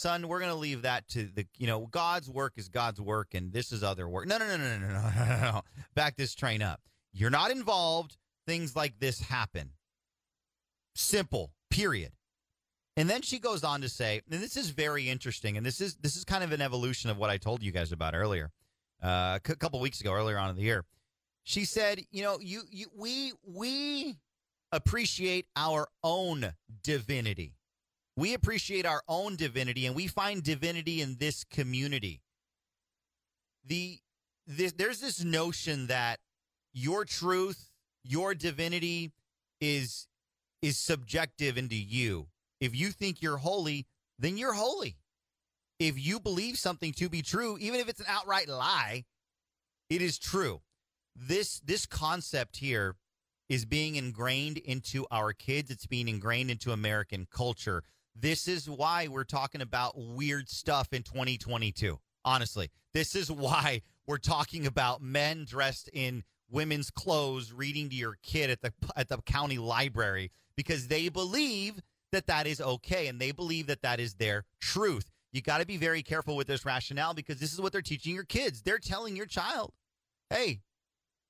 son, 0.00 0.26
we're 0.28 0.40
going 0.40 0.50
to 0.50 0.56
leave 0.58 0.82
that 0.82 1.06
to 1.08 1.24
the, 1.24 1.46
you 1.58 1.66
know, 1.66 1.86
God's 1.86 2.28
work 2.28 2.54
is 2.56 2.68
God's 2.68 3.00
work 3.00 3.34
and 3.34 3.52
this 3.52 3.70
is 3.70 3.82
other 3.82 4.08
work. 4.08 4.26
No, 4.26 4.38
no, 4.38 4.46
no, 4.46 4.56
no, 4.56 4.78
no, 4.78 4.88
no, 4.88 5.24
no, 5.26 5.40
no. 5.40 5.62
Back 5.94 6.16
this 6.16 6.34
train 6.34 6.62
up. 6.62 6.80
You're 7.12 7.30
not 7.30 7.50
involved. 7.50 8.16
Things 8.46 8.74
like 8.74 8.98
this 8.98 9.20
happen. 9.20 9.72
Simple, 10.94 11.52
period. 11.70 12.12
And 12.96 13.08
then 13.08 13.22
she 13.22 13.38
goes 13.38 13.62
on 13.62 13.82
to 13.82 13.88
say, 13.88 14.22
and 14.30 14.42
this 14.42 14.56
is 14.56 14.70
very 14.70 15.08
interesting, 15.08 15.56
and 15.56 15.64
this 15.64 15.80
is 15.80 15.96
this 15.96 16.16
is 16.16 16.24
kind 16.24 16.42
of 16.42 16.52
an 16.52 16.60
evolution 16.60 17.08
of 17.08 17.16
what 17.16 17.30
I 17.30 17.36
told 17.36 17.62
you 17.62 17.70
guys 17.70 17.92
about 17.92 18.14
earlier, 18.14 18.50
uh, 19.02 19.38
a 19.42 19.56
couple 19.56 19.78
weeks 19.80 20.00
ago, 20.00 20.12
earlier 20.12 20.36
on 20.36 20.50
in 20.50 20.56
the 20.56 20.62
year. 20.62 20.84
She 21.44 21.64
said, 21.64 22.02
you 22.10 22.22
know, 22.22 22.38
you, 22.40 22.62
you 22.70 22.88
we 22.94 23.32
we 23.46 24.16
appreciate 24.72 25.46
our 25.56 25.86
own 26.02 26.52
divinity. 26.82 27.54
We 28.20 28.34
appreciate 28.34 28.84
our 28.84 29.02
own 29.08 29.36
divinity 29.36 29.86
and 29.86 29.96
we 29.96 30.06
find 30.06 30.42
divinity 30.42 31.00
in 31.00 31.16
this 31.18 31.42
community. 31.42 32.20
The 33.64 33.98
this, 34.46 34.72
there's 34.72 35.00
this 35.00 35.24
notion 35.24 35.86
that 35.86 36.20
your 36.74 37.06
truth, 37.06 37.70
your 38.04 38.34
divinity 38.34 39.12
is 39.58 40.06
is 40.60 40.76
subjective 40.76 41.56
into 41.56 41.76
you. 41.76 42.26
If 42.60 42.76
you 42.76 42.90
think 42.90 43.22
you're 43.22 43.38
holy, 43.38 43.86
then 44.18 44.36
you're 44.36 44.52
holy. 44.52 44.98
If 45.78 45.98
you 45.98 46.20
believe 46.20 46.58
something 46.58 46.92
to 46.98 47.08
be 47.08 47.22
true, 47.22 47.56
even 47.58 47.80
if 47.80 47.88
it's 47.88 48.00
an 48.00 48.06
outright 48.06 48.50
lie, 48.50 49.06
it 49.88 50.02
is 50.02 50.18
true. 50.18 50.60
This 51.16 51.58
this 51.60 51.86
concept 51.86 52.58
here 52.58 52.96
is 53.48 53.64
being 53.64 53.96
ingrained 53.96 54.58
into 54.58 55.06
our 55.10 55.32
kids. 55.32 55.70
It's 55.70 55.86
being 55.86 56.06
ingrained 56.06 56.50
into 56.50 56.70
American 56.70 57.26
culture. 57.30 57.82
This 58.14 58.48
is 58.48 58.68
why 58.68 59.08
we're 59.08 59.24
talking 59.24 59.60
about 59.60 59.94
weird 59.96 60.48
stuff 60.48 60.92
in 60.92 61.02
2022. 61.02 61.98
Honestly, 62.24 62.70
this 62.92 63.14
is 63.14 63.30
why 63.30 63.82
we're 64.06 64.18
talking 64.18 64.66
about 64.66 65.00
men 65.00 65.44
dressed 65.46 65.88
in 65.92 66.24
women's 66.50 66.90
clothes 66.90 67.52
reading 67.52 67.88
to 67.88 67.94
your 67.94 68.18
kid 68.22 68.50
at 68.50 68.60
the 68.60 68.72
at 68.96 69.08
the 69.08 69.18
county 69.22 69.58
library 69.58 70.30
because 70.56 70.88
they 70.88 71.08
believe 71.08 71.80
that 72.12 72.26
that 72.26 72.46
is 72.46 72.60
okay 72.60 73.06
and 73.06 73.20
they 73.20 73.30
believe 73.30 73.68
that 73.68 73.82
that 73.82 74.00
is 74.00 74.14
their 74.14 74.44
truth. 74.60 75.10
You 75.32 75.40
got 75.40 75.58
to 75.58 75.66
be 75.66 75.76
very 75.76 76.02
careful 76.02 76.34
with 76.36 76.48
this 76.48 76.64
rationale 76.64 77.14
because 77.14 77.38
this 77.38 77.52
is 77.52 77.60
what 77.60 77.72
they're 77.72 77.82
teaching 77.82 78.14
your 78.14 78.24
kids. 78.24 78.62
They're 78.62 78.78
telling 78.78 79.16
your 79.16 79.26
child, 79.26 79.72
"Hey, 80.28 80.60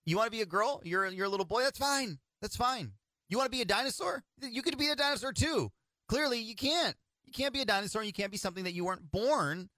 you 0.07 0.17
want 0.17 0.27
to 0.27 0.31
be 0.31 0.41
a 0.41 0.47
girl? 0.47 0.81
You're 0.85 1.07
you're 1.09 1.27
a 1.27 1.31
little 1.31 1.47
boy. 1.47 1.63
That's 1.63 1.79
fine. 1.79 2.19
That's 2.41 2.57
fine. 2.57 2.93
You 3.29 3.37
want 3.37 3.47
to 3.47 3.57
be 3.57 3.63
a 3.63 3.67
dinosaur? 3.67 4.25
You 4.41 4.63
could 4.63 4.79
be 4.79 4.89
a 4.89 4.97
dinosaur 4.97 5.33
too. 5.33 5.71
Clearly, 6.11 6.41
you 6.41 6.57
can't. 6.57 6.97
You 7.25 7.33
can't 7.33 7.55
be 7.55 7.61
a 7.61 7.65
dinosaur. 7.65 8.03
You 8.03 8.13
can't 8.13 8.33
be 8.33 8.37
something 8.37 8.65
that 8.65 8.73
you 8.73 8.85
weren't 8.85 9.13
born 9.13 9.69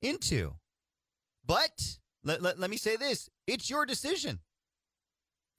into. 0.00 0.54
But 1.44 1.98
let, 2.24 2.40
let, 2.40 2.58
let 2.58 2.70
me 2.70 2.78
say 2.78 2.96
this 2.96 3.28
it's 3.46 3.68
your 3.68 3.84
decision. 3.84 4.40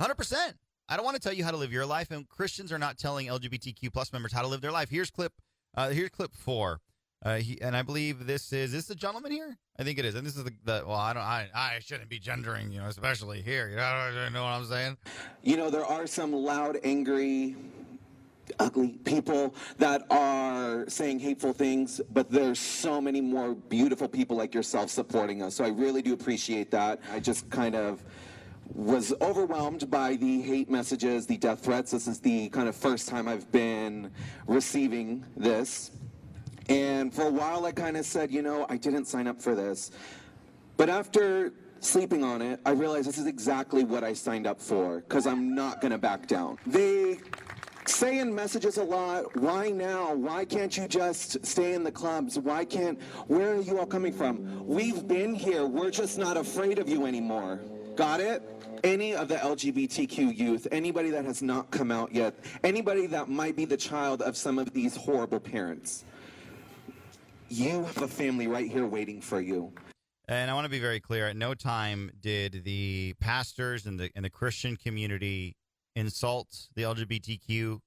100%. 0.01 0.53
I 0.89 0.95
don't 0.95 1.05
want 1.05 1.15
to 1.15 1.21
tell 1.21 1.31
you 1.31 1.43
how 1.43 1.51
to 1.51 1.57
live 1.57 1.71
your 1.71 1.85
life, 1.85 2.09
and 2.09 2.27
Christians 2.27 2.71
are 2.71 2.79
not 2.79 2.97
telling 2.97 3.27
LGBTQ 3.27 3.93
plus 3.93 4.11
members 4.11 4.33
how 4.33 4.41
to 4.41 4.47
live 4.47 4.61
their 4.61 4.71
life. 4.71 4.89
Here's 4.89 5.11
clip. 5.11 5.33
Uh, 5.77 5.89
here's 5.89 6.09
clip 6.09 6.33
four. 6.33 6.81
Uh, 7.23 7.35
he, 7.35 7.61
and 7.61 7.77
I 7.77 7.83
believe 7.83 8.25
this 8.25 8.51
is, 8.51 8.69
is 8.69 8.71
this 8.71 8.85
the 8.87 8.95
gentleman 8.95 9.31
here? 9.31 9.57
I 9.77 9.83
think 9.83 9.99
it 9.99 10.05
is. 10.05 10.15
And 10.15 10.25
this 10.25 10.35
is 10.35 10.43
the, 10.43 10.51
the 10.63 10.83
well, 10.87 10.97
I 10.97 11.13
don't, 11.13 11.23
I, 11.23 11.49
I 11.53 11.79
shouldn't 11.79 12.09
be 12.09 12.17
gendering, 12.17 12.71
you 12.71 12.79
know, 12.79 12.87
especially 12.87 13.43
here. 13.43 13.69
You 13.69 13.75
know, 13.75 14.25
you 14.25 14.31
know 14.31 14.43
what 14.43 14.49
I'm 14.49 14.65
saying? 14.65 14.97
You 15.43 15.57
know, 15.57 15.69
there 15.69 15.85
are 15.85 16.07
some 16.07 16.33
loud, 16.33 16.79
angry, 16.83 17.55
ugly 18.59 18.99
people 19.05 19.55
that 19.77 20.05
are 20.09 20.87
saying 20.87 21.19
hateful 21.19 21.53
things, 21.53 22.01
but 22.13 22.29
there's 22.29 22.59
so 22.59 23.01
many 23.01 23.21
more 23.21 23.55
beautiful 23.55 24.07
people 24.07 24.37
like 24.37 24.53
yourself 24.53 24.89
supporting 24.89 25.41
us. 25.41 25.55
So 25.55 25.63
I 25.63 25.69
really 25.69 26.01
do 26.01 26.13
appreciate 26.13 26.71
that. 26.71 26.99
I 27.11 27.19
just 27.19 27.49
kind 27.49 27.75
of 27.75 28.03
was 28.73 29.13
overwhelmed 29.21 29.89
by 29.89 30.15
the 30.15 30.41
hate 30.41 30.69
messages, 30.69 31.27
the 31.27 31.37
death 31.37 31.59
threats. 31.59 31.91
This 31.91 32.07
is 32.07 32.19
the 32.19 32.49
kind 32.49 32.67
of 32.67 32.75
first 32.75 33.07
time 33.07 33.27
I've 33.27 33.51
been 33.51 34.11
receiving 34.47 35.23
this. 35.37 35.91
And 36.67 37.13
for 37.13 37.23
a 37.23 37.31
while, 37.31 37.65
I 37.65 37.71
kind 37.71 37.95
of 37.95 38.05
said, 38.05 38.31
you 38.31 38.41
know, 38.41 38.65
I 38.69 38.77
didn't 38.77 39.05
sign 39.05 39.27
up 39.27 39.41
for 39.41 39.53
this. 39.53 39.91
But 40.77 40.89
after 40.89 41.53
sleeping 41.79 42.23
on 42.23 42.41
it, 42.41 42.59
I 42.65 42.71
realized 42.71 43.07
this 43.07 43.17
is 43.17 43.27
exactly 43.27 43.83
what 43.83 44.03
I 44.03 44.13
signed 44.13 44.47
up 44.47 44.59
for 44.59 45.01
because 45.01 45.27
I'm 45.27 45.53
not 45.53 45.79
going 45.79 45.91
to 45.91 45.97
back 45.97 46.27
down. 46.27 46.57
They 46.65 47.19
say 47.95 48.19
in 48.19 48.35
messages 48.35 48.77
a 48.77 48.83
lot, 48.83 49.33
why 49.37 49.69
now? 49.69 50.13
Why 50.13 50.43
can't 50.43 50.75
you 50.75 50.85
just 50.87 51.45
stay 51.45 51.73
in 51.73 51.83
the 51.83 51.91
clubs? 51.91 52.37
Why 52.37 52.65
can't, 52.65 53.01
where 53.27 53.53
are 53.53 53.61
you 53.61 53.79
all 53.79 53.85
coming 53.85 54.11
from? 54.11 54.67
We've 54.67 55.07
been 55.07 55.33
here. 55.33 55.65
We're 55.65 55.91
just 55.91 56.17
not 56.17 56.35
afraid 56.35 56.77
of 56.77 56.89
you 56.89 57.05
anymore. 57.05 57.61
Got 57.95 58.19
it? 58.19 58.43
Any 58.83 59.15
of 59.15 59.29
the 59.29 59.35
LGBTQ 59.35 60.37
youth, 60.37 60.67
anybody 60.71 61.09
that 61.11 61.23
has 61.23 61.41
not 61.41 61.71
come 61.71 61.89
out 61.89 62.13
yet, 62.13 62.35
anybody 62.65 63.07
that 63.07 63.29
might 63.29 63.55
be 63.55 63.63
the 63.63 63.77
child 63.77 64.21
of 64.21 64.35
some 64.35 64.59
of 64.59 64.73
these 64.73 64.97
horrible 64.97 65.39
parents, 65.39 66.03
you 67.47 67.85
have 67.85 68.01
a 68.01 68.07
family 68.09 68.47
right 68.47 68.69
here 68.69 68.85
waiting 68.85 69.21
for 69.21 69.39
you. 69.39 69.71
And 70.27 70.51
I 70.51 70.53
want 70.53 70.65
to 70.65 70.69
be 70.69 70.79
very 70.79 70.99
clear. 70.99 71.29
At 71.29 71.37
no 71.37 71.53
time 71.53 72.11
did 72.19 72.65
the 72.65 73.13
pastors 73.21 73.85
and 73.85 73.99
the 73.99 74.09
and 74.15 74.25
the 74.25 74.29
Christian 74.29 74.75
community 74.75 75.55
insult 75.95 76.67
the 76.75 76.81
LGBTQ 76.81 77.79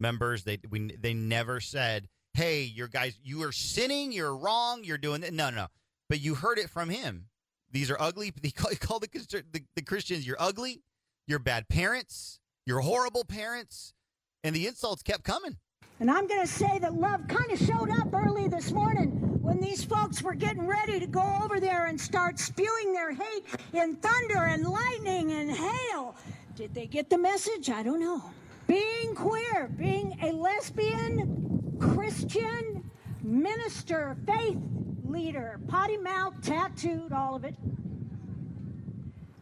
members. 0.00 0.44
They 0.44 0.58
we 0.68 0.96
they 0.96 1.14
never 1.14 1.60
said, 1.60 2.08
"Hey, 2.34 2.62
your 2.62 2.88
guys, 2.88 3.18
you 3.22 3.42
are 3.42 3.52
sinning. 3.52 4.12
You're 4.12 4.36
wrong. 4.36 4.84
You're 4.84 4.98
doing 4.98 5.20
that." 5.22 5.32
No, 5.32 5.50
no. 5.50 5.56
no. 5.56 5.66
But 6.08 6.20
you 6.20 6.34
heard 6.34 6.58
it 6.58 6.70
from 6.70 6.90
him. 6.90 7.26
These 7.70 7.90
are 7.90 8.00
ugly. 8.00 8.32
They 8.42 8.50
call, 8.50 8.70
call 8.80 8.98
the, 9.00 9.08
the 9.52 9.62
the 9.74 9.82
Christians. 9.82 10.26
You're 10.26 10.40
ugly. 10.40 10.82
You're 11.26 11.38
bad 11.38 11.68
parents. 11.68 12.40
You're 12.66 12.80
horrible 12.80 13.24
parents. 13.24 13.94
And 14.42 14.56
the 14.56 14.66
insults 14.66 15.02
kept 15.02 15.22
coming. 15.22 15.58
And 16.00 16.10
I'm 16.10 16.26
going 16.26 16.40
to 16.40 16.46
say 16.46 16.78
that 16.78 16.94
love 16.94 17.28
kind 17.28 17.50
of 17.50 17.58
showed 17.58 17.90
up 17.90 18.14
early 18.14 18.48
this 18.48 18.72
morning 18.72 19.10
when 19.42 19.60
these 19.60 19.84
folks 19.84 20.22
were 20.22 20.34
getting 20.34 20.66
ready 20.66 20.98
to 20.98 21.06
go 21.06 21.38
over 21.44 21.60
there 21.60 21.86
and 21.86 22.00
start 22.00 22.38
spewing 22.38 22.94
their 22.94 23.12
hate 23.12 23.44
in 23.74 23.96
thunder 23.96 24.44
and 24.44 24.64
lightning 24.64 25.32
and 25.32 25.50
hail. 25.50 26.16
Did 26.56 26.72
they 26.72 26.86
get 26.86 27.10
the 27.10 27.18
message? 27.18 27.68
I 27.68 27.82
don't 27.82 28.00
know. 28.00 28.22
Being 28.70 29.16
queer, 29.16 29.68
being 29.76 30.16
a 30.22 30.30
lesbian, 30.30 31.74
Christian, 31.80 32.88
minister, 33.20 34.16
faith 34.24 34.58
leader, 35.02 35.58
potty 35.66 35.96
mouth, 35.96 36.34
tattooed, 36.40 37.12
all 37.12 37.34
of 37.34 37.44
it. 37.44 37.56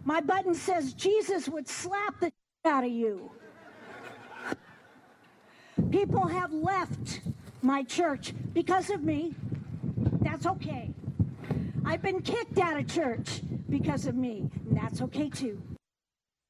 My 0.03 0.23
button 0.23 0.55
says 0.55 0.95
Jesus 0.95 1.47
would 1.47 1.69
slap 1.69 2.19
the 2.21 2.33
out 2.65 2.85
of 2.85 2.91
you. 2.91 3.31
People 5.91 6.27
have 6.27 6.51
left 6.55 7.21
my 7.61 7.83
church 7.83 8.33
because 8.55 8.89
of 8.89 9.03
me. 9.03 9.35
That's 10.23 10.47
okay. 10.47 10.91
I've 11.85 12.01
been 12.01 12.23
kicked 12.23 12.57
out 12.57 12.81
of 12.81 12.89
church 12.89 13.43
because 13.69 14.07
of 14.07 14.15
me, 14.15 14.49
and 14.67 14.75
that's 14.75 15.03
okay 15.03 15.29
too. 15.29 15.61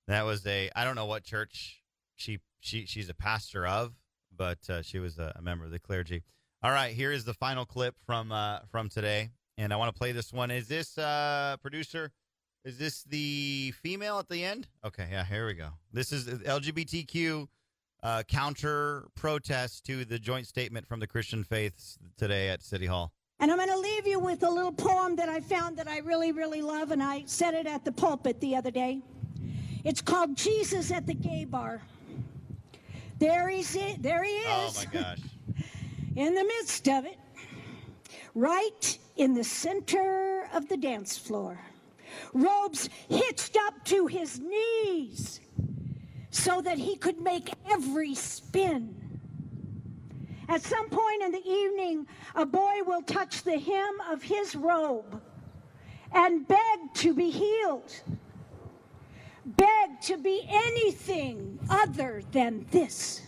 That 0.06 0.24
was 0.24 0.46
a 0.46 0.70
I 0.76 0.84
don't 0.84 0.94
know 0.94 1.06
what 1.06 1.24
church 1.24 1.82
she 2.14 2.38
she 2.61 2.86
she's 2.86 3.09
a 3.09 3.14
pastor 3.14 3.66
of, 3.66 3.94
but 4.36 4.59
uh, 4.68 4.82
she 4.82 4.98
was 4.98 5.18
a, 5.18 5.32
a, 5.36 5.42
member 5.42 5.64
of 5.64 5.70
the 5.70 5.78
clergy. 5.78 6.22
All 6.62 6.70
right, 6.70 6.94
here 6.94 7.12
is 7.12 7.24
the 7.24 7.34
final 7.34 7.64
clip 7.64 7.94
from 8.04 8.32
uh, 8.32 8.61
from 8.70 8.88
today, 8.88 9.30
and 9.56 9.72
I 9.72 9.76
want 9.76 9.94
to 9.94 9.98
play 9.98 10.12
this 10.12 10.32
one. 10.32 10.50
Is 10.50 10.68
this 10.68 10.98
uh, 10.98 11.56
producer? 11.62 12.12
Is 12.64 12.78
this 12.78 13.02
the 13.04 13.72
female 13.82 14.18
at 14.18 14.28
the 14.28 14.44
end? 14.44 14.68
Okay, 14.84 15.09
yeah, 15.11 15.24
here 15.24 15.46
we 15.46 15.54
go. 15.54 15.70
This 15.92 16.12
is 16.12 16.26
LGBTQ 16.26 17.46
uh, 18.02 18.22
counter 18.28 19.09
protest 19.14 19.84
to 19.86 20.04
the 20.04 20.18
joint 20.18 20.46
statement 20.46 20.86
from 20.86 21.00
the 21.00 21.06
Christian 21.06 21.44
faiths 21.44 21.98
today 22.16 22.48
at 22.48 22.62
City 22.62 22.86
Hall. 22.86 23.12
And 23.40 23.50
I'm 23.50 23.56
going 23.56 23.68
to 23.68 23.78
leave 23.78 24.06
you 24.06 24.18
with 24.18 24.42
a 24.42 24.50
little 24.50 24.72
poem 24.72 25.14
that 25.16 25.28
I 25.28 25.40
found 25.40 25.76
that 25.78 25.86
I 25.86 25.98
really, 25.98 26.32
really 26.32 26.61
love, 26.61 26.90
and 26.90 27.02
I 27.02 27.22
said 27.26 27.54
it 27.54 27.66
at 27.66 27.84
the 27.84 27.92
pulpit 27.92 28.40
the 28.40 28.56
other 28.56 28.72
day. 28.72 29.00
It's 29.84 30.02
called 30.02 30.36
Jesus 30.36 30.90
at 30.90 31.06
the 31.06 31.14
Gay 31.14 31.44
Bar. 31.44 31.80
There 33.18 33.48
it. 33.74 34.02
There 34.02 34.22
he 34.22 34.42
oh, 34.46 34.68
is. 34.68 34.78
Oh 34.78 34.84
my 34.86 35.00
gosh! 35.00 35.18
in 36.16 36.34
the 36.34 36.44
midst 36.44 36.88
of 36.88 37.04
it, 37.04 37.18
right 38.34 38.98
in 39.16 39.34
the 39.34 39.44
center 39.44 40.48
of 40.54 40.68
the 40.68 40.76
dance 40.76 41.18
floor, 41.18 41.58
robes 42.32 42.88
hitched 43.08 43.56
up 43.56 43.84
to 43.86 44.06
his 44.06 44.40
knees 44.40 45.40
so 46.30 46.60
that 46.60 46.78
he 46.78 46.96
could 46.96 47.20
make 47.20 47.50
every 47.70 48.14
spin. 48.14 48.94
At 50.48 50.62
some 50.62 50.88
point 50.88 51.22
in 51.22 51.32
the 51.32 51.46
evening, 51.46 52.06
a 52.34 52.46
boy 52.46 52.76
will 52.86 53.02
touch 53.02 53.42
the 53.42 53.58
hem 53.58 54.00
of 54.10 54.22
his 54.22 54.54
robe 54.54 55.20
and 56.12 56.46
beg 56.48 56.94
to 56.94 57.12
be 57.12 57.30
healed, 57.30 57.92
beg 59.57 60.01
to 60.03 60.18
be 60.18 60.44
anything 60.49 61.59
other 61.70 62.22
than 62.32 62.66
this. 62.70 63.22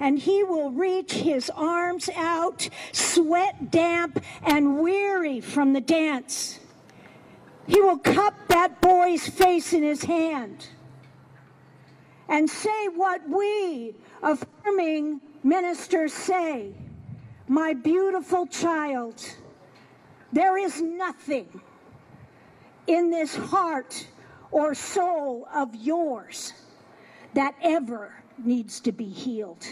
And 0.00 0.18
he 0.18 0.42
will 0.42 0.70
reach 0.70 1.12
his 1.12 1.50
arms 1.50 2.10
out, 2.16 2.68
sweat 2.90 3.70
damp 3.70 4.22
and 4.42 4.80
weary 4.80 5.40
from 5.40 5.72
the 5.72 5.80
dance. 5.80 6.58
He 7.66 7.80
will 7.80 7.98
cup 7.98 8.34
that 8.48 8.80
boy's 8.80 9.28
face 9.28 9.72
in 9.72 9.82
his 9.82 10.02
hand 10.04 10.66
and 12.28 12.48
say 12.48 12.88
what 12.88 13.20
we 13.28 13.94
affirming 14.22 15.20
ministers 15.44 16.12
say 16.12 16.72
My 17.46 17.74
beautiful 17.74 18.46
child, 18.46 19.22
there 20.32 20.56
is 20.56 20.80
nothing 20.80 21.60
in 22.86 23.10
this 23.10 23.36
heart 23.36 24.06
or 24.52 24.74
soul 24.74 25.48
of 25.52 25.74
yours 25.74 26.52
that 27.34 27.54
ever 27.62 28.14
needs 28.38 28.80
to 28.80 28.92
be 28.92 29.06
healed. 29.06 29.66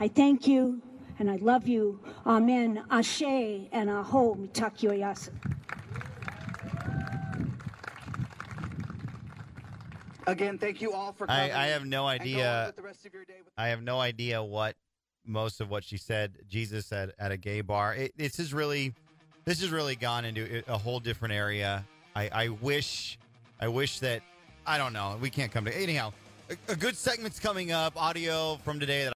I 0.00 0.08
thank 0.08 0.46
you 0.46 0.80
and 1.18 1.30
I 1.30 1.36
love 1.36 1.68
you. 1.68 2.00
Amen. 2.26 2.82
Ashe 2.90 3.22
and 3.22 3.90
Aho 3.90 4.34
Mitakuye 4.36 4.90
Oyasin. 4.92 5.34
Again, 10.26 10.56
thank 10.56 10.80
you 10.80 10.92
all 10.92 11.12
for 11.12 11.26
coming. 11.26 11.52
I, 11.52 11.64
I 11.64 11.66
have 11.68 11.84
no 11.84 12.06
idea. 12.06 12.72
I 13.58 13.68
have 13.68 13.82
no 13.82 14.00
idea 14.00 14.42
what 14.42 14.76
most 15.26 15.60
of 15.60 15.68
what 15.68 15.84
she 15.84 15.96
said. 15.96 16.38
Jesus 16.48 16.86
said 16.86 17.12
at 17.18 17.32
a 17.32 17.36
gay 17.36 17.60
bar. 17.60 17.94
It, 17.94 18.16
this 18.16 18.38
is 18.38 18.54
really, 18.54 18.94
this 19.44 19.60
has 19.60 19.70
really 19.70 19.96
gone 19.96 20.24
into 20.24 20.62
a 20.68 20.78
whole 20.78 21.00
different 21.00 21.34
area. 21.34 21.84
I, 22.14 22.30
I 22.32 22.48
wish, 22.48 23.18
I 23.62 23.68
wish 23.68 24.00
that 24.00 24.22
I 24.66 24.76
don't 24.76 24.92
know. 24.92 25.16
We 25.20 25.30
can't 25.30 25.52
come 25.52 25.64
to 25.66 25.76
anyhow. 25.80 26.12
A, 26.50 26.72
a 26.72 26.74
good 26.74 26.96
segment's 26.96 27.38
coming 27.38 27.70
up. 27.70 27.92
Audio 27.96 28.56
from 28.64 28.80
today 28.80 29.04
that. 29.04 29.14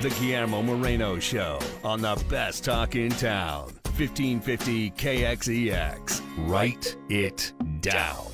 The 0.00 0.08
Guillermo 0.18 0.62
Moreno 0.62 1.18
Show 1.18 1.58
on 1.84 2.00
the 2.00 2.22
best 2.30 2.64
talk 2.64 2.94
in 2.96 3.10
town. 3.10 3.64
1550 3.96 4.92
KXEX. 4.92 6.22
Write 6.48 6.96
it 7.10 7.52
down. 7.82 8.33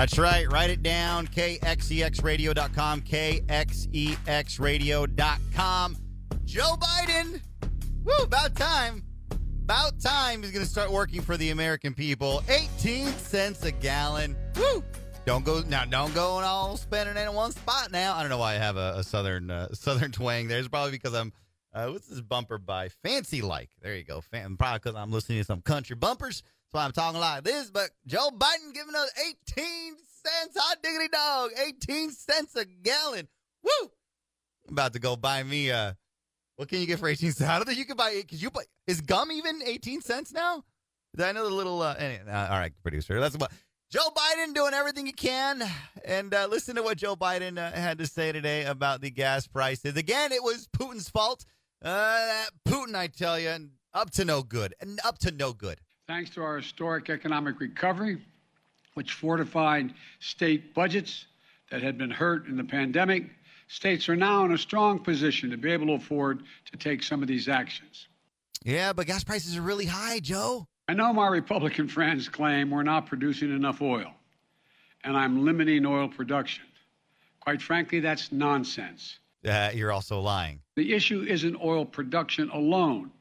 That's 0.00 0.18
right. 0.18 0.50
Write 0.50 0.70
it 0.70 0.82
down. 0.82 1.26
KXEXradio.com. 1.26 3.02
KXEXradio.com. 3.02 5.96
Joe 6.46 6.74
Biden. 6.80 7.42
Woo, 8.04 8.14
about 8.22 8.56
time. 8.56 9.04
About 9.30 10.00
time 10.00 10.42
he's 10.42 10.52
going 10.52 10.64
to 10.64 10.70
start 10.70 10.90
working 10.90 11.20
for 11.20 11.36
the 11.36 11.50
American 11.50 11.92
people. 11.92 12.42
18 12.48 13.08
cents 13.08 13.62
a 13.66 13.72
gallon. 13.72 14.34
Woo! 14.56 14.82
Don't 15.26 15.44
go 15.44 15.60
now. 15.68 15.84
Don't 15.84 16.14
go 16.14 16.38
and 16.38 16.46
all 16.46 16.78
spending 16.78 17.22
in 17.22 17.34
one 17.34 17.52
spot 17.52 17.92
now. 17.92 18.16
I 18.16 18.22
don't 18.22 18.30
know 18.30 18.38
why 18.38 18.54
I 18.54 18.56
have 18.56 18.78
a, 18.78 18.94
a 18.96 19.04
southern 19.04 19.50
uh, 19.50 19.68
southern 19.74 20.12
twang 20.12 20.48
there. 20.48 20.60
It's 20.60 20.68
probably 20.68 20.92
because 20.92 21.12
I'm. 21.12 21.30
Uh, 21.74 21.88
what's 21.88 22.06
this 22.06 22.22
bumper 22.22 22.56
by 22.56 22.88
Fancy 23.04 23.42
Like? 23.42 23.68
There 23.82 23.94
you 23.94 24.04
go. 24.04 24.22
Fan, 24.22 24.56
probably 24.56 24.78
because 24.78 24.94
I'm 24.94 25.12
listening 25.12 25.40
to 25.40 25.44
some 25.44 25.60
country 25.60 25.94
bumpers. 25.94 26.42
That's 26.72 26.80
why 26.80 26.84
I'm 26.84 26.92
talking 26.92 27.20
like 27.20 27.42
this. 27.42 27.68
But 27.70 27.90
Joe 28.06 28.28
Biden 28.30 28.72
giving 28.72 28.94
us 28.94 29.10
18 29.56 29.94
cents, 30.22 30.56
hot 30.56 30.76
diggity 30.82 31.08
dog, 31.08 31.50
18 31.66 32.12
cents 32.12 32.54
a 32.54 32.64
gallon. 32.64 33.26
Woo! 33.64 33.90
I'm 34.68 34.74
about 34.74 34.92
to 34.92 35.00
go 35.00 35.16
buy 35.16 35.42
me. 35.42 35.72
Uh, 35.72 35.94
what 36.54 36.68
can 36.68 36.78
you 36.78 36.86
get 36.86 37.00
for 37.00 37.08
18 37.08 37.32
cents? 37.32 37.50
I 37.50 37.56
don't 37.56 37.64
think 37.64 37.78
you 37.78 37.86
can 37.86 37.96
buy 37.96 38.10
it 38.10 38.22
because 38.22 38.40
you 38.40 38.50
buy. 38.50 38.62
Is 38.86 39.00
gum 39.00 39.32
even 39.32 39.60
18 39.64 40.00
cents 40.00 40.32
now? 40.32 40.62
I 41.18 41.32
know 41.32 41.48
the 41.48 41.54
little. 41.54 41.82
Uh, 41.82 41.94
anyway, 41.94 42.22
uh, 42.30 42.52
all 42.52 42.58
right, 42.58 42.72
producer. 42.84 43.18
That's 43.18 43.36
what. 43.36 43.50
Joe 43.90 44.08
Biden 44.16 44.54
doing 44.54 44.72
everything 44.72 45.06
he 45.06 45.12
can. 45.12 45.68
And 46.04 46.32
uh, 46.32 46.46
listen 46.48 46.76
to 46.76 46.82
what 46.84 46.96
Joe 46.96 47.16
Biden 47.16 47.58
uh, 47.58 47.72
had 47.72 47.98
to 47.98 48.06
say 48.06 48.30
today 48.30 48.64
about 48.64 49.00
the 49.00 49.10
gas 49.10 49.48
prices. 49.48 49.96
Again, 49.96 50.30
it 50.30 50.44
was 50.44 50.68
Putin's 50.68 51.08
fault. 51.08 51.44
Uh, 51.82 52.44
Putin, 52.68 52.94
I 52.94 53.08
tell 53.08 53.36
you, 53.40 53.70
up 53.92 54.10
to 54.12 54.24
no 54.24 54.44
good. 54.44 54.74
And 54.80 55.00
up 55.04 55.18
to 55.20 55.32
no 55.32 55.52
good. 55.52 55.80
Thanks 56.10 56.30
to 56.30 56.42
our 56.42 56.56
historic 56.56 57.08
economic 57.08 57.60
recovery, 57.60 58.20
which 58.94 59.12
fortified 59.12 59.94
state 60.18 60.74
budgets 60.74 61.26
that 61.70 61.82
had 61.82 61.96
been 61.98 62.10
hurt 62.10 62.48
in 62.48 62.56
the 62.56 62.64
pandemic, 62.64 63.30
states 63.68 64.08
are 64.08 64.16
now 64.16 64.44
in 64.44 64.52
a 64.52 64.58
strong 64.58 64.98
position 64.98 65.50
to 65.50 65.56
be 65.56 65.70
able 65.70 65.86
to 65.86 65.92
afford 65.92 66.42
to 66.72 66.76
take 66.76 67.04
some 67.04 67.22
of 67.22 67.28
these 67.28 67.48
actions. 67.48 68.08
Yeah, 68.64 68.92
but 68.92 69.06
gas 69.06 69.22
prices 69.22 69.56
are 69.56 69.62
really 69.62 69.86
high, 69.86 70.18
Joe. 70.18 70.66
I 70.88 70.94
know 70.94 71.12
my 71.12 71.28
Republican 71.28 71.86
friends 71.86 72.28
claim 72.28 72.72
we're 72.72 72.82
not 72.82 73.06
producing 73.06 73.54
enough 73.54 73.80
oil, 73.80 74.10
and 75.04 75.16
I'm 75.16 75.44
limiting 75.44 75.86
oil 75.86 76.08
production. 76.08 76.64
Quite 77.38 77.62
frankly, 77.62 78.00
that's 78.00 78.32
nonsense. 78.32 79.20
Uh, 79.46 79.70
you're 79.72 79.92
also 79.92 80.18
lying. 80.18 80.58
The 80.74 80.92
issue 80.92 81.22
isn't 81.22 81.56
oil 81.62 81.84
production 81.84 82.50
alone. 82.50 83.12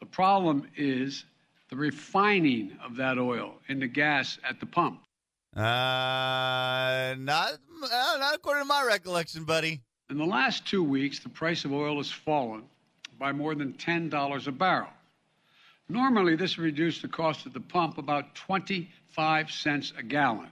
The 0.00 0.06
problem 0.06 0.68
is 0.76 1.24
the 1.68 1.76
refining 1.76 2.76
of 2.84 2.96
that 2.96 3.18
oil 3.18 3.54
into 3.68 3.86
gas 3.88 4.38
at 4.48 4.60
the 4.60 4.66
pump. 4.66 5.00
Uh, 5.56 7.14
not, 7.18 7.52
uh, 7.82 8.16
not 8.18 8.34
according 8.34 8.62
to 8.62 8.68
my 8.68 8.84
recollection, 8.84 9.44
buddy. 9.44 9.80
In 10.10 10.16
the 10.18 10.24
last 10.24 10.66
two 10.66 10.82
weeks, 10.82 11.18
the 11.18 11.28
price 11.28 11.64
of 11.64 11.72
oil 11.72 11.98
has 11.98 12.10
fallen 12.10 12.64
by 13.18 13.32
more 13.32 13.54
than 13.54 13.72
$10 13.74 14.46
a 14.46 14.52
barrel. 14.52 14.88
Normally, 15.88 16.36
this 16.36 16.58
reduced 16.58 17.02
the 17.02 17.08
cost 17.08 17.46
at 17.46 17.52
the 17.52 17.60
pump 17.60 17.98
about 17.98 18.34
25 18.34 19.50
cents 19.50 19.92
a 19.96 20.02
gallon. 20.02 20.48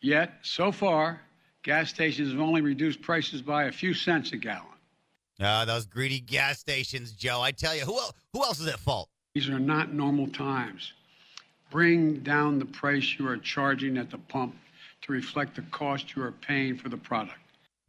Yet, 0.00 0.32
so 0.42 0.72
far, 0.72 1.20
gas 1.62 1.90
stations 1.90 2.32
have 2.32 2.40
only 2.40 2.62
reduced 2.62 3.02
prices 3.02 3.42
by 3.42 3.64
a 3.64 3.72
few 3.72 3.92
cents 3.92 4.32
a 4.32 4.36
gallon. 4.38 4.66
Ah, 5.42 5.64
those 5.64 5.86
greedy 5.86 6.20
gas 6.20 6.58
stations, 6.58 7.12
Joe. 7.12 7.40
I 7.40 7.52
tell 7.52 7.74
you, 7.74 7.82
who, 7.82 7.98
el- 7.98 8.14
who 8.32 8.42
else 8.42 8.60
is 8.60 8.66
at 8.66 8.78
fault? 8.78 9.08
These 9.34 9.48
are 9.48 9.60
not 9.60 9.92
normal 9.92 10.26
times. 10.28 10.92
Bring 11.70 12.18
down 12.20 12.58
the 12.58 12.64
price 12.64 13.16
you 13.18 13.28
are 13.28 13.36
charging 13.36 13.96
at 13.96 14.10
the 14.10 14.18
pump 14.18 14.56
to 15.02 15.12
reflect 15.12 15.54
the 15.54 15.62
cost 15.62 16.16
you 16.16 16.22
are 16.22 16.32
paying 16.32 16.76
for 16.76 16.88
the 16.88 16.96
product. 16.96 17.38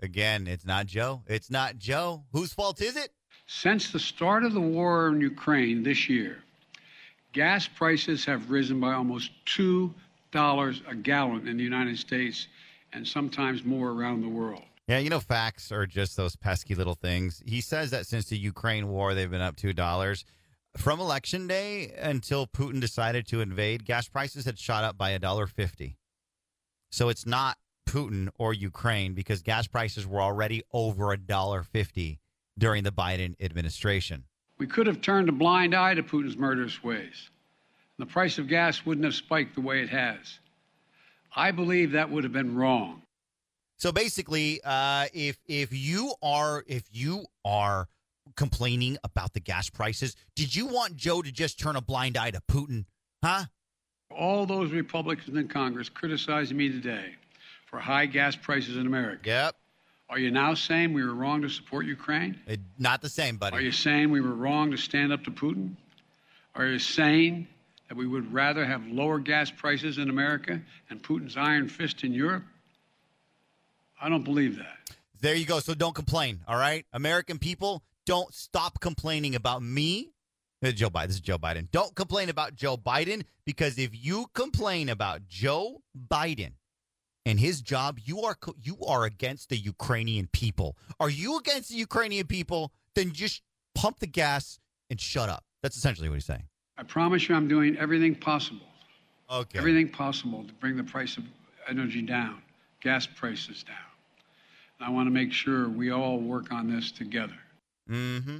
Again, 0.03 0.45
it's 0.47 0.65
not 0.65 0.85
Joe. 0.85 1.23
It's 1.27 1.49
not 1.49 1.77
Joe. 1.77 2.23
Whose 2.31 2.53
fault 2.53 2.81
is 2.81 2.95
it? 2.95 3.09
Since 3.47 3.91
the 3.91 3.99
start 3.99 4.43
of 4.43 4.53
the 4.53 4.61
war 4.61 5.09
in 5.09 5.19
Ukraine 5.19 5.83
this 5.83 6.07
year, 6.07 6.43
gas 7.33 7.67
prices 7.67 8.23
have 8.25 8.49
risen 8.51 8.79
by 8.79 8.93
almost 8.93 9.31
$2 9.45 9.91
a 10.33 10.95
gallon 10.95 11.47
in 11.47 11.57
the 11.57 11.63
United 11.63 11.97
States 11.97 12.47
and 12.93 13.07
sometimes 13.07 13.63
more 13.63 13.89
around 13.89 14.21
the 14.21 14.29
world. 14.29 14.63
Yeah, 14.87 14.99
you 14.99 15.09
know, 15.09 15.19
facts 15.19 15.71
are 15.71 15.85
just 15.85 16.17
those 16.17 16.35
pesky 16.35 16.75
little 16.75 16.95
things. 16.95 17.41
He 17.45 17.61
says 17.61 17.91
that 17.91 18.05
since 18.07 18.25
the 18.25 18.37
Ukraine 18.37 18.89
war, 18.89 19.13
they've 19.13 19.29
been 19.29 19.41
up 19.41 19.55
two 19.55 19.73
dollars. 19.73 20.23
From 20.77 20.99
election 20.99 21.47
day 21.47 21.93
until 21.99 22.47
Putin 22.47 22.79
decided 22.79 23.27
to 23.27 23.41
invade, 23.41 23.85
gas 23.85 24.07
prices 24.07 24.45
had 24.45 24.57
shot 24.57 24.83
up 24.83 24.97
by 24.97 25.09
a 25.09 25.19
dollar 25.19 25.45
fifty. 25.45 25.97
So 26.91 27.09
it's 27.09 27.25
not 27.25 27.57
Putin 27.87 28.29
or 28.37 28.53
Ukraine 28.53 29.13
because 29.13 29.41
gas 29.41 29.67
prices 29.67 30.07
were 30.07 30.21
already 30.21 30.63
over 30.71 31.11
a 31.11 31.17
dollar 31.17 31.63
fifty 31.63 32.19
during 32.57 32.83
the 32.83 32.91
Biden 32.91 33.35
administration. 33.41 34.23
We 34.57 34.67
could 34.67 34.87
have 34.87 35.01
turned 35.01 35.27
a 35.27 35.33
blind 35.33 35.75
eye 35.75 35.93
to 35.95 36.03
Putin's 36.03 36.37
murderous 36.37 36.83
ways. 36.83 37.29
and 37.97 38.07
The 38.07 38.11
price 38.11 38.37
of 38.37 38.47
gas 38.47 38.85
wouldn't 38.85 39.05
have 39.05 39.15
spiked 39.15 39.55
the 39.55 39.61
way 39.61 39.81
it 39.81 39.89
has. 39.89 40.39
I 41.35 41.51
believe 41.51 41.91
that 41.91 42.09
would 42.09 42.23
have 42.23 42.33
been 42.33 42.55
wrong. 42.55 43.01
So 43.77 43.91
basically, 43.91 44.61
uh, 44.63 45.07
if 45.13 45.37
if 45.47 45.73
you 45.73 46.13
are 46.21 46.63
if 46.65 46.83
you 46.91 47.25
are 47.43 47.87
complaining 48.35 48.97
about 49.03 49.33
the 49.33 49.39
gas 49.39 49.69
prices, 49.69 50.15
did 50.35 50.55
you 50.55 50.67
want 50.67 50.95
Joe 50.95 51.21
to 51.21 51.31
just 51.31 51.59
turn 51.59 51.75
a 51.75 51.81
blind 51.81 52.17
eye 52.17 52.31
to 52.31 52.41
Putin? 52.41 52.85
Huh? 53.23 53.45
All 54.09 54.45
those 54.45 54.71
Republicans 54.71 55.37
in 55.37 55.47
Congress 55.47 55.89
criticizing 55.89 56.57
me 56.57 56.69
today 56.69 57.15
for 57.65 57.79
high 57.79 58.05
gas 58.05 58.35
prices 58.35 58.77
in 58.77 58.85
America. 58.85 59.21
Yep. 59.25 59.55
Are 60.09 60.19
you 60.19 60.29
now 60.29 60.53
saying 60.53 60.91
we 60.91 61.05
were 61.05 61.13
wrong 61.13 61.41
to 61.41 61.49
support 61.49 61.85
Ukraine? 61.85 62.37
It, 62.45 62.59
not 62.77 63.01
the 63.01 63.07
same, 63.07 63.37
buddy. 63.37 63.55
Are 63.55 63.61
you 63.61 63.71
saying 63.71 64.11
we 64.11 64.19
were 64.19 64.33
wrong 64.33 64.69
to 64.71 64.77
stand 64.77 65.13
up 65.13 65.23
to 65.23 65.31
Putin? 65.31 65.77
Are 66.53 66.65
you 66.65 66.79
saying 66.79 67.47
that 67.87 67.95
we 67.95 68.05
would 68.05 68.33
rather 68.33 68.65
have 68.65 68.85
lower 68.87 69.19
gas 69.19 69.49
prices 69.49 69.97
in 69.99 70.09
America 70.09 70.59
and 70.89 71.01
Putin's 71.01 71.37
iron 71.37 71.69
fist 71.69 72.03
in 72.03 72.11
Europe? 72.11 72.43
I 74.01 74.09
don't 74.09 74.23
believe 74.23 74.57
that. 74.57 74.77
There 75.21 75.35
you 75.35 75.45
go. 75.45 75.59
So 75.59 75.73
don't 75.73 75.95
complain. 75.95 76.41
All 76.45 76.57
right, 76.57 76.85
American 76.91 77.37
people, 77.37 77.83
don't 78.11 78.35
stop 78.35 78.81
complaining 78.81 79.35
about 79.35 79.63
me. 79.63 80.11
Uh, 80.61 80.71
Joe 80.71 80.89
Biden. 80.89 81.07
This 81.07 81.15
is 81.15 81.21
Joe 81.21 81.37
Biden. 81.37 81.71
Don't 81.71 81.95
complain 81.95 82.27
about 82.27 82.55
Joe 82.55 82.75
Biden 82.75 83.23
because 83.45 83.79
if 83.79 83.91
you 83.93 84.25
complain 84.33 84.89
about 84.89 85.29
Joe 85.29 85.81
Biden 86.09 86.51
and 87.25 87.39
his 87.39 87.61
job, 87.61 87.99
you 88.03 88.19
are 88.23 88.35
you 88.61 88.77
are 88.85 89.05
against 89.05 89.47
the 89.47 89.55
Ukrainian 89.55 90.27
people. 90.33 90.75
Are 90.99 91.09
you 91.09 91.37
against 91.37 91.69
the 91.69 91.77
Ukrainian 91.77 92.27
people? 92.27 92.73
Then 92.95 93.13
just 93.13 93.43
pump 93.75 93.99
the 93.99 94.07
gas 94.07 94.59
and 94.89 94.99
shut 94.99 95.29
up. 95.29 95.45
That's 95.63 95.77
essentially 95.77 96.09
what 96.09 96.15
he's 96.15 96.25
saying. 96.25 96.47
I 96.77 96.83
promise 96.83 97.29
you 97.29 97.35
I'm 97.35 97.47
doing 97.47 97.77
everything 97.77 98.13
possible. 98.13 98.67
Okay. 99.31 99.57
Everything 99.57 99.87
possible 99.87 100.43
to 100.43 100.53
bring 100.55 100.75
the 100.75 100.83
price 100.83 101.15
of 101.15 101.23
energy 101.69 102.01
down, 102.01 102.41
gas 102.81 103.07
prices 103.07 103.63
down. 103.63 103.77
And 104.79 104.89
I 104.89 104.91
want 104.91 105.07
to 105.07 105.11
make 105.11 105.31
sure 105.31 105.69
we 105.69 105.91
all 105.91 106.17
work 106.19 106.51
on 106.51 106.69
this 106.69 106.91
together. 106.91 107.37
Mm-hmm. 107.89 108.37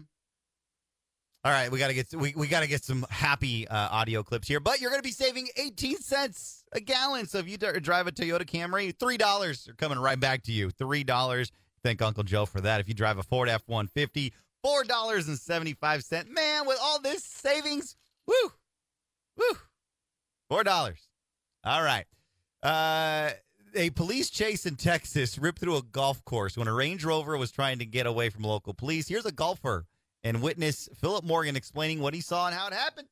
All 1.44 1.52
right, 1.52 1.72
we 1.72 1.80
gotta 1.80 1.96
get 1.96 2.14
we, 2.14 2.34
we 2.36 2.48
gotta 2.48 2.68
get 2.68 2.84
some 2.84 3.04
happy 3.10 3.68
uh, 3.68 3.90
audio 3.90 4.22
clips 4.22 4.48
here, 4.48 4.60
but 4.60 4.80
you're 4.80 4.92
gonna 4.92 5.02
be 5.02 5.10
saving 5.12 5.48
18 5.58 5.98
cents 5.98 6.64
a 6.72 6.80
gallon. 6.80 7.26
So 7.26 7.40
if 7.40 7.50
you 7.50 7.58
drive 7.58 8.06
a 8.06 8.12
Toyota 8.12 8.46
Camry, 8.46 8.96
three 8.98 9.18
dollars 9.18 9.68
are 9.68 9.74
coming 9.74 9.98
right 9.98 10.20
back 10.20 10.44
to 10.44 10.52
you. 10.52 10.70
Three 10.70 11.04
dollars. 11.04 11.52
Thank 11.84 12.00
Uncle 12.04 12.24
Joe 12.24 12.46
for 12.46 12.62
that. 12.62 12.80
If 12.80 12.88
you 12.88 12.94
drive 12.94 13.18
a 13.18 13.24
Ford 13.24 13.50
F-150, 13.50 14.34
four 14.64 14.84
dollars 14.84 15.28
and 15.28 15.38
seventy-five 15.38 16.04
cent. 16.04 16.30
Man, 16.30 16.68
with 16.68 16.78
all 16.80 17.02
this 17.02 17.24
savings, 17.24 17.96
woo, 18.28 18.52
woo, 19.36 19.58
four 20.48 20.64
dollars. 20.64 21.10
All 21.64 21.82
right. 21.82 22.06
Uh, 22.62 23.32
a 23.76 23.90
police 23.92 24.30
chase 24.30 24.66
in 24.66 24.76
Texas 24.76 25.38
ripped 25.38 25.60
through 25.60 25.78
a 25.78 25.82
golf 25.82 26.24
course 26.26 26.58
when 26.58 26.68
a 26.68 26.74
Range 26.74 27.04
Rover 27.04 27.38
was 27.38 27.52
trying 27.52 27.80
to 27.80 27.86
get 27.86 28.06
away 28.06 28.30
from 28.30 28.44
local 28.44 28.74
police. 28.74 29.08
Here's 29.08 29.26
a 29.26 29.32
golfer 29.32 29.86
and 30.24 30.42
witness 30.42 30.90
Philip 30.96 31.24
Morgan 31.24 31.56
explaining 31.56 32.00
what 32.00 32.14
he 32.14 32.22
saw 32.22 32.48
and 32.48 32.56
how 32.56 32.68
it 32.68 32.74
happened. 32.74 33.08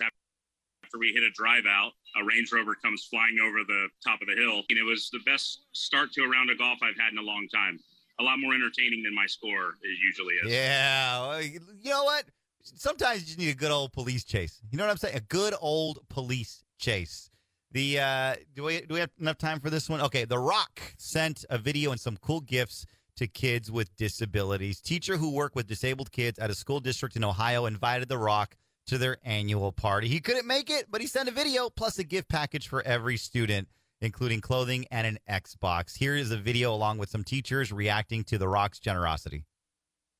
After 0.00 0.98
we 0.98 1.12
hit 1.12 1.22
a 1.22 1.30
drive 1.30 1.64
out, 1.66 1.92
a 2.20 2.24
Range 2.24 2.52
Rover 2.52 2.74
comes 2.74 3.04
flying 3.04 3.38
over 3.42 3.58
the 3.66 3.88
top 4.04 4.20
of 4.20 4.28
the 4.28 4.34
hill. 4.34 4.62
And 4.68 4.78
it 4.78 4.82
was 4.82 5.08
the 5.10 5.20
best 5.24 5.62
start 5.72 6.12
to 6.12 6.22
a 6.22 6.28
round 6.28 6.50
of 6.50 6.58
golf 6.58 6.78
I've 6.82 6.98
had 6.98 7.12
in 7.12 7.18
a 7.18 7.22
long 7.22 7.48
time. 7.52 7.78
A 8.20 8.22
lot 8.22 8.38
more 8.38 8.52
entertaining 8.52 9.02
than 9.02 9.14
my 9.14 9.26
score 9.26 9.74
is 9.82 9.98
usually 10.04 10.34
is. 10.34 10.52
Yeah. 10.52 11.38
You 11.40 11.90
know 11.90 12.04
what? 12.04 12.24
Sometimes 12.62 13.20
you 13.20 13.26
just 13.26 13.38
need 13.38 13.50
a 13.50 13.56
good 13.56 13.70
old 13.70 13.92
police 13.92 14.22
chase. 14.22 14.60
You 14.70 14.78
know 14.78 14.84
what 14.84 14.90
I'm 14.90 14.98
saying? 14.98 15.16
A 15.16 15.20
good 15.20 15.54
old 15.60 16.00
police 16.08 16.62
chase. 16.78 17.30
The 17.72 18.00
uh, 18.00 18.34
do 18.54 18.64
we 18.64 18.82
do 18.82 18.94
we 18.94 19.00
have 19.00 19.10
enough 19.18 19.38
time 19.38 19.58
for 19.58 19.70
this 19.70 19.88
one? 19.88 20.02
Okay, 20.02 20.26
The 20.26 20.38
Rock 20.38 20.94
sent 20.98 21.46
a 21.48 21.56
video 21.56 21.90
and 21.90 21.98
some 21.98 22.18
cool 22.18 22.42
gifts 22.42 22.84
to 23.16 23.26
kids 23.26 23.72
with 23.72 23.94
disabilities. 23.96 24.80
Teacher 24.80 25.16
who 25.16 25.30
work 25.30 25.56
with 25.56 25.68
disabled 25.68 26.12
kids 26.12 26.38
at 26.38 26.50
a 26.50 26.54
school 26.54 26.80
district 26.80 27.16
in 27.16 27.24
Ohio 27.24 27.64
invited 27.64 28.08
The 28.08 28.18
Rock 28.18 28.56
to 28.88 28.98
their 28.98 29.16
annual 29.24 29.72
party. 29.72 30.08
He 30.08 30.20
couldn't 30.20 30.46
make 30.46 30.68
it, 30.68 30.86
but 30.90 31.00
he 31.00 31.06
sent 31.06 31.30
a 31.30 31.32
video 31.32 31.70
plus 31.70 31.98
a 31.98 32.04
gift 32.04 32.28
package 32.28 32.68
for 32.68 32.82
every 32.82 33.16
student, 33.16 33.68
including 34.02 34.42
clothing 34.42 34.84
and 34.90 35.06
an 35.06 35.18
Xbox. 35.30 35.96
Here 35.96 36.14
is 36.14 36.30
a 36.30 36.36
video 36.36 36.74
along 36.74 36.98
with 36.98 37.08
some 37.08 37.24
teachers 37.24 37.72
reacting 37.72 38.22
to 38.24 38.36
The 38.36 38.48
Rock's 38.48 38.80
generosity. 38.80 39.46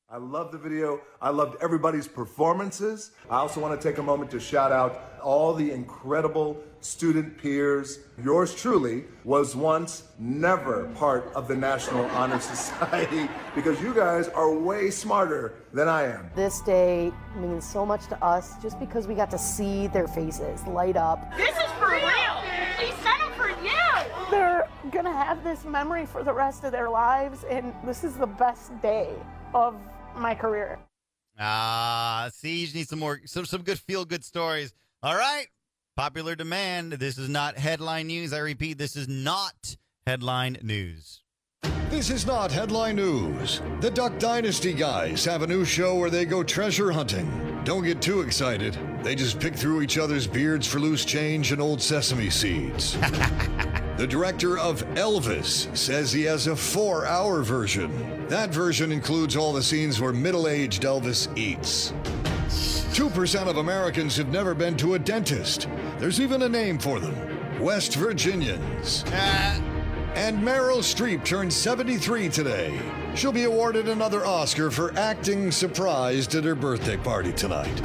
I 0.09 0.17
love 0.17 0.51
the 0.51 0.57
video. 0.57 1.01
I 1.21 1.29
loved 1.29 1.57
everybody's 1.61 2.07
performances. 2.07 3.11
I 3.29 3.37
also 3.37 3.59
want 3.59 3.79
to 3.79 3.87
take 3.87 3.97
a 3.99 4.03
moment 4.03 4.31
to 4.31 4.39
shout 4.39 4.71
out 4.71 5.19
all 5.21 5.53
the 5.53 5.71
incredible 5.71 6.63
student 6.83 7.37
peers. 7.37 7.99
Yours 8.23 8.53
truly 8.53 9.05
was 9.23 9.55
once 9.55 10.03
never 10.19 10.85
part 10.95 11.31
of 11.33 11.47
the 11.47 11.55
National 11.55 12.05
Honor 12.07 12.39
Society 12.53 13.29
because 13.55 13.81
you 13.81 13.93
guys 13.93 14.27
are 14.29 14.53
way 14.53 14.89
smarter 14.89 15.55
than 15.73 15.87
I 15.87 16.03
am. 16.03 16.29
This 16.35 16.61
day 16.61 17.11
means 17.37 17.67
so 17.67 17.85
much 17.85 18.07
to 18.07 18.23
us 18.23 18.61
just 18.61 18.79
because 18.79 19.07
we 19.07 19.15
got 19.15 19.31
to 19.31 19.37
see 19.37 19.87
their 19.87 20.07
faces 20.07 20.65
light 20.67 20.97
up. 20.97 21.35
This 21.37 21.55
is 21.55 21.71
for 21.79 21.89
real. 21.89 22.43
We 22.79 22.91
sent 23.01 23.19
them 23.19 23.33
for 23.35 23.49
you. 23.63 24.29
They're 24.29 24.67
gonna 24.91 25.11
have 25.11 25.43
this 25.43 25.63
memory 25.63 26.05
for 26.05 26.23
the 26.23 26.33
rest 26.33 26.63
of 26.63 26.71
their 26.71 26.89
lives, 26.89 27.43
and 27.49 27.73
this 27.85 28.03
is 28.03 28.15
the 28.15 28.27
best 28.27 28.79
day 28.81 29.13
of 29.53 29.75
my 30.15 30.35
career. 30.35 30.79
Ah, 31.39 32.29
see, 32.33 32.65
you 32.65 32.73
need 32.73 32.87
some 32.87 32.99
more, 32.99 33.21
some 33.25 33.45
some 33.45 33.63
good 33.63 33.79
feel 33.79 34.05
good 34.05 34.23
stories. 34.23 34.73
All 35.01 35.15
right, 35.15 35.47
Popular 35.95 36.35
demand. 36.35 36.93
This 36.93 37.19
is 37.19 37.29
not 37.29 37.55
headline 37.55 38.07
news. 38.07 38.33
I 38.33 38.39
repeat, 38.39 38.79
this 38.79 38.95
is 38.95 39.07
not 39.07 39.75
headline 40.07 40.57
news. 40.63 41.21
This 41.91 42.09
is 42.09 42.25
not 42.25 42.51
headline 42.51 42.95
news. 42.95 43.61
The 43.79 43.91
Duck 43.91 44.17
Dynasty 44.17 44.73
guys 44.73 45.23
have 45.25 45.43
a 45.43 45.47
new 45.47 45.63
show 45.63 45.93
where 45.93 46.09
they 46.09 46.25
go 46.25 46.41
treasure 46.41 46.91
hunting. 46.91 47.61
Don't 47.63 47.83
get 47.83 48.01
too 48.01 48.21
excited. 48.21 48.75
They 49.03 49.13
just 49.13 49.39
pick 49.39 49.53
through 49.55 49.83
each 49.83 49.99
other's 49.99 50.25
beards 50.25 50.65
for 50.65 50.79
loose 50.79 51.05
change 51.05 51.51
and 51.51 51.61
old 51.61 51.79
sesame 51.79 52.31
seeds. 52.31 52.93
the 53.97 54.07
director 54.09 54.57
of 54.57 54.83
Elvis 54.95 55.77
says 55.77 56.11
he 56.11 56.23
has 56.23 56.47
a 56.47 56.55
four 56.55 57.05
hour 57.05 57.43
version. 57.43 58.27
That 58.29 58.49
version 58.49 58.91
includes 58.91 59.35
all 59.35 59.53
the 59.53 59.61
scenes 59.61 60.01
where 60.01 60.11
middle 60.11 60.47
aged 60.47 60.81
Elvis 60.81 61.27
eats. 61.37 61.93
2% 62.93 63.47
of 63.47 63.57
Americans 63.57 64.15
have 64.17 64.27
never 64.27 64.53
been 64.53 64.77
to 64.77 64.93
a 64.93 64.99
dentist. 64.99 65.67
There's 65.97 66.21
even 66.21 66.43
a 66.43 66.49
name 66.49 66.77
for 66.77 66.99
them 66.99 67.15
West 67.59 67.95
Virginians. 67.95 69.03
Uh. 69.07 69.59
And 70.13 70.37
Meryl 70.43 70.77
Streep 70.77 71.25
turned 71.25 71.51
73 71.51 72.29
today. 72.29 72.79
She'll 73.15 73.31
be 73.31 73.45
awarded 73.45 73.89
another 73.89 74.23
Oscar 74.23 74.69
for 74.69 74.95
acting 74.95 75.49
surprised 75.49 76.35
at 76.35 76.43
her 76.43 76.53
birthday 76.53 76.97
party 76.97 77.33
tonight. 77.33 77.75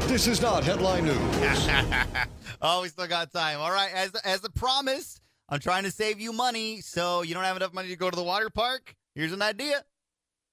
This 0.00 0.26
is 0.26 0.42
not 0.42 0.62
headline 0.62 1.06
news. 1.06 1.16
oh, 2.60 2.82
we 2.82 2.88
still 2.88 3.06
got 3.06 3.32
time. 3.32 3.60
All 3.60 3.72
right, 3.72 3.92
as 3.94 4.14
as 4.16 4.44
a 4.44 4.50
promise, 4.50 5.22
I'm 5.48 5.60
trying 5.60 5.84
to 5.84 5.90
save 5.90 6.20
you 6.20 6.34
money, 6.34 6.82
so 6.82 7.22
you 7.22 7.32
don't 7.32 7.44
have 7.44 7.56
enough 7.56 7.72
money 7.72 7.88
to 7.88 7.96
go 7.96 8.10
to 8.10 8.16
the 8.16 8.22
water 8.22 8.50
park. 8.50 8.94
Here's 9.14 9.32
an 9.32 9.40
idea. 9.40 9.84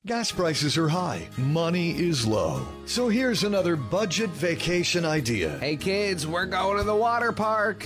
Gas 0.08 0.32
prices 0.32 0.80
are 0.80 0.88
high, 0.88 1.30
money 1.38 1.92
is 1.92 2.26
low. 2.26 2.66
So 2.86 3.08
here's 3.08 3.44
another 3.44 3.76
budget 3.76 4.32
vacation 4.32 5.06
idea. 5.06 5.60
Hey 5.60 5.76
kids, 5.76 6.26
we're 6.26 6.48
going 6.48 6.80
to 6.80 6.84
the 6.84 6.96
water 6.96 7.32
park. 7.32 7.86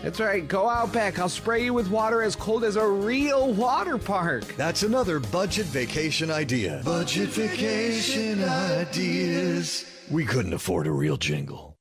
That's 0.00 0.20
right, 0.20 0.46
go 0.46 0.68
out 0.68 0.92
back. 0.92 1.18
I'll 1.18 1.28
spray 1.28 1.64
you 1.64 1.74
with 1.74 1.90
water 1.90 2.22
as 2.22 2.36
cold 2.36 2.62
as 2.62 2.76
a 2.76 2.86
real 2.86 3.52
water 3.52 3.98
park. 3.98 4.44
That's 4.56 4.84
another 4.84 5.18
budget 5.18 5.66
vacation 5.66 6.30
idea. 6.30 6.82
Budget 6.84 7.30
vacation 7.30 8.44
ideas. 8.44 9.84
We 10.08 10.24
couldn't 10.24 10.52
afford 10.52 10.86
a 10.86 10.92
real 10.92 11.16
jingle. 11.16 11.76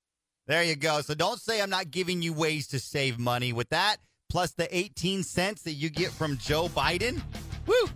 There 0.47 0.63
you 0.63 0.75
go. 0.75 1.01
So 1.01 1.13
don't 1.13 1.39
say 1.39 1.61
I'm 1.61 1.69
not 1.69 1.91
giving 1.91 2.23
you 2.23 2.33
ways 2.33 2.65
to 2.69 2.79
save 2.79 3.19
money 3.19 3.53
with 3.53 3.69
that, 3.69 3.97
plus 4.31 4.53
the 4.53 4.75
18 4.75 5.21
cents 5.21 5.61
that 5.61 5.73
you 5.73 5.91
get 5.91 6.09
from 6.09 6.37
Joe 6.37 6.69
Biden. 6.69 7.21
Woo! 7.67 7.87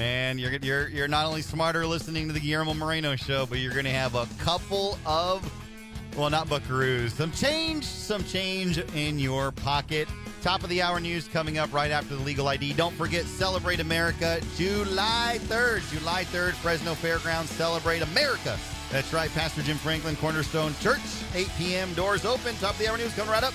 Man, 0.00 0.38
you're 0.38 0.52
you're 0.62 0.88
you're 0.88 1.08
not 1.08 1.26
only 1.26 1.42
smarter 1.42 1.86
listening 1.86 2.26
to 2.28 2.32
the 2.32 2.40
Guillermo 2.40 2.72
Moreno 2.72 3.16
show, 3.16 3.44
but 3.44 3.58
you're 3.58 3.74
going 3.74 3.84
to 3.84 3.90
have 3.90 4.14
a 4.14 4.26
couple 4.38 4.98
of 5.04 5.44
well, 6.16 6.30
not 6.30 6.46
buckaroos, 6.46 7.10
some 7.10 7.30
change, 7.32 7.84
some 7.84 8.24
change 8.24 8.78
in 8.94 9.18
your 9.18 9.52
pocket. 9.52 10.08
Top 10.40 10.62
of 10.62 10.70
the 10.70 10.80
hour 10.80 11.00
news 11.00 11.28
coming 11.28 11.58
up 11.58 11.70
right 11.70 11.90
after 11.90 12.16
the 12.16 12.22
legal 12.22 12.48
ID. 12.48 12.72
Don't 12.72 12.94
forget 12.94 13.26
Celebrate 13.26 13.78
America 13.78 14.40
July 14.56 15.38
3rd. 15.42 15.92
July 15.92 16.24
3rd, 16.24 16.52
Fresno 16.52 16.94
Fairgrounds 16.94 17.50
Celebrate 17.50 18.00
America. 18.00 18.58
That's 18.90 19.12
right, 19.12 19.30
Pastor 19.32 19.60
Jim 19.60 19.76
Franklin, 19.76 20.16
Cornerstone 20.16 20.74
Church, 20.80 21.02
8 21.34 21.46
p.m. 21.58 21.92
Doors 21.92 22.24
open. 22.24 22.54
Top 22.56 22.72
of 22.72 22.78
the 22.78 22.88
hour 22.88 22.96
news 22.96 23.12
coming 23.12 23.30
right 23.30 23.44
up. 23.44 23.52